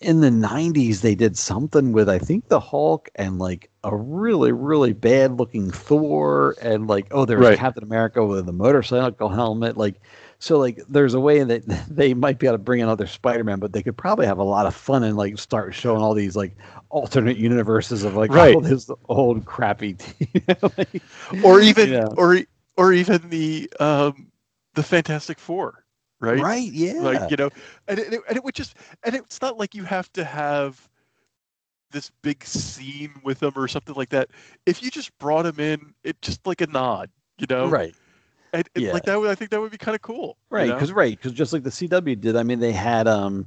[0.02, 4.52] in the 90s they did something with I think the Hulk and like a really
[4.54, 7.58] really bad looking Thor and like oh there was Right.
[7.60, 9.96] Captain America with a motorcycle helmet like
[10.40, 13.60] so like there's a way that they might be able to bring in other Spider-Man
[13.60, 16.36] but they could probably have a lot of fun and like start showing all these
[16.36, 16.56] like
[16.90, 18.52] alternate universes of like Right.
[18.52, 19.98] all this old crappy
[20.78, 21.04] like,
[21.42, 22.08] Or even, Yeah.
[22.16, 22.48] or e-
[22.78, 24.32] or even the um,
[24.74, 25.86] the Fantastic Four,
[26.20, 26.48] right?
[26.48, 27.50] right yeah Like you know,
[27.88, 30.90] and it, and it would just, and it's not like you have to have
[31.92, 34.30] this big scene with them or something like that.
[34.66, 37.96] If you just brought them in, it just like a nod, you know, right
[38.76, 38.94] Yeah.
[38.94, 40.74] like that would, I think that would be kind of cool, you Right, know?
[40.76, 43.46] because right, because just like the CW did, I mean, they had um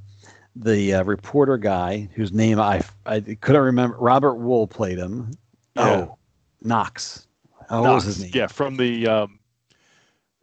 [0.55, 3.97] the uh, reporter guy whose name I I couldn't remember.
[3.99, 5.33] Robert Wuhl played him.
[5.75, 6.07] Yeah.
[6.09, 6.19] Oh,
[6.63, 7.27] Knox.
[7.71, 8.31] Oh, what was his name?
[8.35, 9.39] Yeah, from the um,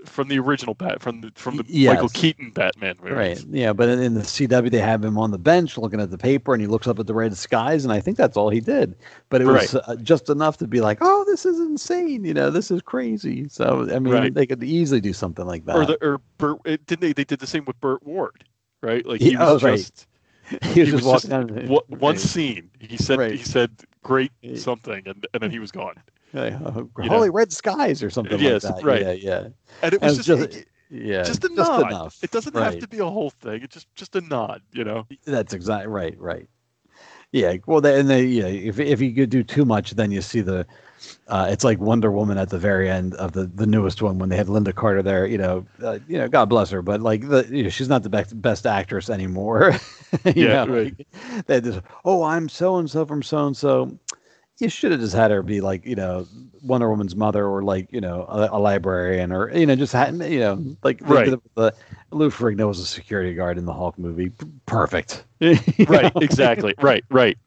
[0.06, 2.10] from the original Bat, from the from the Y- Michael.
[2.10, 3.18] Keaton Batman movies.
[3.18, 3.46] Right.
[3.50, 6.54] Yeah, but in, the CW, they have him on the bench looking at the paper,
[6.54, 8.96] and he looks up at the red skies, and I think that's all he did.
[9.30, 12.24] But it was uh, just enough to be like, "Oh, this is insane!
[12.24, 14.34] You know, this is crazy." So I mean, Right.
[14.34, 15.76] they could easily do something like that.
[15.76, 17.14] Or the or Burt, it, didn't they?
[17.14, 18.46] They did the same with Burt Ward,
[18.82, 19.06] right?
[19.06, 19.78] Like Yeah, he was oh, right.
[19.78, 20.08] just
[20.50, 21.68] he was he just was walking just down.
[21.68, 22.70] one, one scene.
[22.80, 23.72] He said he said
[24.04, 25.96] great something, and and then he was gone.
[26.34, 27.10] Oh, You know.
[27.10, 28.84] holy red skies or something Yes, like that.
[28.84, 29.02] right.
[29.02, 29.48] Yeah, yeah.
[29.82, 31.88] And it was it's just, just- Yeah, just a nod.
[31.92, 32.18] enough.
[32.24, 33.62] It doesn't have to be a whole thing.
[33.64, 35.06] It's just just a nod, you know.
[35.26, 36.16] That's exactly right.
[36.20, 36.48] Right.
[37.32, 37.58] Yeah.
[37.68, 40.42] Well, then, and they, yeah, if if you could do too much, then you see
[40.42, 40.66] the,
[41.28, 44.30] uh, it's like Wonder Woman at the very end of the the newest one when
[44.30, 45.28] they had Lynda Carter there.
[45.28, 48.02] You know, uh, you know, God bless her, but like the, you know, she's not
[48.02, 49.76] the best best actress anymore.
[50.36, 51.06] Yeah, know, right.
[51.46, 54.00] they just, oh, I'm so and so from so and so.
[54.60, 56.28] You should have just had her be like, you know,
[56.62, 60.14] Wonder Woman's mother, or like, you know, a, a librarian, or you know, just had,
[60.16, 60.74] you know, mm-hmm.
[60.84, 61.28] like Right.
[61.28, 61.74] it with the
[62.12, 64.32] Lou Ferrigno was a security guard in the Hulk movie.
[64.66, 65.26] Perfect.
[65.88, 66.12] Right.
[66.20, 66.76] Exactly.
[66.82, 67.04] right.
[67.10, 67.38] Right.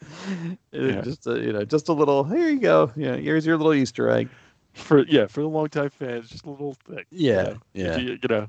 [0.72, 1.00] Yeah.
[1.00, 2.24] Just a, you know, just a little.
[2.24, 2.92] Here you go.
[2.96, 4.30] Yeah, here's your little Easter egg.
[4.74, 7.04] For yeah, for the longtime fans, just a little thing.
[7.30, 7.96] you Yeah, know, yeah.
[7.96, 8.48] You, you know.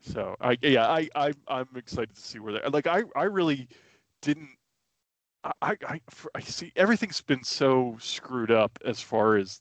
[0.00, 3.68] So I yeah I I I'm excited to see where they like I I really
[4.22, 4.50] didn't.
[5.44, 6.00] I I
[6.34, 9.60] I, see everything's been so screwed up as far as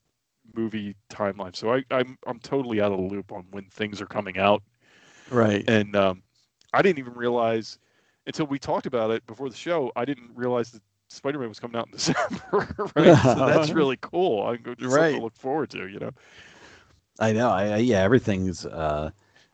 [0.55, 1.55] movie timeline.
[1.55, 4.63] So I I'm I'm totally out of the loop on when things are coming out.
[5.29, 5.67] Right.
[5.67, 6.23] and um,
[6.73, 7.77] I didn't even realize
[8.25, 9.91] until we talked about it before the show.
[9.95, 13.17] I didn't realize that Spider-Man was coming out in December, right?
[13.17, 14.43] so that's really cool.
[14.47, 15.11] I'm Right.
[15.11, 15.87] to look forward to.
[15.87, 16.11] You know,
[17.19, 17.49] I know.
[17.49, 18.01] I, I yeah.
[18.01, 18.65] Everything's.
[18.65, 19.11] uh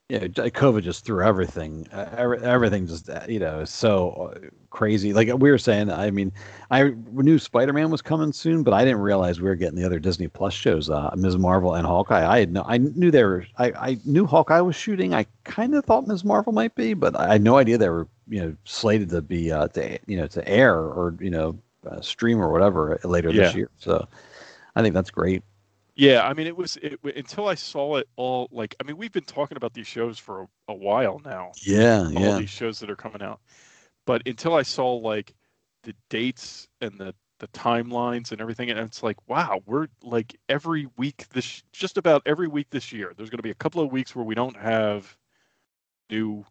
[0.09, 1.87] yeah, j- COVID just threw everything.
[1.91, 5.13] Uh, everything just uh, you know is so uh, crazy.
[5.13, 6.31] Like we were saying, I mean,
[6.71, 9.85] I knew Spider Man was coming soon, but I didn't realize we were getting the
[9.85, 11.37] other Disney Plus shows, uh, Ms.
[11.37, 12.29] Marvel and Hawkeye.
[12.29, 13.45] I had no, I knew they were.
[13.57, 15.13] I, I knew Hawkeye was shooting.
[15.13, 16.25] I kind of thought Ms.
[16.25, 19.51] Marvel might be, but I had no idea they were you know slated to be
[19.51, 21.57] uh, to you know to air or you know
[21.89, 23.69] uh, stream or whatever later this year.
[23.77, 24.07] So
[24.75, 25.43] I think that's great.
[25.95, 26.27] Yeah.
[26.27, 28.47] I mean, it was it, until I saw it all.
[28.51, 31.53] Like, I mean, we've been talking about these shows for a, a while now.
[31.65, 33.39] Yeah, all yeah, these shows that are coming out.
[34.05, 35.33] But until I saw like
[35.83, 40.87] the dates and the the timelines and everything, and it's like, wow, we're like every
[40.97, 43.13] week this just about every week this year.
[43.15, 45.17] There's going to be a couple of weeks where we don't have
[46.09, 46.45] new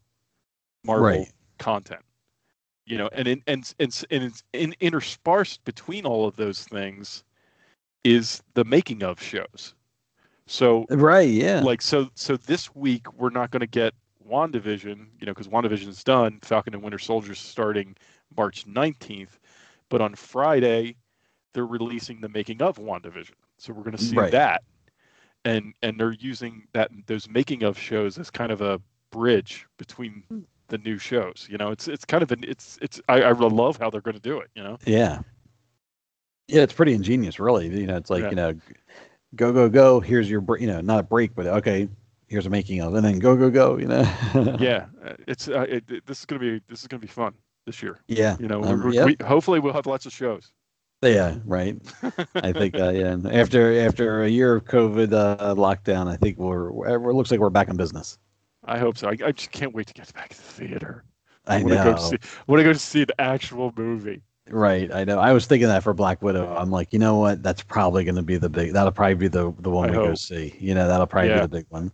[0.85, 1.33] Marvel Right.
[1.59, 2.03] content.
[2.87, 7.25] You know, and in, and and and it's in, interspersed between all of those things
[8.05, 9.75] is the making of shows.
[10.47, 11.29] So right.
[11.29, 13.95] Yeah, like so so this week we're not going to get
[14.29, 16.39] WandaVision, you know, because WandaVision is done.
[16.43, 17.97] Falcon and Winter Soldier starting
[18.37, 19.39] March 19th,
[19.89, 20.97] but on Friday
[21.53, 23.35] they're releasing the making of WandaVision.
[23.59, 24.33] So we're going to see Right.
[24.33, 24.63] that,
[25.45, 28.81] and and they're using that those making of shows as kind of a
[29.11, 30.41] bridge between hmm.
[30.69, 31.47] the new shows.
[31.49, 34.17] You know, it's it's kind of an it's it's I, I love how they're going
[34.17, 34.51] to do it.
[34.55, 35.21] You know, Yeah.
[36.53, 37.67] Yeah, it's pretty ingenious, really.
[37.69, 38.31] You know, it's like, Yeah.
[38.31, 38.55] you know,
[39.37, 40.01] go, go, go.
[40.01, 41.89] Here's your, you know, not a break, but okay,
[42.29, 44.03] here's a making of, and then go, go, go, you know?
[44.61, 47.07] yeah, uh, it's uh, it, it- this is going to be this is going to
[47.07, 47.33] be fun
[47.67, 48.01] this year.
[48.07, 48.37] Yeah.
[48.39, 49.07] You know, Um, we're, yep.
[49.07, 50.53] we, hopefully we'll have lots of shows.
[51.03, 51.77] Yeah, right.
[52.37, 53.07] I think, uh, yeah.
[53.09, 57.41] and After after a year of COVID uh, lockdown, I think we're, it looks like
[57.41, 58.19] we're back in business.
[58.65, 59.09] I hope so.
[59.09, 61.03] I, I just can't wait to get back to the theater.
[61.49, 61.93] I want to know.
[61.95, 62.17] go see.
[62.47, 64.23] Want to go see the actual movie.
[64.53, 65.19] Right, I know.
[65.19, 66.55] I was thinking that for Black Widow.
[66.55, 67.43] I'm like, you know what?
[67.43, 68.75] That's probably going to be the big.
[68.75, 70.55] That'll probably be the the one I we go see.
[70.61, 71.37] You know, that'll probably Yeah.
[71.37, 71.91] be the big one.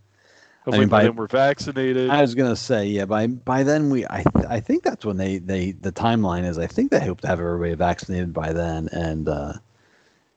[0.65, 2.11] Hopefully mean, by by- then we're vaccinated.
[2.11, 3.05] I was gonna say, yeah.
[3.05, 6.59] By by then, we I I think that's when they they the timeline is.
[6.59, 9.53] I think they hope to have everybody vaccinated by then, and uh,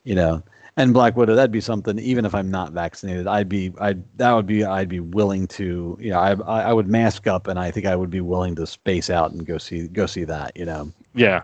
[0.04, 0.44] you know,
[0.78, 1.34] and Black Widow.
[1.34, 1.98] That'd be something.
[1.98, 5.98] Even if I'm not vaccinated, I'd be I that would be I'd be willing to.
[6.00, 8.54] You know, I I I would mask up, and I think I would be willing
[8.58, 10.56] to space out and go see go see that.
[10.56, 10.92] You know.
[11.16, 11.42] Yeah.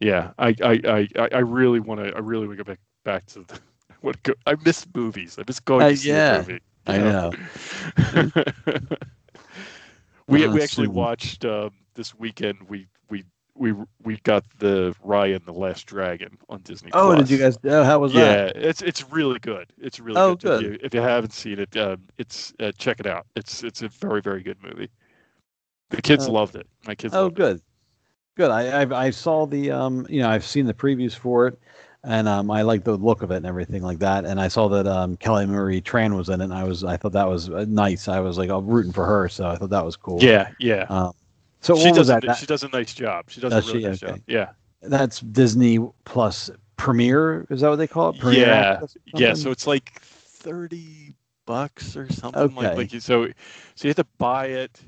[0.00, 0.32] Yeah.
[0.38, 2.14] I I I, I- I really want to.
[2.14, 3.58] I really want to go back back to the.
[4.00, 5.38] What go, I miss movies.
[5.38, 6.60] I miss going Uh, to see yeah, a movie.
[6.86, 7.32] I know.
[10.28, 12.58] we Uh, we actually watched um, this weekend.
[12.68, 13.72] We we we
[14.02, 16.90] we got the Raya and the Last Dragon on Disney.
[16.92, 17.56] Oh, did you guys?
[17.64, 18.56] Oh, how was that?
[18.56, 19.72] Yeah, it's it's really good.
[19.78, 20.54] It's really Oh, good.
[20.54, 20.62] If good.
[20.72, 23.26] you, if you haven't seen it, um, it's uh, check it out.
[23.36, 24.90] It's it's a very very good movie.
[25.90, 26.32] The kids Oh.
[26.32, 26.66] loved it.
[26.86, 27.14] My kids.
[27.14, 27.60] Oh, good,
[28.36, 28.50] good.
[28.50, 31.58] I I've, I saw the um, you know, I've seen the previews for it,
[32.02, 34.24] and um, I like the look of it and everything like that.
[34.24, 36.44] And I saw that um, Kelly Marie Tran was in it.
[36.44, 38.08] And I was, I thought that was uh, nice.
[38.08, 40.20] I was like, I'm rooting for her, so I thought that was cool.
[40.20, 40.86] Yeah, yeah.
[40.88, 41.12] Um,
[41.60, 42.10] so she does.
[42.10, 42.36] A, that?
[42.36, 43.30] She does a nice job.
[43.30, 43.86] She does a really she?
[43.86, 44.12] nice Okay.
[44.12, 44.20] job.
[44.26, 44.50] Yeah.
[44.82, 47.46] That's Disney Plus Premiere.
[47.48, 48.18] Is that what they call it?
[48.18, 48.80] Premiere Yeah,
[49.16, 49.34] Yeah.
[49.34, 51.14] So it's like thirty
[51.46, 52.76] bucks or something Okay.
[52.76, 53.26] like like so.
[53.76, 54.80] So you have to buy it.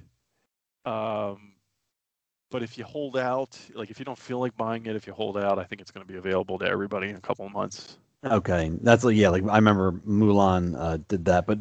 [0.84, 1.55] Um,
[2.56, 5.12] but if you hold out, like if you don't feel like buying it, if you
[5.12, 7.52] hold out, I think it's going to be available to everybody in a couple of
[7.52, 7.98] months.
[8.24, 11.58] Okay, that's like yeah, like I remember Mulan uh, did that, but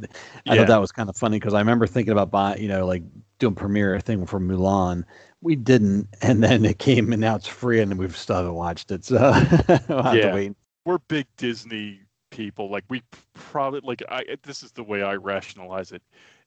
[0.47, 0.55] I Yeah.
[0.55, 3.03] thought that was kind of funny because I remember thinking about buying, you know, like
[3.39, 5.03] doing premiere thing for Mulan.
[5.41, 8.91] We didn't, and then it came and now it's free, and we've still haven't watched
[8.91, 10.21] it, so have Yeah.
[10.21, 10.53] to wait.
[10.85, 12.01] we're big Disney
[12.31, 12.69] people.
[12.71, 13.03] Like we
[13.33, 14.37] probably like I.
[14.43, 16.03] This is the way I rationalize it.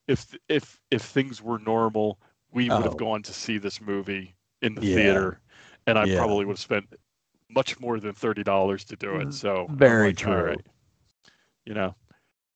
[0.07, 2.19] If if if things were normal,
[2.51, 2.85] we would Oh.
[2.85, 4.95] have gone to see this movie in the Yeah.
[4.95, 5.39] theater,
[5.87, 6.17] and I Yeah.
[6.17, 6.85] probably would have spent
[7.49, 9.33] much more than thirty dollars to do it.
[9.33, 10.43] So Mm, Very like, true.
[10.43, 10.65] right.
[11.65, 11.95] You know.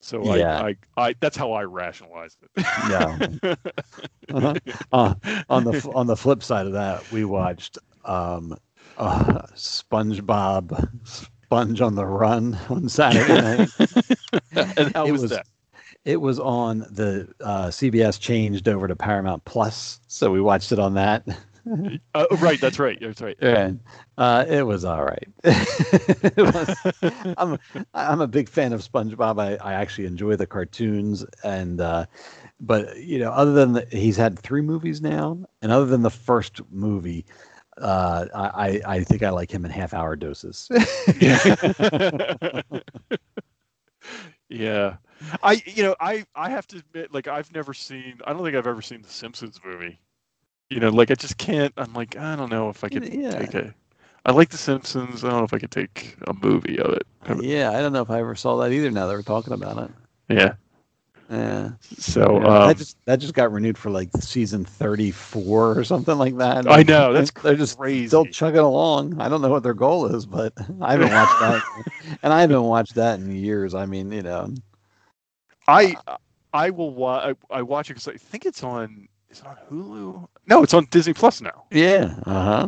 [0.01, 0.61] So Yeah.
[0.61, 0.75] I, I,
[1.09, 2.65] I, that's how I rationalize it.
[2.89, 3.55] Yeah.
[4.33, 4.53] Uh-huh.
[4.91, 5.13] Uh,
[5.49, 8.57] on the on the flip side of that, we watched um,
[8.97, 10.89] uh, SpongeBob
[11.43, 13.69] Sponge on the Run on Saturday night.
[14.77, 15.45] and how It was, was- that?
[16.05, 20.79] It was on the uh, CBS changed over to Paramount Plus, so we watched it
[20.79, 21.25] on that.
[22.15, 22.97] Uh, right, that's right.
[23.01, 23.37] That's right.
[23.41, 23.79] And
[24.17, 25.27] uh, it was all right.
[26.37, 26.75] Was-
[27.37, 27.57] I'm
[27.93, 29.39] I'm a big fan of SpongeBob.
[29.41, 32.05] I, I actually enjoy the cartoons, and uh,
[32.59, 36.09] but you know, other than the, he's had three movies now, and other than the
[36.11, 37.25] first movie,
[37.81, 40.69] uh, I I I think I like him in half hour doses.
[44.49, 44.97] yeah.
[45.41, 48.55] I you know, I I have to admit like I've never seen I don't think
[48.55, 49.99] I've ever seen the Simpsons movie.
[50.73, 53.29] You know, like I just can't I'm like I don't know if I could Yeah.
[53.29, 53.75] take a
[54.25, 55.23] I like the Simpsons.
[55.23, 57.07] I don't know if I could take a movie of it.
[57.41, 58.91] yeah, I don't know if I ever saw that either.
[58.91, 59.91] Now that we're talking about it.
[60.29, 60.55] Yeah.
[61.29, 61.71] Yeah.
[61.97, 65.83] So Yeah, um, that just that just got renewed for like season thirty four or
[65.83, 66.65] something like that.
[66.67, 68.07] I know, that's they're just crazy.
[68.07, 69.19] still chugging along.
[69.21, 71.63] I don't know what their goal is, but I haven't watched that,
[72.23, 73.73] and I haven't watched that in years.
[73.75, 74.53] I mean, you know,
[75.67, 75.97] I
[76.53, 79.57] I will wa- I, I watch it because I think it's on is it on
[79.69, 80.27] Hulu?
[80.47, 81.65] No, it's on Disney Plus now.
[81.71, 82.67] yeah, uh huh,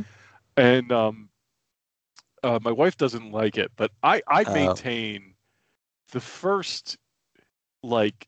[0.58, 1.30] and um,
[2.44, 4.54] uh, my wife doesn't like it, but I I Oh.
[4.54, 5.36] maintain
[6.12, 6.98] the first
[7.84, 8.28] like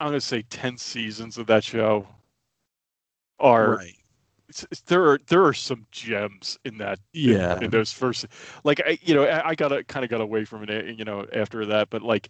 [0.00, 2.08] I'm gonna say ten seasons of that show
[3.38, 3.94] are right,
[4.48, 7.58] it's- it's- there are there are some gems in that Yeah.
[7.60, 8.26] in, those first
[8.64, 11.26] like I you know I, I got kind of got away from it you know
[11.32, 12.28] after that but like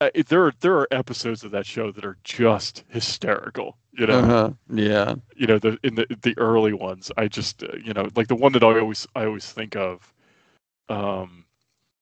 [0.00, 4.18] uh, there are there are episodes of that show that are just hysterical you know?
[4.18, 7.92] Uh huh, yeah, you know the in the the early ones i just uh, you
[7.92, 10.12] know like the one that i always i always think of
[10.88, 11.44] um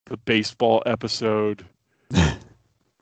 [0.07, 1.65] the baseball episode.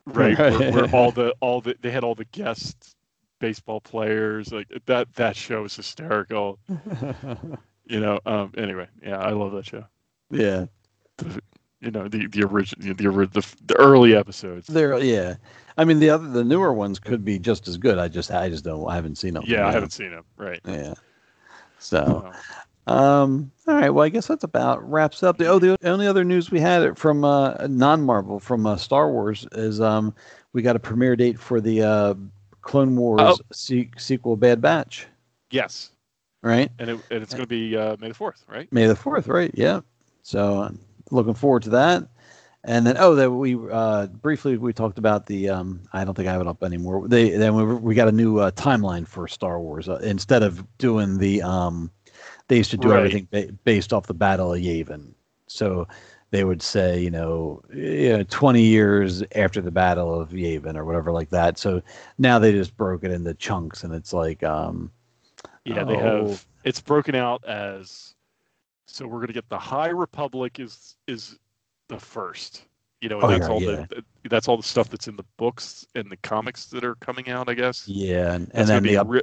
[0.07, 2.95] Right, Where, where all the all the they had all the guest
[3.41, 6.59] baseball players like that that show is hysterical.
[7.87, 9.85] You know um anyway yeah i love that show.
[10.31, 10.67] Yeah.
[11.81, 15.37] You know the the original the, the the early episodes There, yeah.
[15.77, 17.99] I mean, the other the newer ones could be just as good.
[17.99, 19.45] I just I just don't I haven't seen them.
[19.47, 20.95] yeah i haven't seen them right Yeah.
[21.79, 22.31] So.
[22.33, 22.93] Oh.
[22.93, 23.91] Um, all right.
[23.91, 25.37] Well, I guess that's about wraps up.
[25.37, 29.47] The oh, the only other news we had from uh, non-Marvel from uh, Star Wars
[29.53, 30.15] is um,
[30.55, 32.15] we got a premiere date for the uh,
[32.63, 33.37] Clone Wars Oh.
[33.53, 35.07] se- sequel, Bad Batch.
[35.51, 35.91] yes
[36.43, 38.97] Right, and, it, and it's going to be uh may the 4th right May the
[38.97, 39.27] fourth.
[39.29, 39.51] Right.
[39.55, 39.81] Yeah.
[40.23, 40.71] So uh,
[41.11, 42.09] looking forward to that.
[42.65, 45.49] And then, oh, that we uh, briefly we talked about the.
[45.49, 47.07] Um, I don't think I have it up anymore.
[47.09, 49.89] They then we, we got a new uh, timeline for Star Wars.
[49.89, 51.91] Uh, instead of doing the, um,
[52.49, 52.99] they used to do Right.
[52.99, 55.13] everything ba- based off the Battle of Yavin.
[55.47, 55.87] So
[56.31, 60.85] they would say, you know, you know, 20 years after the Battle of Yavin or
[60.85, 61.59] whatever like that.
[61.59, 61.81] So
[62.19, 64.91] now they just broke it into chunks, and it's like, um,
[65.65, 66.29] Yeah, they Oh.
[66.29, 68.15] have it's broken out as
[68.89, 71.39] so we're gonna get the High Republic is is
[71.89, 72.65] the first.
[73.01, 73.87] You know, and Oh, that's yeah, all yeah.
[73.91, 77.29] the that's all the stuff that's in the books and the comics that are coming
[77.31, 77.87] out, I guess.
[77.87, 79.23] yeah, and, and then the be up, re-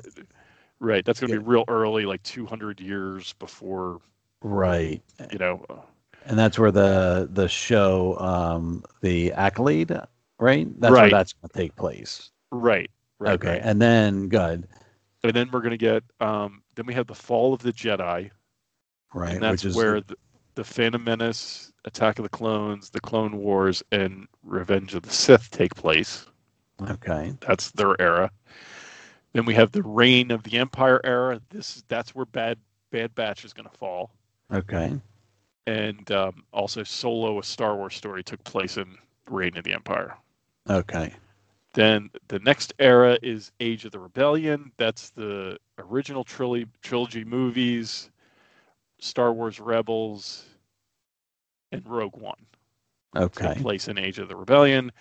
[0.80, 1.04] right.
[1.04, 1.40] That's gonna Yeah.
[1.40, 4.00] be real early, like 200 years before
[4.42, 5.02] right.
[5.32, 5.66] you know.
[6.26, 9.92] and that's where the the show um the Acolyte
[10.40, 11.02] right that's Right.
[11.04, 12.90] where that's going to take place Right.
[13.20, 13.34] Right.
[13.34, 13.62] okay right.
[13.64, 14.68] and then good
[15.24, 18.32] And then we're gonna get um then we have the Fall of the Jedi,
[19.16, 20.16] right and that's which is where the,
[20.56, 25.50] the Phantom Menace, Attack of the Clones, the Clone Wars, and Revenge of the Sith
[25.50, 26.26] take place.
[26.90, 28.30] okay That's their era.
[29.34, 31.42] Then we have the Reign of the Empire era.
[31.50, 32.60] This that's where Bad
[32.92, 34.12] Bad Batch is going to fall,
[34.54, 35.00] okay
[35.68, 38.98] and um, also Solo: A Star Wars Story took place in
[39.30, 40.16] Reign of the Empire.
[40.70, 41.14] okay
[41.74, 44.72] Then the next era is Age of the Rebellion.
[44.78, 48.10] That's the original trilogy trilogy movies,
[48.99, 50.45] Star Wars Rebels,
[51.72, 52.35] and Rogue One.
[53.15, 54.91] take okay place in Age of the Rebellion.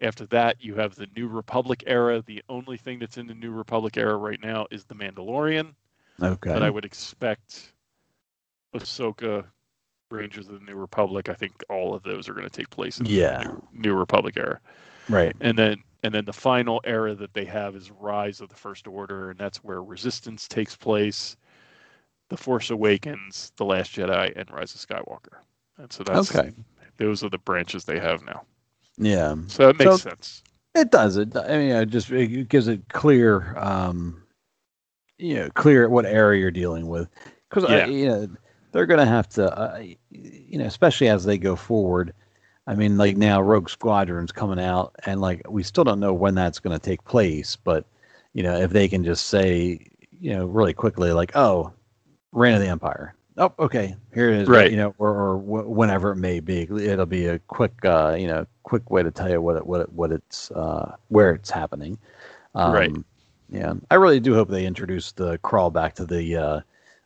[0.00, 2.22] After that, you have the New Republic era.
[2.26, 5.74] The only thing that's in the New Republic era right now is the Mandalorian,
[6.22, 7.72] okay but I would expect
[8.74, 9.44] Ahsoka,
[10.10, 11.28] Rangers of the New Republic.
[11.28, 13.38] I think all of those are going to take place in Yeah.
[13.38, 14.60] the New, New Republic era,
[15.08, 18.56] right and then and then the final era that they have is Rise of the
[18.56, 21.36] First Order, and that's where Resistance takes place,
[22.28, 25.38] The Force Awakens, The Last Jedi, and Rise of Skywalker.
[25.78, 26.52] And so that's okay
[26.98, 28.42] those are the branches they have now.
[28.98, 30.42] yeah So it makes So- sense.
[30.74, 34.22] it does it i mean it just it gives it clear um
[35.18, 37.08] you know clear what area you're dealing with
[37.48, 37.86] because Yeah.
[37.86, 38.28] you know
[38.72, 42.12] they're going to have to uh, you know especially as they go forward
[42.66, 46.34] i mean like now rogue squadron's coming out and like we still don't know when
[46.34, 47.86] that's going to take place but
[48.34, 49.84] you know if they can just say
[50.20, 51.72] you know really quickly like oh
[52.32, 53.14] reign of the empire.
[53.38, 53.96] Oh okay.
[54.12, 54.70] Here it is Right.
[54.70, 56.62] you know or, or wh- whenever it may be.
[56.62, 59.80] It'll be a quick uh you know quick way to tell you what it, what
[59.82, 61.98] it, what it's uh where it's happening.
[62.54, 62.92] Um, Right.
[63.50, 63.74] yeah.
[63.90, 66.60] I really do hope they introduce the crawl back to the uh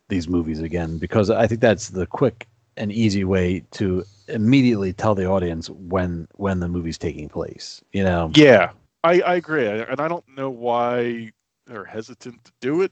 [0.09, 2.47] these movies again because i think that's the quick
[2.77, 8.03] and easy way to immediately tell the audience when when the movie's taking place you
[8.03, 8.31] know?
[8.35, 8.71] Yeah,
[9.03, 11.31] I, I agree, and I don't know why
[11.65, 12.91] they're hesitant to do it.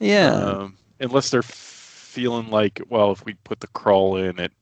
[0.00, 0.32] yeah.
[0.32, 4.52] Um, unless they're feeling like, well, if we put the crawl in, it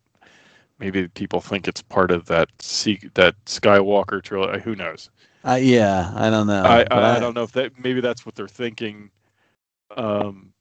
[0.79, 4.61] maybe people think it's part of that Se- that Skywalker trilogy.
[4.63, 5.11] Who knows?
[5.47, 8.27] uh, yeah i don't know I, but I, I don't know if that maybe that's
[8.27, 9.11] what they're thinking.
[9.97, 10.53] Um,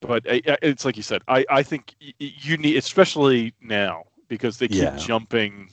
[0.00, 1.22] but I, I- it's like you said.
[1.28, 4.96] I, I think you need, especially now, because they keep Yeah.
[4.96, 5.70] jumping.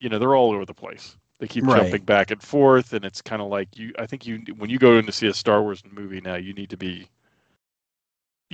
[0.00, 1.16] You know, they're all over the place.
[1.38, 1.76] They keep Right.
[1.76, 3.92] jumping back and forth, and it's kind of like you.
[3.98, 6.52] I think you when you go in to see a Star Wars movie now, you
[6.54, 7.08] need to be.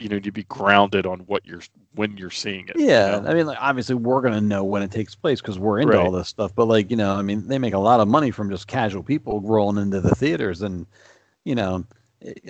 [0.01, 1.63] You know, to be grounded on what you're
[1.95, 2.79] when you're seeing it.
[2.79, 3.29] you Yeah, know?
[3.29, 6.13] I mean, like obviously we're gonna know when it takes place because we're into all
[6.13, 6.55] this stuff.
[6.55, 9.03] But like, you know, I mean, they make a lot of money from just casual
[9.03, 10.87] people rolling into the theaters, and
[11.45, 11.85] you know,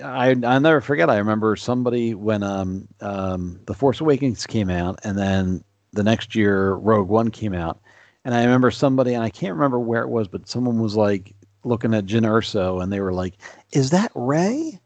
[0.03, 1.09] I I never forget.
[1.09, 5.63] I remember somebody when um um the Force Awakens came out, and then
[5.93, 7.81] the next year Rogue One came out,
[8.25, 11.35] and I remember somebody, and I can't remember where it was, but someone was like
[11.63, 13.35] looking at Jyn Erso, and they were like,
[13.71, 14.80] "Is that Rey?"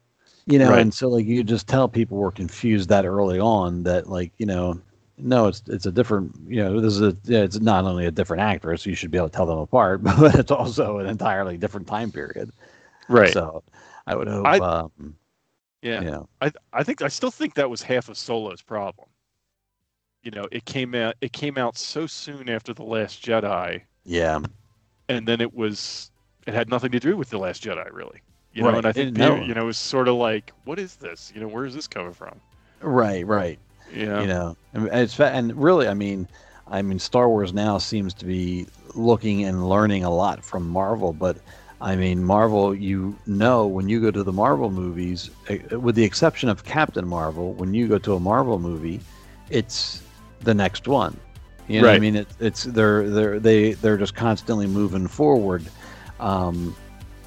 [0.46, 0.80] You know, Right.
[0.80, 4.46] and so like you just tell people were confused that early on that like you
[4.46, 4.80] know
[5.18, 6.36] no, it's it's a different.
[6.46, 7.16] You know, this is a.
[7.26, 8.84] It's not only a different actress.
[8.84, 12.12] You should be able to tell them apart, but it's also an entirely different time
[12.12, 12.50] period.
[13.08, 13.32] right.
[13.32, 13.62] So,
[14.06, 14.46] I would hope.
[14.46, 15.16] I- um,
[15.82, 16.00] yeah.
[16.02, 19.08] You know, I I think I still think that was half of Solo's problem.
[20.22, 24.40] You know, it came out it came out so soon after the Last Jedi, yeah,
[25.08, 26.10] and then it was
[26.46, 28.20] it had nothing to do with the Last Jedi really.
[28.56, 28.78] You know, Right.
[28.78, 29.36] and I think No.
[29.44, 31.30] you know it was sort of like, what is this?
[31.34, 32.40] You know, where is this coming from?
[32.80, 33.58] right, right.
[33.94, 36.26] Yeah, You know, and it's and really, I mean,
[36.66, 41.12] I mean, Star Wars now seems to be looking and learning a lot from Marvel,
[41.12, 41.36] but.
[41.78, 46.04] I mean, Marvel, you know, when you go to the Marvel movies, eh, with the
[46.04, 48.98] exception of Captain Marvel, when you go to a Marvel movie,
[49.50, 50.00] it's
[50.40, 51.14] the next one.
[51.68, 55.64] You know, what I mean, it, it's they're they're they they're just constantly moving forward.
[56.18, 56.74] Um,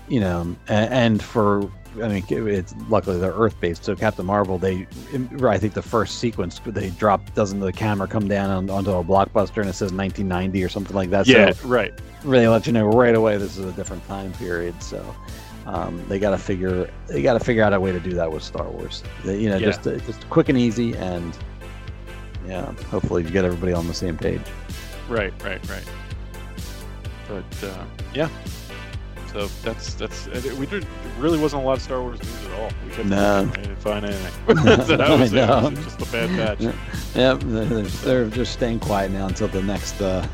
[0.09, 1.69] you know, and, and for
[2.01, 3.83] I mean, it's luckily they're Earth based.
[3.83, 4.87] So Captain Marvel, they,
[5.43, 9.03] I think the first sequence they drop doesn't the camera come down on, onto a
[9.03, 11.27] blockbuster and it says 1990 or something like that.
[11.27, 11.93] Yeah, so right.
[12.23, 14.81] Really let you know right away this is a different time period.
[14.83, 15.03] So
[15.65, 18.31] um, they got to figure they got to figure out a way to do that
[18.31, 19.03] with Star Wars.
[19.25, 19.67] They, you know, Yeah.
[19.67, 21.37] just uh, just quick and easy, and
[22.47, 24.41] yeah, hopefully you get everybody on the same page.
[25.07, 25.83] Right, right, right.
[27.27, 28.29] But uh, yeah,
[29.31, 30.85] so that's that's we did.
[31.17, 32.69] Really wasn't a lot of Star Wars news at all.
[32.85, 33.45] We couldn't No.
[33.55, 34.57] Didn't find anything.
[34.85, 36.59] so that was, was just a bad batch.
[36.61, 36.73] Yeah.
[37.15, 40.25] Yep, they're, they're just staying quiet now until the next uh,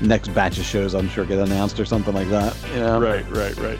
[0.00, 0.94] next batch of shows.
[0.94, 2.56] I'm sure get announced or something like that.
[2.74, 3.78] Yeah, Right, right, right.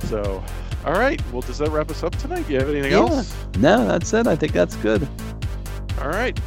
[0.00, 0.42] So,
[0.84, 1.20] all right.
[1.32, 2.46] Well, does that wrap us up tonight?
[2.46, 2.98] Do you have anything Yeah.
[2.98, 3.34] else?
[3.58, 4.26] No, that's it.
[4.26, 5.06] I think that's good.
[6.00, 6.38] All right.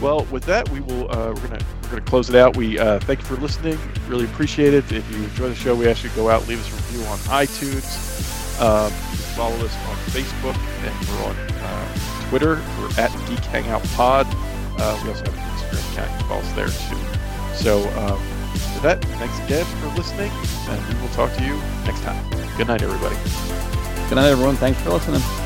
[0.00, 1.10] Well, with that, we will.
[1.10, 2.56] Uh, we're gonna we're gonna close it out.
[2.56, 3.78] We uh, thank you for listening.
[4.08, 4.90] Really appreciate it.
[4.92, 7.06] If you enjoy the show, we ask you to go out, leave us a review
[7.06, 8.60] on iTunes.
[8.60, 8.90] Um,
[9.36, 12.62] follow us on Facebook, and we're on uh, Twitter.
[12.78, 14.26] We're at Geek Hangout Pod.
[14.78, 16.10] Uh, we also have an Instagram account.
[16.10, 17.54] You can follow us there too.
[17.56, 18.20] So, um,
[18.74, 20.30] with that, thanks again for listening,
[20.68, 22.22] and we will talk to you next time.
[22.56, 23.16] Good night, everybody.
[24.08, 24.56] Good night, everyone.
[24.56, 25.45] Thanks for listening.